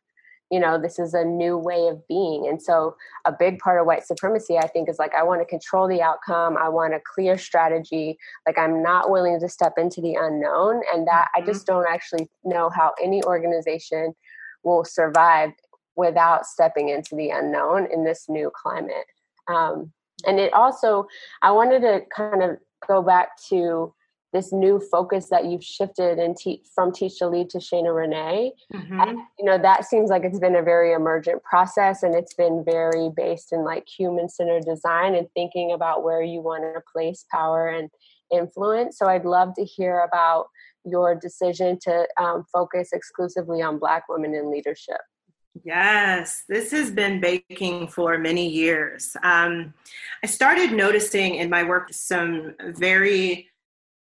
[0.52, 2.96] you know this is a new way of being and so
[3.26, 6.02] a big part of white supremacy i think is like i want to control the
[6.02, 10.82] outcome i want a clear strategy like i'm not willing to step into the unknown
[10.94, 11.42] and that mm-hmm.
[11.42, 14.14] i just don't actually know how any organization
[14.64, 15.52] will survive
[15.96, 19.06] without stepping into the unknown in this new climate.
[19.48, 19.92] Um,
[20.26, 21.08] and it also,
[21.42, 22.58] I wanted to kind of
[22.88, 23.94] go back to
[24.34, 28.54] this new focus that you've shifted and te- from teach to lead to Shayna Renee.
[28.74, 29.00] Mm-hmm.
[29.02, 32.64] And, you know, that seems like it's been a very emergent process and it's been
[32.64, 37.26] very based in like human centered design and thinking about where you want to place
[37.30, 37.90] power and
[38.32, 38.98] influence.
[38.98, 40.48] So I'd love to hear about
[40.86, 45.00] your decision to um, focus exclusively on Black women in leadership?
[45.64, 49.16] Yes, this has been baking for many years.
[49.22, 49.74] Um,
[50.24, 53.50] I started noticing in my work some very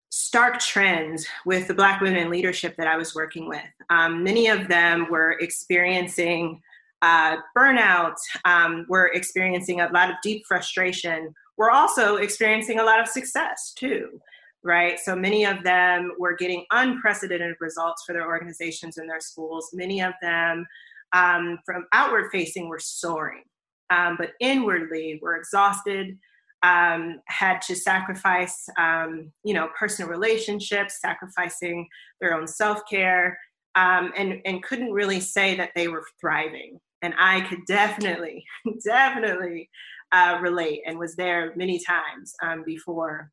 [0.09, 3.65] stark trends with the Black women in leadership that I was working with.
[3.89, 6.61] Um, many of them were experiencing
[7.01, 8.15] uh, burnout,
[8.45, 13.73] um, were experiencing a lot of deep frustration, were also experiencing a lot of success
[13.77, 14.21] too
[14.65, 14.99] right?
[14.99, 19.69] So many of them were getting unprecedented results for their organizations and their schools.
[19.73, 20.65] Many of them,
[21.13, 23.43] um, from outward facing, were soaring,
[23.91, 26.17] um, but inwardly were exhausted.
[26.63, 31.87] Um, had to sacrifice, um, you know, personal relationships, sacrificing
[32.19, 33.37] their own self care,
[33.75, 36.79] um, and and couldn't really say that they were thriving.
[37.03, 38.43] And I could definitely,
[38.83, 39.69] definitely
[40.11, 43.29] uh, relate, and was there many times um, before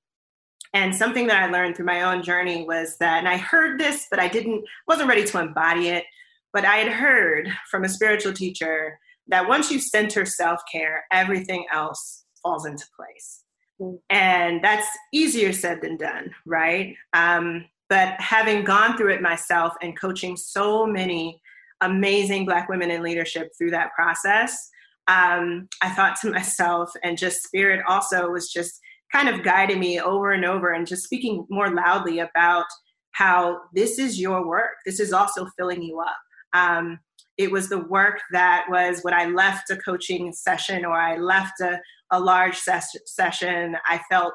[0.75, 4.07] and something that I learned through my own journey was that, and I heard this,
[4.11, 6.05] but I didn't, wasn't ready to embody it.
[6.53, 11.67] But I had heard from a spiritual teacher that once you center self care, everything
[11.73, 13.43] else falls into place.
[13.81, 13.99] Mm.
[14.11, 16.95] And that's easier said than done, right?
[17.13, 21.41] Um, but having gone through it myself and coaching so many
[21.83, 24.71] amazing Black women in leadership through that process,
[25.09, 28.81] um, I thought to myself, and just spirit also was just
[29.13, 32.65] kind of guiding me over and over and just speaking more loudly about
[33.13, 34.73] how this is your work.
[34.87, 36.17] This is also filling you up.
[36.55, 36.99] Um,
[37.39, 41.61] it was the work that was when I left a coaching session or I left
[41.61, 41.81] a,
[42.11, 44.35] a large ses- session, I felt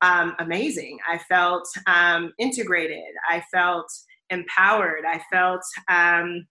[0.00, 0.98] um, amazing.
[1.08, 3.14] I felt um, integrated.
[3.28, 3.86] I felt
[4.30, 5.04] empowered.
[5.06, 6.46] I felt um,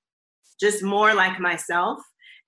[0.59, 1.99] just more like myself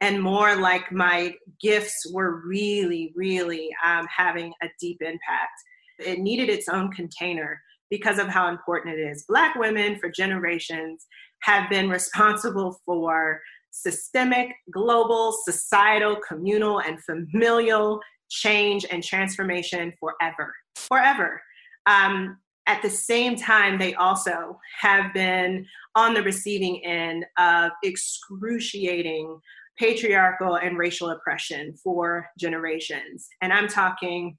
[0.01, 5.61] and more like my gifts were really, really um, having a deep impact.
[5.99, 9.25] It needed its own container because of how important it is.
[9.27, 11.05] Black women for generations
[11.41, 17.99] have been responsible for systemic, global, societal, communal, and familial
[18.29, 20.53] change and transformation forever.
[20.75, 21.41] Forever.
[21.85, 25.65] Um, at the same time, they also have been
[25.95, 29.39] on the receiving end of excruciating
[29.79, 33.29] patriarchal and racial oppression for generations.
[33.41, 34.37] And I'm talking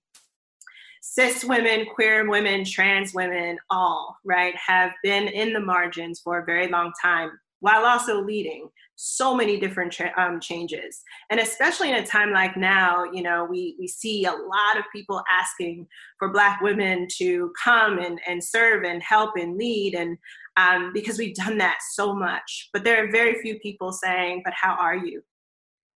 [1.00, 6.44] cis women, queer women, trans women, all, right, have been in the margins for a
[6.44, 7.30] very long time
[7.60, 11.02] while also leading so many different tra- um, changes.
[11.30, 14.84] And especially in a time like now you know we, we see a lot of
[14.92, 15.86] people asking
[16.18, 20.18] for black women to come and, and serve and help and lead and
[20.56, 22.68] um, because we've done that so much.
[22.74, 25.22] But there are very few people saying but how are you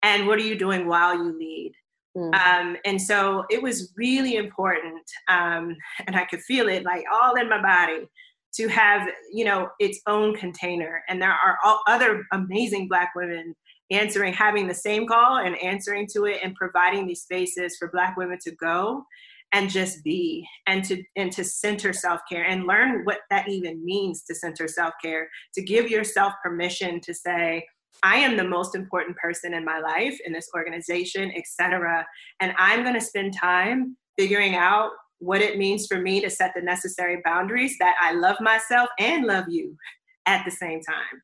[0.03, 1.73] and what are you doing while you lead
[2.17, 2.35] mm.
[2.35, 5.77] um, and so it was really important um,
[6.07, 8.07] and i could feel it like all in my body
[8.55, 13.55] to have you know its own container and there are all other amazing black women
[13.91, 18.17] answering having the same call and answering to it and providing these spaces for black
[18.17, 19.05] women to go
[19.53, 24.23] and just be and to and to center self-care and learn what that even means
[24.23, 27.65] to center self-care to give yourself permission to say
[28.03, 32.07] I am the most important person in my life in this organization, etc.
[32.41, 36.53] And I'm going to spend time figuring out what it means for me to set
[36.55, 39.77] the necessary boundaries that I love myself and love you
[40.27, 41.23] at the same time.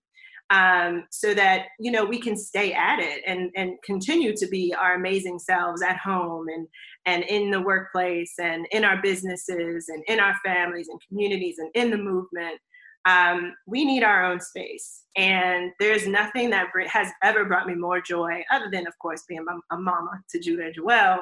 [0.50, 4.74] Um, so that you know we can stay at it and and continue to be
[4.74, 6.66] our amazing selves at home and
[7.05, 11.70] and in the workplace and in our businesses and in our families and communities and
[11.74, 12.59] in the movement
[13.04, 18.00] um, we need our own space and there's nothing that has ever brought me more
[18.00, 21.18] joy other than of course being a, mama to judah and joel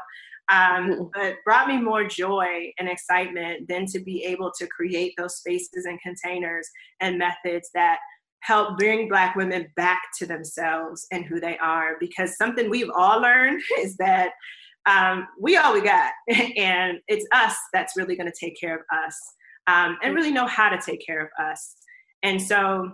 [0.48, 1.05] um, mm-hmm.
[1.15, 5.86] but brought me more joy and excitement than to be able to create those spaces
[5.86, 6.69] and containers
[7.01, 7.98] and methods that
[8.40, 13.20] help bring black women back to themselves and who they are because something we've all
[13.20, 14.31] learned is that
[14.86, 16.12] um, we all we got
[16.57, 19.19] and it's us that's really going to take care of us
[19.67, 21.77] um, and really know how to take care of us.
[22.23, 22.93] And so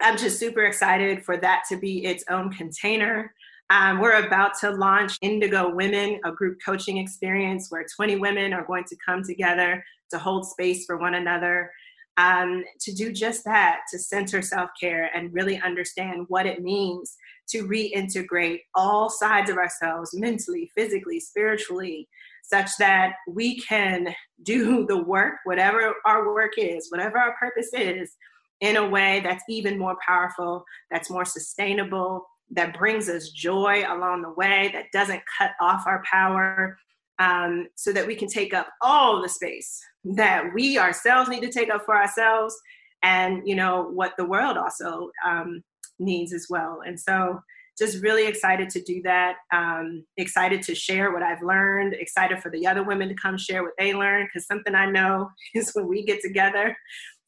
[0.00, 3.32] i'm just super excited for that to be its own container.
[3.70, 8.66] Um, we're about to launch Indigo Women, a group coaching experience where 20 women are
[8.66, 11.70] going to come together to hold space for one another,
[12.18, 17.16] um, to do just that, to center self care and really understand what it means
[17.48, 22.08] to reintegrate all sides of ourselves mentally, physically, spiritually,
[22.46, 28.12] such that we can do the work, whatever our work is, whatever our purpose is,
[28.60, 34.22] in a way that's even more powerful, that's more sustainable, that brings us joy along
[34.22, 36.78] the way, that doesn't cut off our power,
[37.18, 41.52] um, so that we can take up all the space that we ourselves need to
[41.52, 42.54] take up for ourselves,
[43.02, 45.62] and you know what the world also um,
[45.98, 46.80] needs as well.
[46.86, 47.40] And so,
[47.78, 49.36] just really excited to do that.
[49.52, 51.94] Um, excited to share what I've learned.
[51.94, 54.28] Excited for the other women to come share what they learned.
[54.32, 56.76] Because something I know is when we get together,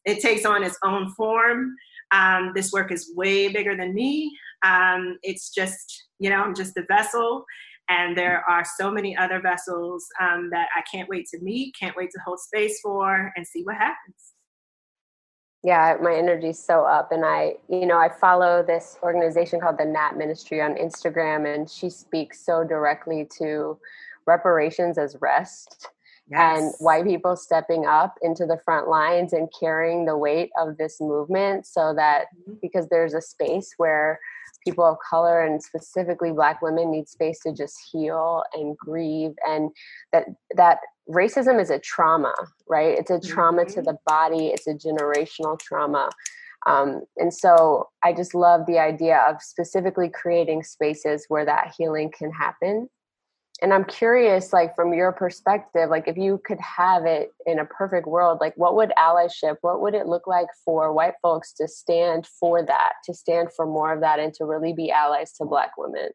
[0.04, 1.74] it takes on its own form.
[2.12, 4.36] Um, this work is way bigger than me.
[4.64, 7.44] Um, it's just, you know, I'm just the vessel.
[7.88, 11.96] And there are so many other vessels um, that I can't wait to meet, can't
[11.96, 14.35] wait to hold space for, and see what happens.
[15.62, 17.10] Yeah, my energy's so up.
[17.10, 21.68] And I, you know, I follow this organization called the Nap Ministry on Instagram, and
[21.68, 23.78] she speaks so directly to
[24.26, 25.88] reparations as rest
[26.28, 26.58] yes.
[26.58, 31.00] and white people stepping up into the front lines and carrying the weight of this
[31.00, 32.54] movement so that mm-hmm.
[32.60, 34.20] because there's a space where
[34.66, 39.70] people of color and specifically black women need space to just heal and grieve and
[40.12, 40.26] that
[40.56, 40.78] that
[41.08, 42.34] racism is a trauma
[42.68, 42.98] right?
[42.98, 43.74] It's a trauma mm-hmm.
[43.74, 44.48] to the body.
[44.48, 46.10] It's a generational trauma.
[46.66, 52.10] Um, and so i just love the idea of specifically creating spaces where that healing
[52.10, 52.88] can happen
[53.62, 57.64] and i'm curious like from your perspective like if you could have it in a
[57.64, 61.66] perfect world like what would allyship what would it look like for white folks to
[61.66, 65.44] stand for that to stand for more of that and to really be allies to
[65.44, 66.08] black women?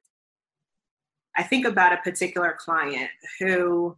[1.38, 3.10] I think about a particular client
[3.40, 3.96] who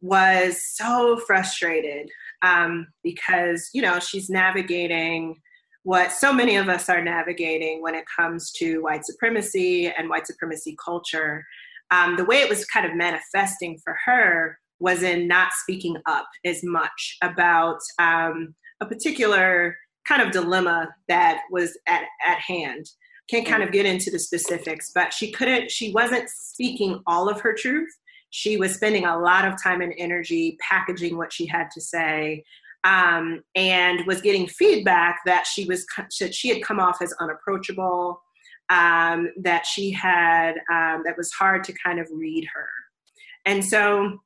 [0.00, 2.08] was so frustrated
[2.42, 5.40] um, because you know she's navigating
[5.84, 10.26] what so many of us are navigating when it comes to white supremacy and white
[10.26, 11.44] supremacy culture
[11.92, 16.26] um, the way it was kind of manifesting for her was in not speaking up
[16.44, 19.76] as much about um, a particular
[20.08, 22.86] kind of dilemma that was at, at hand.
[23.30, 27.40] Can't kind of get into the specifics, but she couldn't, she wasn't speaking all of
[27.40, 27.90] her truth.
[28.30, 32.42] She was spending a lot of time and energy packaging what she had to say
[32.84, 35.86] um, and was getting feedback that she was
[36.20, 38.20] that she had come off as unapproachable
[38.72, 42.68] um, that she had um, that was hard to kind of read her.
[43.44, 44.18] And so,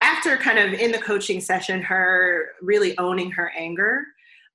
[0.00, 4.04] after kind of in the coaching session, her really owning her anger,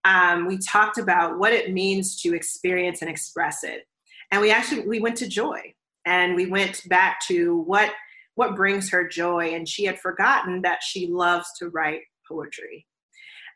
[0.05, 3.83] um, we talked about what it means to experience and express it.
[4.31, 5.73] And we actually we went to joy,
[6.05, 7.93] and we went back to what
[8.33, 9.53] what brings her joy.
[9.53, 12.87] And she had forgotten that she loves to write poetry.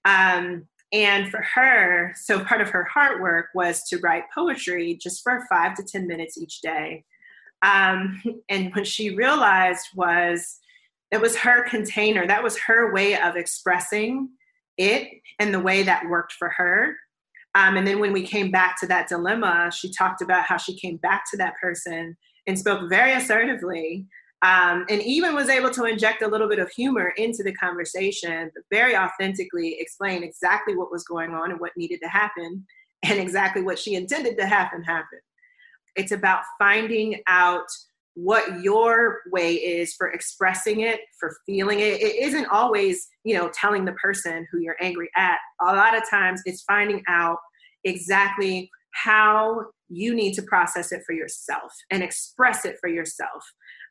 [0.04, 5.24] Um, and for her, so part of her heart work was to write poetry just
[5.24, 7.04] for five to 10 minutes each day.
[7.62, 10.60] Um, and what she realized was
[11.12, 14.30] it was her container, that was her way of expressing
[14.78, 15.10] it
[15.40, 16.96] and the way that worked for her.
[17.56, 20.78] Um, and then when we came back to that dilemma, she talked about how she
[20.78, 22.18] came back to that person
[22.48, 24.06] and spoke very assertively
[24.42, 28.52] um, and even was able to inject a little bit of humor into the conversation,
[28.72, 32.66] very authentically explain exactly what was going on and what needed to happen,
[33.04, 35.20] and exactly what she intended to happen happen.
[35.96, 37.66] It's about finding out
[38.16, 42.02] what your way is for expressing it, for feeling it.
[42.02, 45.38] It isn't always, you know, telling the person who you're angry at.
[45.62, 47.38] A lot of times it's finding out
[47.84, 53.44] exactly how you need to process it for yourself and express it for yourself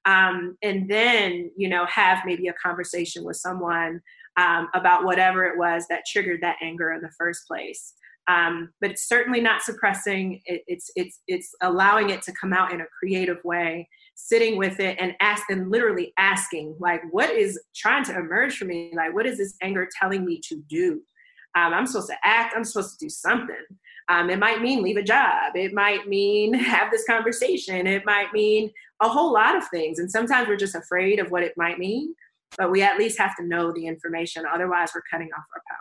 [0.07, 4.01] um, and then you know have maybe a conversation with someone
[4.37, 7.95] um, about whatever it was that triggered that anger in the first place.
[8.27, 10.41] Um, but it's certainly not suppressing.
[10.47, 14.79] It, it's it's it's allowing it to come out in a creative way sitting with
[14.81, 18.93] it and ask and literally asking like what is trying to emerge for me?
[18.95, 21.03] Like what is this anger telling me to do?
[21.57, 22.55] Um, i'm supposed to act.
[22.57, 23.55] I'm supposed to do something
[24.09, 25.55] um, it might mean leave a job.
[25.55, 27.87] It might mean have this conversation.
[27.87, 28.71] It might mean
[29.01, 29.99] a whole lot of things.
[29.99, 32.15] And sometimes we're just afraid of what it might mean,
[32.59, 34.45] but we at least have to know the information.
[34.53, 35.79] Otherwise, we're cutting off our power.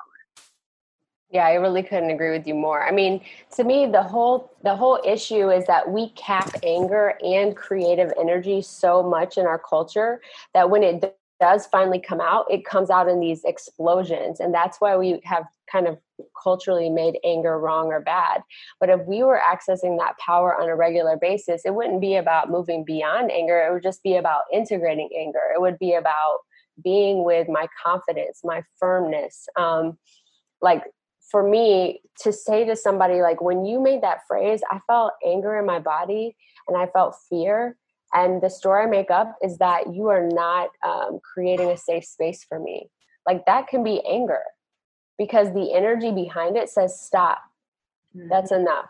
[1.30, 2.88] Yeah, I really couldn't agree with you more.
[2.88, 3.20] I mean,
[3.56, 8.62] to me, the whole the whole issue is that we cap anger and creative energy
[8.62, 10.22] so much in our culture
[10.54, 14.40] that when it does finally come out, it comes out in these explosions.
[14.40, 15.98] And that's why we have kind of
[16.42, 18.44] culturally made anger wrong or bad.
[18.80, 22.50] But if we were accessing that power on a regular basis, it wouldn't be about
[22.50, 23.60] moving beyond anger.
[23.60, 25.42] It would just be about integrating anger.
[25.54, 26.38] It would be about
[26.82, 29.50] being with my confidence, my firmness.
[29.58, 29.98] Um,
[30.62, 30.84] like
[31.30, 35.60] for me to say to somebody, like, when you made that phrase, I felt anger
[35.60, 36.38] in my body
[36.70, 37.76] and I felt fear
[38.14, 42.06] and the story I make up is that you are not um, creating a safe
[42.06, 42.90] space for me.
[43.26, 44.44] Like that can be anger
[45.18, 47.40] because the energy behind it says, stop,
[48.16, 48.30] mm-hmm.
[48.30, 48.90] that's enough.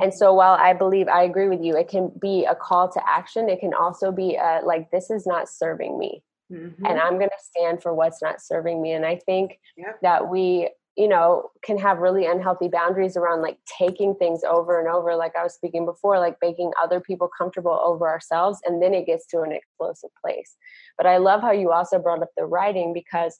[0.00, 3.08] And so while I believe I agree with you, it can be a call to
[3.08, 3.48] action.
[3.48, 6.22] It can also be a, like, this is not serving me.
[6.52, 6.86] Mm-hmm.
[6.86, 8.92] And I'm going to stand for what's not serving me.
[8.92, 9.98] And I think yep.
[10.02, 14.88] that we you know can have really unhealthy boundaries around like taking things over and
[14.88, 18.92] over like i was speaking before like making other people comfortable over ourselves and then
[18.92, 20.56] it gets to an explosive place.
[20.96, 23.38] But i love how you also brought up the writing because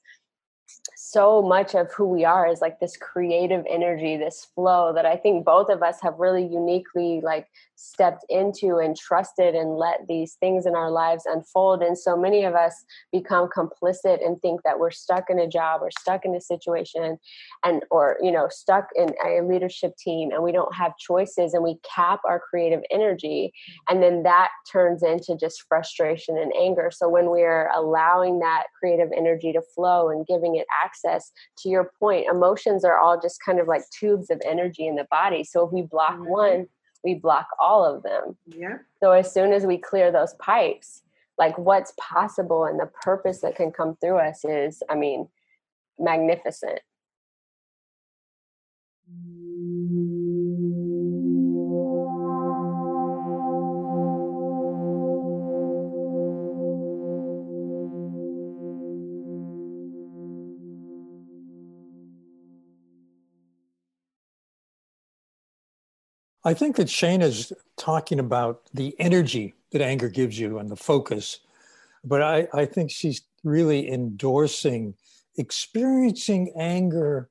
[1.10, 5.16] so much of who we are is like this creative energy this flow that i
[5.16, 7.47] think both of us have really uniquely like
[7.78, 11.80] stepped into and trusted and let these things in our lives unfold.
[11.80, 15.80] And so many of us become complicit and think that we're stuck in a job
[15.80, 17.18] or stuck in a situation
[17.64, 21.62] and or you know stuck in a leadership team and we don't have choices and
[21.62, 23.52] we cap our creative energy.
[23.55, 23.94] Mm-hmm.
[23.94, 26.90] And then that turns into just frustration and anger.
[26.93, 31.92] So when we're allowing that creative energy to flow and giving it access to your
[31.98, 35.44] point emotions are all just kind of like tubes of energy in the body.
[35.44, 36.30] So if we block mm-hmm.
[36.30, 36.66] one
[37.04, 38.36] we block all of them.
[38.46, 38.78] Yeah.
[39.00, 41.02] So as soon as we clear those pipes
[41.38, 45.28] like what's possible and the purpose that can come through us is i mean
[45.98, 46.80] magnificent
[66.48, 70.76] I think that Shayna is talking about the energy that anger gives you and the
[70.76, 71.40] focus,
[72.02, 74.94] but I, I think she's really endorsing
[75.36, 77.28] experiencing anger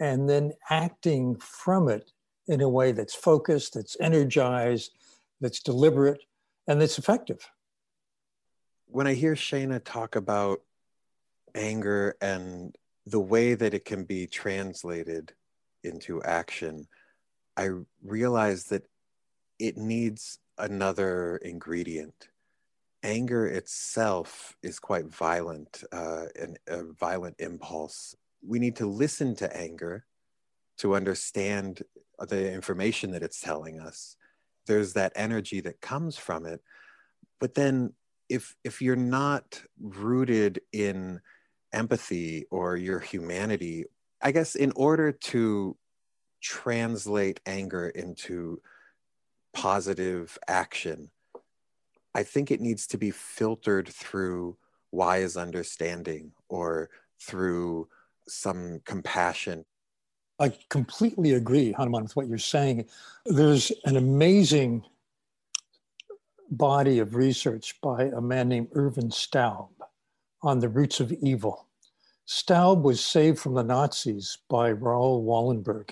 [0.00, 2.10] and then acting from it
[2.48, 4.98] in a way that's focused, that's energized,
[5.40, 6.24] that's deliberate,
[6.66, 7.48] and that's effective.
[8.88, 10.60] When I hear Shayna talk about
[11.54, 12.74] anger and
[13.06, 15.34] the way that it can be translated
[15.84, 16.88] into action,
[17.60, 17.70] I
[18.04, 18.84] realized that
[19.60, 22.30] it needs another ingredient.
[23.04, 28.16] Anger itself is quite violent, uh, and a violent impulse.
[28.46, 30.06] We need to listen to anger
[30.78, 31.82] to understand
[32.18, 34.16] the information that it's telling us.
[34.66, 36.60] there's that energy that comes from it
[37.40, 37.94] but then
[38.28, 41.20] if if you're not rooted in
[41.72, 43.84] empathy or your humanity
[44.22, 45.76] i guess in order to
[46.40, 48.60] translate anger into
[49.52, 51.10] positive action
[52.14, 54.56] i think it needs to be filtered through
[54.92, 56.88] wise understanding or
[57.18, 57.88] through
[58.26, 59.64] some compassion
[60.40, 62.86] I completely agree, Hanuman, with what you're saying.
[63.26, 64.82] There's an amazing
[66.50, 69.68] body of research by a man named Ervin Staub
[70.42, 71.66] on the roots of evil.
[72.24, 75.90] Staub was saved from the Nazis by Raoul Wallenberg.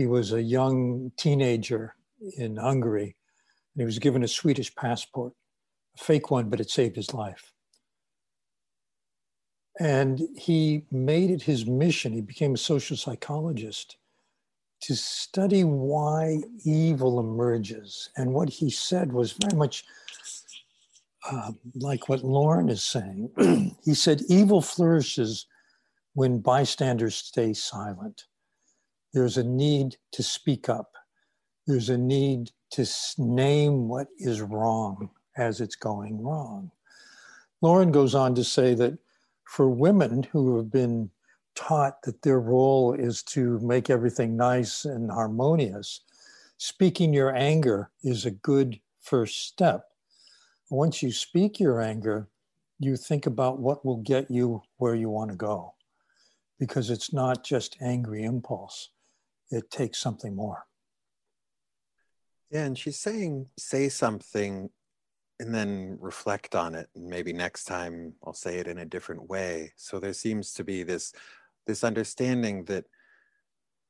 [0.00, 1.94] He was a young teenager
[2.38, 3.16] in Hungary,
[3.74, 5.34] and he was given a Swedish passport,
[5.94, 7.52] a fake one, but it saved his life.
[9.78, 13.98] And he made it his mission, he became a social psychologist
[14.84, 18.08] to study why evil emerges.
[18.16, 19.84] And what he said was very much
[21.30, 23.76] uh, like what Lauren is saying.
[23.84, 25.44] he said, evil flourishes
[26.14, 28.24] when bystanders stay silent.
[29.12, 30.94] There's a need to speak up,
[31.66, 32.86] there's a need to
[33.18, 36.70] name what is wrong as it's going wrong.
[37.60, 38.98] Lauren goes on to say that
[39.44, 41.10] for women who have been
[41.56, 46.02] taught that their role is to make everything nice and harmonious,
[46.56, 49.88] speaking your anger is a good first step.
[50.70, 52.28] Once you speak your anger,
[52.78, 55.74] you think about what will get you where you want to go
[56.58, 58.90] because it's not just angry impulse,
[59.50, 60.66] it takes something more.
[62.50, 64.70] Yeah, and she's saying, say something
[65.40, 69.28] and then reflect on it and maybe next time i'll say it in a different
[69.28, 71.12] way so there seems to be this
[71.66, 72.84] this understanding that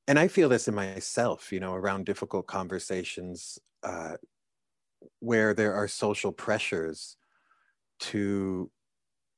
[0.07, 4.15] and i feel this in myself you know around difficult conversations uh,
[5.19, 7.17] where there are social pressures
[7.99, 8.71] to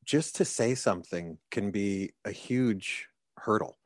[0.05, 3.09] just to say something can be a huge
[3.39, 3.79] hurdle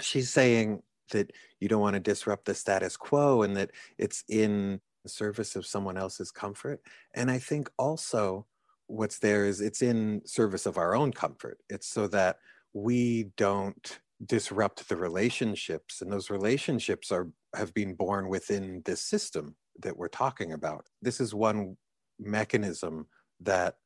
[0.00, 4.80] she's saying that you don't want to disrupt the status quo and that it's in
[5.02, 6.80] the service of someone else's comfort.
[7.14, 8.46] And I think also
[8.86, 11.58] what's there is it's in service of our own comfort.
[11.68, 12.38] It's so that
[12.72, 19.54] we don't disrupt the relationships and those relationships are have been born within this system
[19.80, 20.86] that we're talking about.
[21.02, 21.76] This is one
[22.18, 23.06] mechanism
[23.40, 23.76] that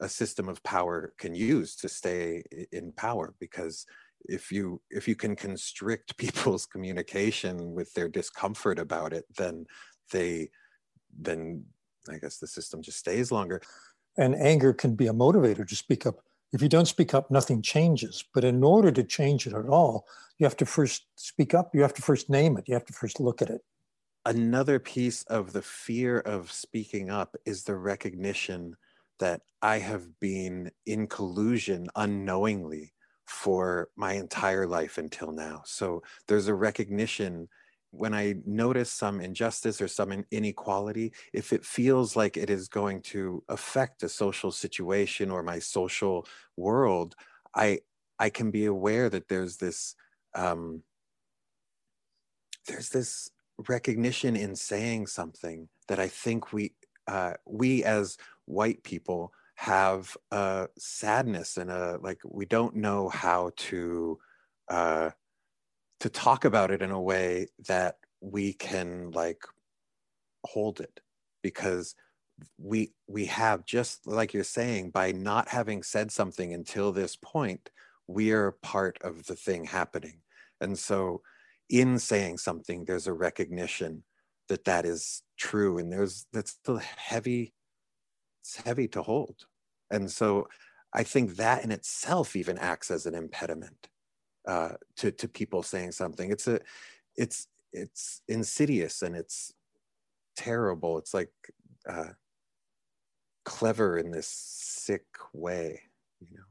[0.00, 2.42] a system of power can use to stay
[2.72, 3.86] in power because
[4.24, 9.66] if you if you can constrict people's communication with their discomfort about it then
[10.12, 10.48] they
[11.18, 11.64] then
[12.10, 13.62] I guess the system just stays longer.
[14.16, 16.20] And anger can be a motivator to speak up.
[16.52, 18.24] If you don't speak up, nothing changes.
[18.34, 20.06] But in order to change it at all,
[20.38, 21.74] you have to first speak up.
[21.74, 22.64] You have to first name it.
[22.66, 23.60] You have to first look at it.
[24.24, 28.76] Another piece of the fear of speaking up is the recognition
[29.20, 32.92] that I have been in collusion unknowingly
[33.28, 35.62] for my entire life until now.
[35.64, 37.48] So there's a recognition
[37.90, 43.00] when I notice some injustice or some inequality, if it feels like it is going
[43.02, 46.26] to affect a social situation or my social
[46.56, 47.14] world,
[47.54, 47.80] I
[48.18, 49.94] I can be aware that there's this
[50.34, 50.82] um,
[52.66, 53.30] there's this
[53.68, 56.74] recognition in saying something that I think we
[57.06, 63.50] uh, we as white people have a sadness and a like we don't know how
[63.56, 64.16] to
[64.68, 65.10] uh,
[65.98, 69.42] to talk about it in a way that we can like
[70.44, 71.00] hold it
[71.42, 71.96] because
[72.56, 77.68] we we have just like you're saying by not having said something until this point
[78.06, 80.20] we are part of the thing happening.
[80.60, 81.22] And so
[81.68, 84.04] in saying something there's a recognition
[84.48, 87.54] that that is true and there's that's still heavy
[88.48, 89.46] it's heavy to hold
[89.90, 90.48] and so
[90.94, 93.88] i think that in itself even acts as an impediment
[94.48, 96.32] uh, to to people saying something.
[96.32, 96.58] It's a
[97.16, 99.52] it's it's insidious and it's
[100.36, 100.96] terrible.
[100.96, 101.30] It's like
[101.88, 102.12] uh,
[103.44, 105.04] clever in this sick
[105.34, 105.82] way,
[106.20, 106.44] you know.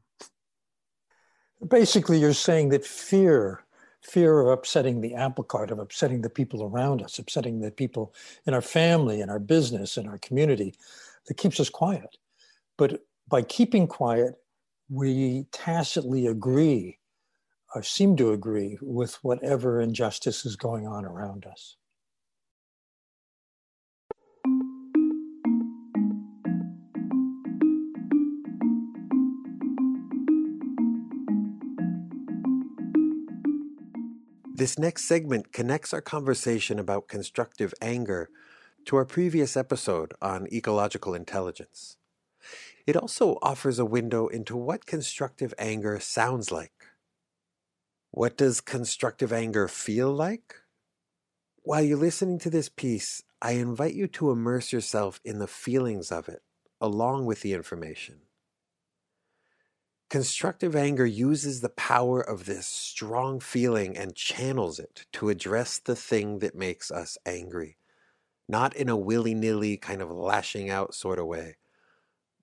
[1.67, 3.63] Basically, you're saying that fear
[4.01, 8.13] fear of upsetting the apple cart, of upsetting the people around us, upsetting the people
[8.45, 10.75] in our family, in our business, in our community,
[11.27, 12.17] that keeps us quiet.
[12.77, 14.35] But by keeping quiet,
[14.89, 16.99] we tacitly agree
[17.75, 21.75] or seem to agree with whatever injustice is going on around us.
[34.55, 38.29] This next segment connects our conversation about constructive anger
[38.87, 41.97] to our previous episode on ecological intelligence.
[42.85, 46.71] It also offers a window into what constructive anger sounds like.
[48.11, 50.55] What does constructive anger feel like?
[51.63, 56.09] While you're listening to this piece, I invite you to immerse yourself in the feelings
[56.09, 56.41] of it,
[56.79, 58.21] along with the information.
[60.09, 65.97] Constructive anger uses the power of this strong feeling and channels it to address the
[65.97, 67.75] thing that makes us angry.
[68.47, 71.57] Not in a willy nilly kind of lashing out sort of way,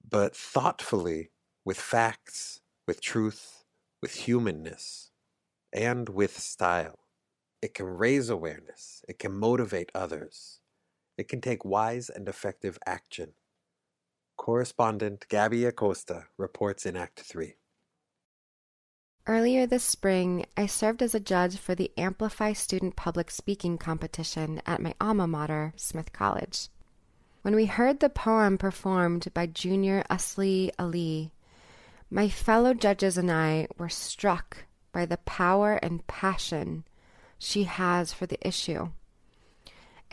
[0.09, 1.31] but thoughtfully,
[1.65, 3.65] with facts, with truth,
[4.03, 5.11] with humanness,
[5.73, 6.99] and with style.
[7.63, 10.61] It can raise awareness, it can motivate others,
[11.17, 13.33] it can take wise and effective action.
[14.37, 17.55] Correspondent Gabby Acosta reports in Act 3.
[19.27, 24.61] Earlier this spring, I served as a judge for the Amplify Student Public Speaking competition
[24.67, 26.69] at my alma mater, Smith College.
[27.41, 31.33] When we heard the poem performed by Junior Asli Ali,
[32.11, 36.85] my fellow judges and I were struck by the power and passion
[37.39, 38.91] she has for the issue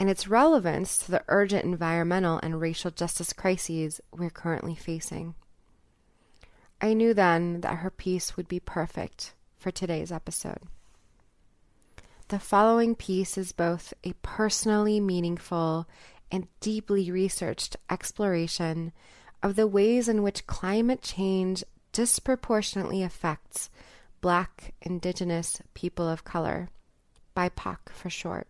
[0.02, 5.36] and its relevance to the urgent environmental and racial justice crises we're currently facing.
[6.82, 10.60] I knew then that her piece would be perfect for today's episode.
[12.30, 15.88] The following piece is both a personally meaningful
[16.32, 18.92] and deeply researched exploration
[19.44, 23.70] of the ways in which climate change disproportionately affects
[24.22, 26.70] Black, Indigenous people of color,
[27.36, 28.48] BIPOC for short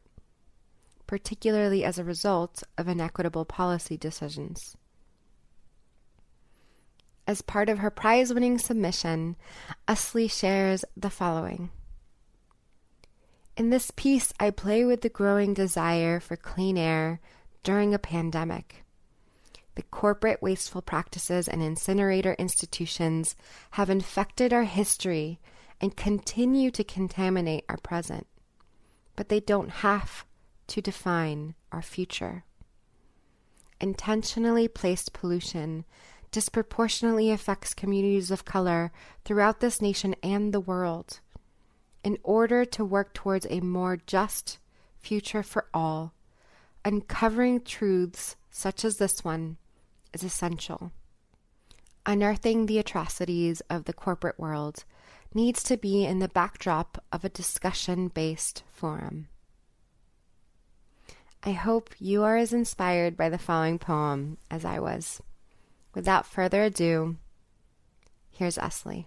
[1.11, 4.77] particularly as a result of inequitable policy decisions.
[7.27, 9.35] As part of her prize winning submission,
[9.87, 11.69] Asli shares the following
[13.55, 17.19] In this piece, I play with the growing desire for clean air
[17.63, 18.83] during a pandemic.
[19.75, 23.35] The corporate wasteful practices and incinerator institutions
[23.71, 25.39] have infected our history
[25.79, 28.27] and continue to contaminate our present.
[29.15, 30.25] But they don't have
[30.67, 32.43] to define our future.
[33.79, 35.85] Intentionally placed pollution
[36.31, 38.91] disproportionately affects communities of color
[39.25, 41.19] throughout this nation and the world.
[42.03, 44.57] In order to work towards a more just
[44.99, 46.13] future for all,
[46.83, 49.57] uncovering truths such as this one
[50.13, 50.91] is essential.
[52.05, 54.83] Unearthing the atrocities of the corporate world
[55.33, 59.27] needs to be in the backdrop of a discussion based forum.
[61.43, 65.21] I hope you are as inspired by the following poem as I was.
[65.93, 67.17] Without further ado,
[68.29, 69.05] here's Asli.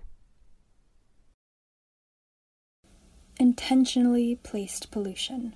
[3.41, 5.55] Intentionally Placed Pollution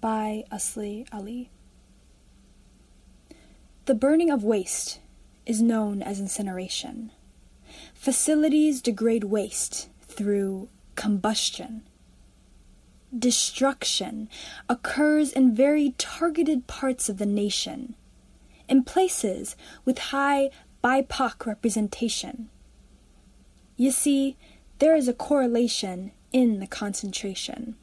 [0.00, 1.50] by Asli Ali.
[3.86, 5.00] The burning of waste
[5.46, 7.10] is known as incineration.
[7.94, 11.82] Facilities degrade waste through combustion
[13.16, 14.28] destruction
[14.68, 17.94] occurs in very targeted parts of the nation,
[18.70, 20.50] in places with high
[20.82, 22.48] BIPOC representation.
[23.76, 24.36] You see,
[24.78, 27.76] there is a correlation in the concentration.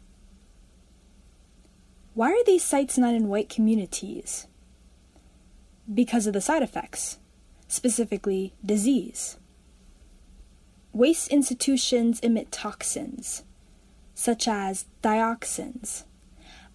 [2.14, 4.48] Why are these sites not in white communities?
[5.94, 7.20] Because of the side effects,
[7.68, 9.38] specifically disease.
[10.94, 13.44] Waste institutions emit toxins
[14.18, 16.04] such as dioxins,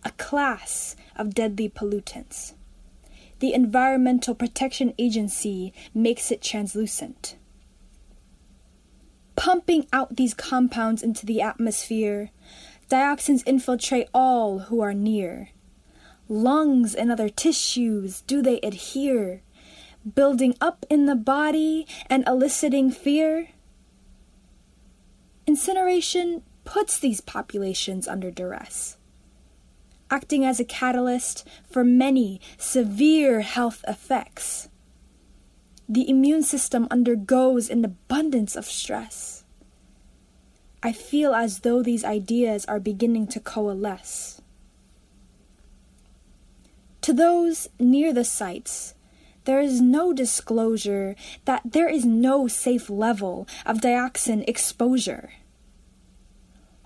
[0.04, 2.54] a class of deadly pollutants.
[3.42, 7.34] The Environmental Protection Agency makes it translucent.
[9.34, 12.30] Pumping out these compounds into the atmosphere,
[12.88, 15.48] dioxins infiltrate all who are near.
[16.28, 19.42] Lungs and other tissues do they adhere,
[20.14, 23.48] building up in the body and eliciting fear?
[25.48, 28.98] Incineration puts these populations under duress,
[30.12, 34.68] acting as a catalyst for many severe health effects.
[35.88, 39.44] The immune system undergoes an abundance of stress.
[40.82, 44.40] I feel as though these ideas are beginning to coalesce.
[47.00, 48.94] To those near the sites,
[49.44, 51.16] there is no disclosure
[51.46, 55.30] that there is no safe level of dioxin exposure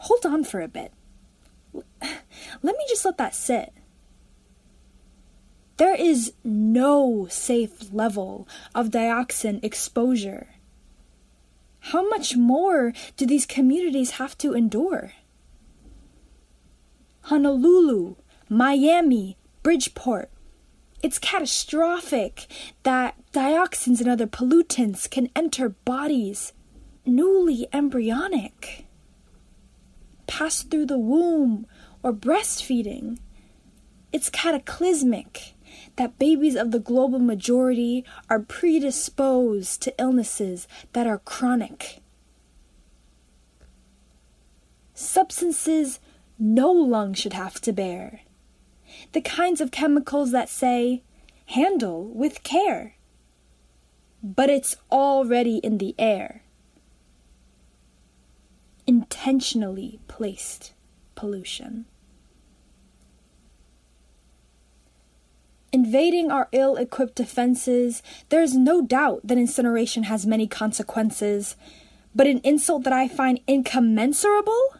[0.06, 0.92] hold on for a bit.
[2.62, 3.72] Let me just let that sit.
[5.76, 10.48] There is no safe level of dioxin exposure.
[11.80, 15.12] How much more do these communities have to endure?
[17.22, 18.16] Honolulu,
[18.48, 20.30] Miami, Bridgeport,
[21.02, 22.46] It's catastrophic
[22.82, 26.52] that dioxins and other pollutants can enter bodies
[27.04, 28.85] newly embryonic,
[30.26, 31.66] pass through the womb,
[32.02, 33.18] or breastfeeding.
[34.12, 35.54] It's cataclysmic
[35.96, 42.00] that babies of the global majority are predisposed to illnesses that are chronic.
[44.94, 46.00] Substances
[46.38, 48.20] no lung should have to bear.
[49.12, 51.02] The kinds of chemicals that say,
[51.46, 52.96] handle with care.
[54.22, 56.42] But it's already in the air.
[58.86, 60.72] Intentionally placed
[61.16, 61.86] pollution.
[65.72, 71.56] Invading our ill equipped defenses, there is no doubt that incineration has many consequences,
[72.14, 74.76] but an insult that I find incommensurable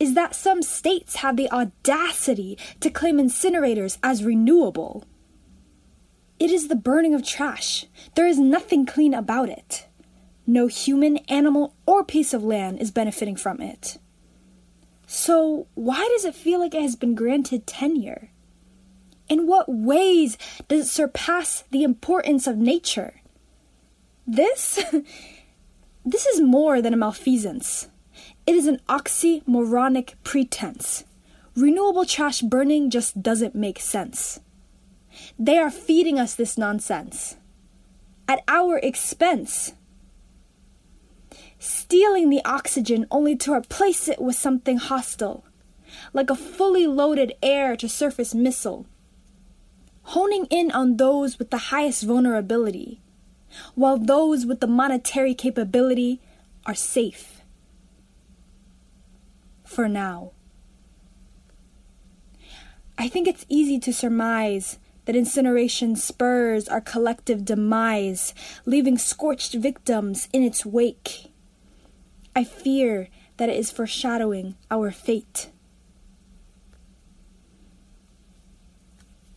[0.00, 5.04] is that some states have the audacity to claim incinerators as renewable.
[6.38, 7.86] It is the burning of trash.
[8.14, 9.86] There is nothing clean about it.
[10.50, 13.98] No human, animal, or piece of land is benefiting from it.
[15.06, 18.30] So, why does it feel like it has been granted tenure?
[19.28, 20.36] In what ways
[20.66, 23.20] does it surpass the importance of nature?
[24.26, 24.82] This
[26.04, 27.86] this is more than a malfeasance.
[28.44, 31.04] It is an oxymoronic pretense.
[31.54, 34.40] Renewable trash burning just doesn't make sense.
[35.38, 37.36] They are feeding us this nonsense
[38.26, 39.74] at our expense,
[41.60, 45.44] stealing the oxygen only to replace it with something hostile,
[46.12, 48.86] like a fully loaded air to surface missile
[50.10, 53.00] honing in on those with the highest vulnerability,
[53.76, 56.20] while those with the monetary capability
[56.66, 57.42] are safe.
[59.64, 60.32] For now.
[62.98, 68.34] I think it's easy to surmise that incineration spurs our collective demise,
[68.66, 71.29] leaving scorched victims in its wake.
[72.34, 75.50] I fear that it is foreshadowing our fate.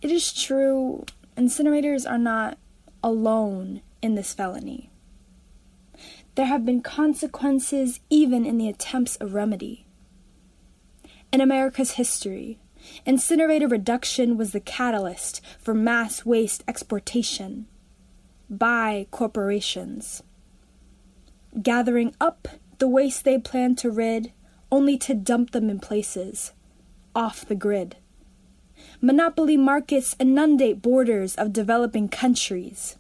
[0.02, 1.06] It is true,
[1.38, 2.58] incinerators are not
[3.02, 4.90] alone in this felony.
[6.36, 9.86] There have been consequences even in the attempts of remedy.
[11.32, 12.60] In America's history,
[13.06, 17.68] incinerator reduction was the catalyst for mass waste exportation
[18.50, 20.22] by corporations,
[21.62, 22.48] gathering up
[22.84, 24.34] the waste they plan to rid
[24.70, 26.52] only to dump them in places
[27.16, 27.96] off the grid.
[29.00, 32.98] Monopoly markets inundate borders of developing countries,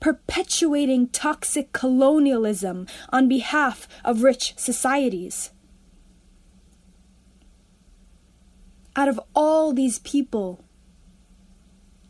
[0.00, 5.50] perpetuating toxic colonialism on behalf of rich societies.
[8.96, 10.64] Out of all these people,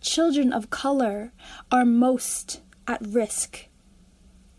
[0.00, 1.32] children of color
[1.72, 3.66] are most at risk.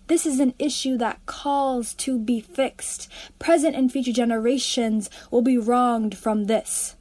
[0.08, 3.10] This is an issue that calls to be fixed.
[3.40, 6.96] Present and future generations will be wronged from this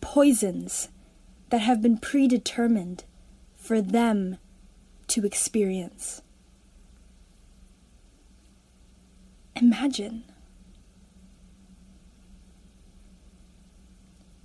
[0.00, 0.90] poisons
[1.50, 3.04] that have been predetermined
[3.56, 4.38] for them
[5.08, 6.22] to experience.
[9.56, 10.24] Imagine.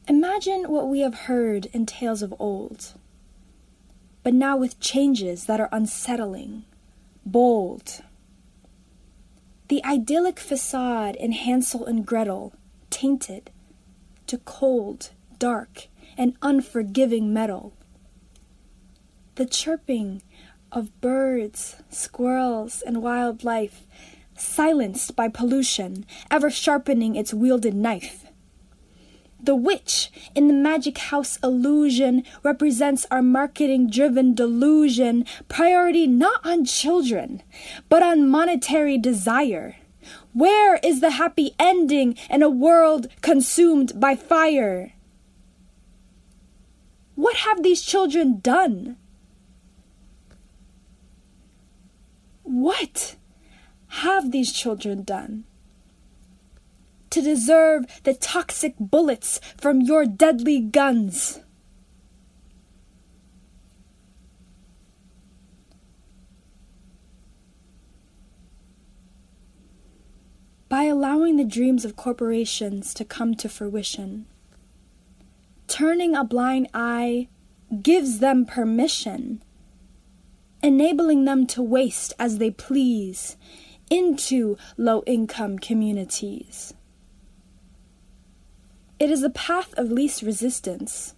[0.08, 2.94] Imagine what we have heard in tales of old,
[4.24, 6.64] but now with changes that are unsettling,
[7.32, 8.02] bold.
[9.68, 12.54] The idyllic facade in Hansel and Gretel
[12.90, 13.52] tainted
[14.28, 15.88] to cold dark
[16.18, 17.74] and unforgiving metal.
[19.36, 20.22] The chirping
[20.72, 23.88] of birds, squirrels, and wildlife
[24.36, 28.26] silenced by pollution, ever sharpening its wielded knife.
[29.42, 36.66] The witch in the magic house illusion represents our marketing driven delusion, priority not on
[36.66, 37.42] children,
[37.88, 39.78] but on monetary desire.
[40.34, 44.94] Where is the happy ending in a world consumed by fire?
[47.16, 48.98] What have these children done?
[52.44, 53.16] What
[53.88, 55.46] have these children done?
[57.12, 61.40] To deserve the toxic bullets from your deadly guns.
[70.70, 74.28] By allowing the dreams of corporations to come to fruition,
[75.68, 77.28] turning a blind eye
[77.82, 79.42] gives them permission,
[80.62, 83.36] enabling them to waste as they please
[83.90, 86.76] into low income communities.
[89.00, 91.16] It is the path of least resistance,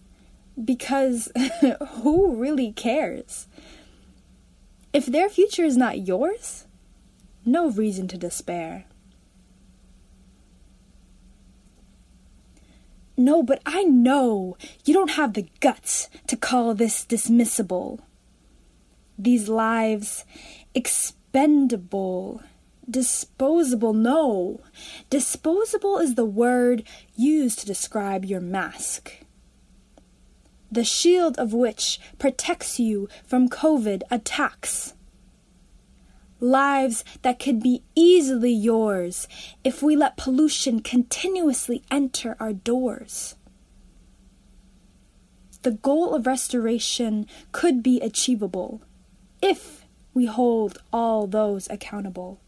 [0.62, 1.30] Because
[2.02, 3.48] who really cares?
[4.92, 6.66] If their future is not yours,
[7.44, 8.84] no reason to despair.
[13.16, 18.00] No, but I know you don't have the guts to call this dismissible.
[19.18, 20.24] These lives
[20.74, 22.42] expendable,
[22.88, 23.92] disposable.
[23.92, 24.60] No,
[25.10, 26.84] disposable is the word
[27.16, 29.24] used to describe your mask.
[30.70, 34.94] The shield of which protects you from COVID attacks
[36.42, 39.28] lives that could be easily yours
[39.62, 43.36] if we let pollution continuously enter our doors.
[45.62, 48.82] The goal of restoration could be achievable
[49.40, 52.41] if we hold all those accountable.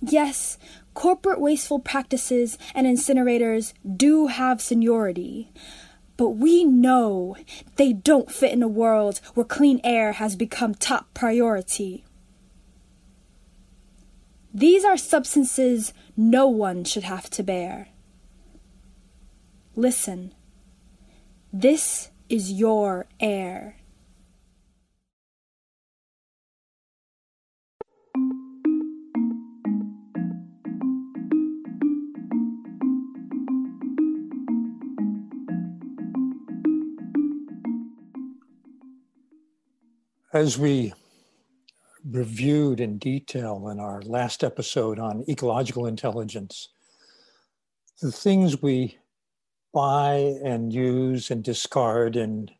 [0.00, 0.58] Yes,
[0.94, 5.52] corporate wasteful practices and incinerators do have seniority,
[6.16, 7.36] but we know
[7.76, 12.04] they don't fit in a world where clean air has become top priority.
[14.54, 17.88] These are substances no one should have to bear.
[19.76, 20.34] Listen,
[21.52, 23.77] this is your air.
[40.34, 40.92] As we
[42.04, 46.68] reviewed in detail in our last episode on ecological intelligence,
[48.02, 48.98] the things we
[49.72, 52.50] buy and use and discard and,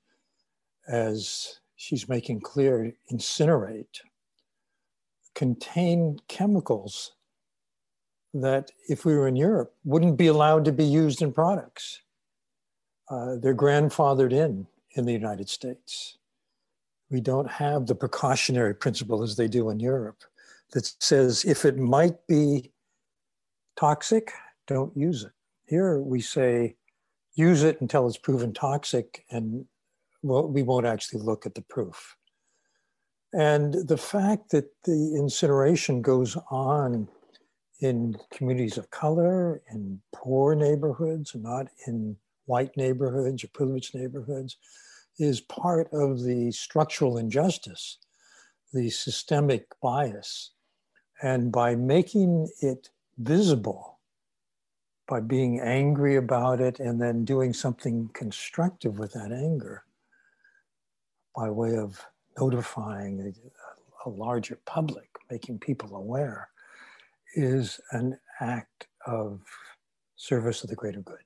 [0.88, 4.00] as she's making clear, incinerate
[5.34, 7.12] contain chemicals
[8.32, 12.00] that, if we were in Europe, wouldn't be allowed to be used in products.
[13.10, 16.16] Uh, they're grandfathered in in the United States
[17.10, 20.24] we don't have the precautionary principle as they do in Europe
[20.72, 22.70] that says if it might be
[23.76, 24.32] toxic,
[24.66, 25.32] don't use it.
[25.66, 26.76] Here we say
[27.34, 29.64] use it until it's proven toxic and
[30.22, 32.16] well, we won't actually look at the proof.
[33.32, 37.08] And the fact that the incineration goes on
[37.80, 42.16] in communities of color, in poor neighborhoods, not in
[42.46, 44.56] white neighborhoods or privileged neighborhoods,
[45.18, 47.98] is part of the structural injustice,
[48.72, 50.52] the systemic bias.
[51.22, 53.98] And by making it visible,
[55.08, 59.84] by being angry about it and then doing something constructive with that anger,
[61.34, 62.04] by way of
[62.38, 63.32] notifying
[64.06, 66.48] a, a larger public, making people aware,
[67.34, 69.40] is an act of
[70.16, 71.18] service of the greater good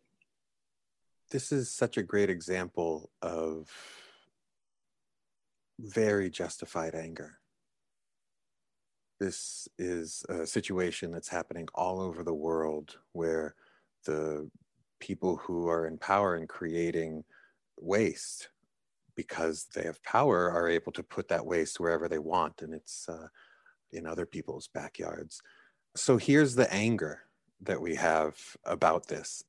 [1.32, 3.70] this is such a great example of
[5.80, 7.38] very justified anger.
[9.18, 13.54] This is a situation that's happening all over the world where
[14.04, 14.50] the
[15.00, 17.24] people who are in power and creating
[17.80, 18.50] waste
[19.16, 23.08] because they have power are able to put that waste wherever they want and it's
[23.08, 23.26] uh,
[23.92, 25.40] in other people's backyards.
[25.96, 27.22] So here's the anger
[27.62, 28.36] that we have
[28.66, 29.44] about this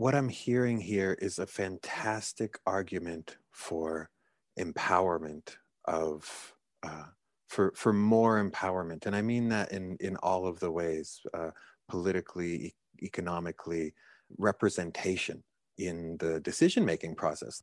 [0.00, 4.08] what I'm hearing here is a fantastic argument for
[4.58, 7.08] empowerment of uh,
[7.50, 11.50] for for more empowerment, and I mean that in in all of the ways, uh,
[11.86, 13.92] politically, e- economically,
[14.38, 15.44] representation
[15.76, 17.62] in the decision making process.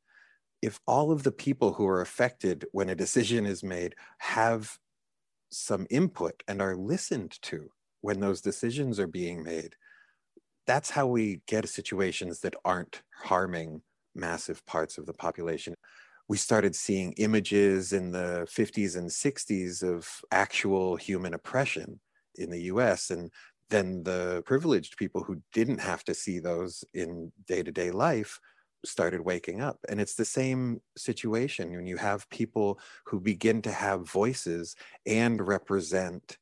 [0.62, 4.78] If all of the people who are affected when a decision is made have
[5.50, 9.76] some input and are listened to when those decisions are being made,
[10.68, 13.82] that's how we get situations that aren't harming
[14.14, 15.74] massive parts of the population.
[16.28, 22.00] We started seeing images in the 50s and 60s of actual human oppression
[22.36, 23.10] in the US.
[23.10, 23.32] And
[23.70, 28.40] then the privileged people who didn't have to see those in day to day life
[28.86, 29.80] started waking up.
[29.90, 34.76] And it's the same situation when you have people who begin to have voices
[35.06, 36.38] and represent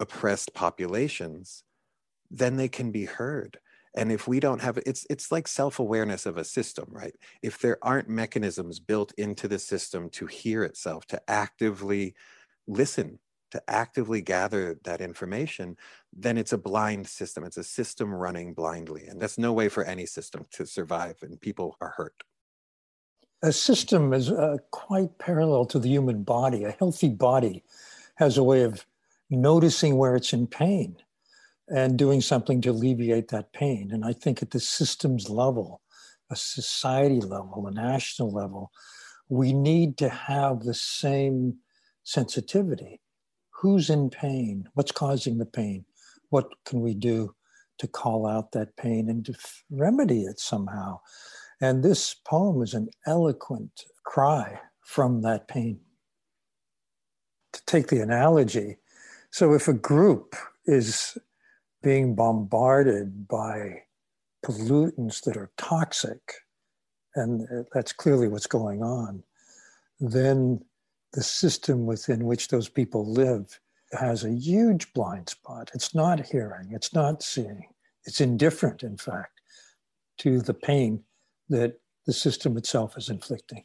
[0.00, 1.64] oppressed populations
[2.30, 3.58] then they can be heard.
[3.96, 7.14] And if we don't have it's it's like self-awareness of a system right?
[7.42, 12.14] If there aren't mechanisms built into the system to hear itself to actively
[12.66, 13.18] listen
[13.52, 15.76] to actively gather that information
[16.12, 17.44] then it's a blind system.
[17.44, 19.06] It's a system running blindly.
[19.06, 22.22] And that's no way for any system to survive and people are hurt.
[23.42, 26.64] A system is uh, quite parallel to the human body.
[26.64, 27.62] A healthy body
[28.16, 28.86] has a way of
[29.30, 30.96] noticing where it's in pain
[31.68, 33.90] and doing something to alleviate that pain.
[33.92, 35.80] And I think at the systems level,
[36.30, 38.70] a society level, a national level,
[39.28, 41.58] we need to have the same
[42.04, 43.00] sensitivity.
[43.50, 44.68] Who's in pain?
[44.74, 45.84] What's causing the pain?
[46.30, 47.34] What can we do
[47.78, 49.34] to call out that pain and to
[49.70, 51.00] remedy it somehow?
[51.60, 55.80] And this poem is an eloquent cry from that pain.
[57.52, 58.76] To take the analogy,
[59.30, 60.36] so if a group
[60.66, 61.16] is
[61.86, 63.80] being bombarded by
[64.44, 66.20] pollutants that are toxic,
[67.14, 69.22] and uh, that's clearly what's going on,
[70.00, 70.60] then
[71.12, 73.60] the system within which those people live
[73.92, 75.70] has a huge blind spot.
[75.74, 77.68] It's not hearing, it's not seeing,
[78.04, 79.40] it's indifferent, in fact,
[80.18, 81.04] to the pain
[81.50, 83.62] that the system itself is inflicting.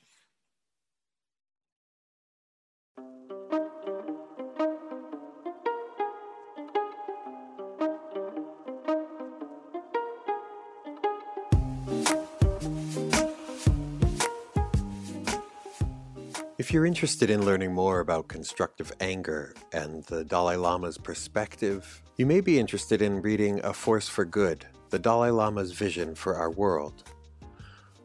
[16.72, 22.26] If you're interested in learning more about constructive anger and the Dalai Lama's perspective, you
[22.26, 26.50] may be interested in reading A Force for Good The Dalai Lama's Vision for Our
[26.50, 27.04] World.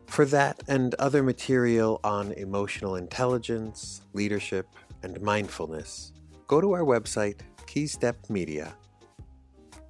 [0.09, 4.67] For that and other material on emotional intelligence, leadership,
[5.05, 6.13] and mindfulness,
[6.49, 8.75] go to our website, Keystep Media.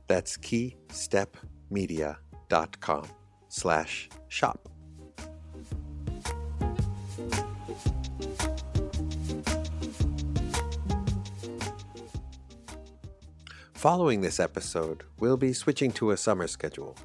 [0.07, 3.09] That's keystepmedia.com
[3.48, 4.69] slash shop.
[13.87, 16.97] Following this episode, we'll be switching to a summer schedule.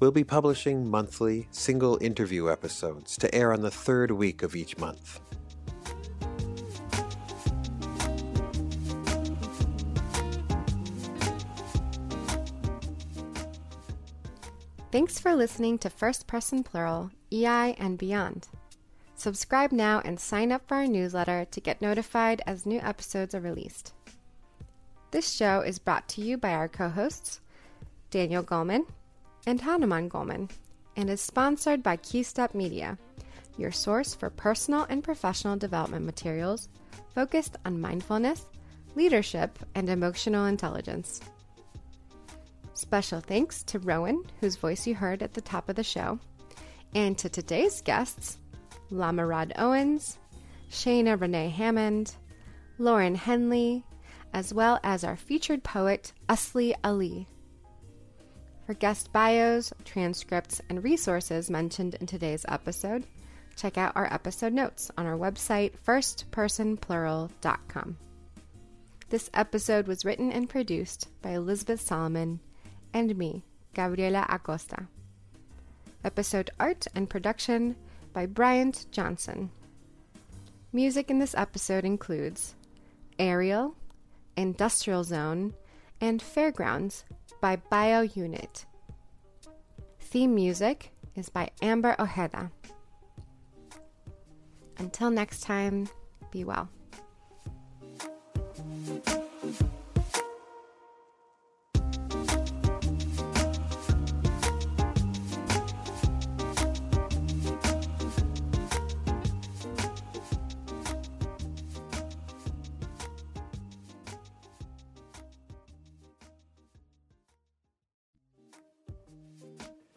[0.00, 4.78] We'll be publishing monthly, single interview episodes to air on the third week of each
[4.78, 5.20] month.
[14.90, 18.48] Thanks for listening to First Person Plural, EI, and Beyond.
[19.16, 23.40] Subscribe now and sign up for our newsletter to get notified as new episodes are
[23.42, 23.92] released.
[25.12, 27.42] This show is brought to you by our co hosts,
[28.10, 28.86] Daniel Goleman
[29.46, 30.48] and Hanuman Goleman,
[30.96, 32.96] and is sponsored by Keystep Media,
[33.58, 36.70] your source for personal and professional development materials
[37.14, 38.46] focused on mindfulness,
[38.94, 41.20] leadership, and emotional intelligence.
[42.72, 46.18] Special thanks to Rowan, whose voice you heard at the top of the show,
[46.94, 48.38] and to today's guests,
[48.90, 50.18] Lama Rod Owens,
[50.70, 52.14] Shayna Renee Hammond,
[52.78, 53.84] Lauren Henley,
[54.32, 57.28] as well as our featured poet, Asli Ali.
[58.66, 63.04] For guest bios, transcripts, and resources mentioned in today's episode,
[63.56, 67.96] check out our episode notes on our website, firstpersonplural.com.
[69.08, 72.40] This episode was written and produced by Elizabeth Solomon
[72.94, 73.44] and me,
[73.74, 74.86] Gabriela Acosta.
[76.04, 77.76] Episode art and production
[78.12, 79.50] by Bryant Johnson.
[80.72, 82.54] Music in this episode includes
[83.18, 83.76] Ariel
[84.36, 85.54] Industrial Zone,
[86.00, 87.04] and Fairgrounds
[87.40, 88.64] by BioUnit.
[90.00, 92.50] Theme music is by Amber Ojeda.
[94.78, 95.88] Until next time,
[96.30, 96.68] be well.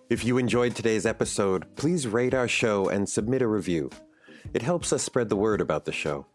[0.08, 3.90] If you enjoyed today's episode, please rate our show and submit a review.
[4.54, 6.28] It helps us spread the word about the show.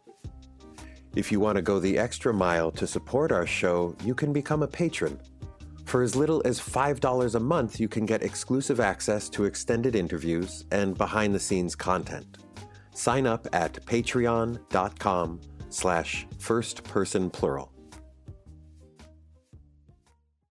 [1.15, 4.65] If you want to go the extra mile to support our show, you can become
[4.65, 5.21] a patron.
[5.85, 10.65] For as little as $5 a month, you can get exclusive access to extended interviews
[10.73, 12.39] and behind-the-scenes content.
[12.93, 17.70] Sign up at patreon.com slash firstpersonplural.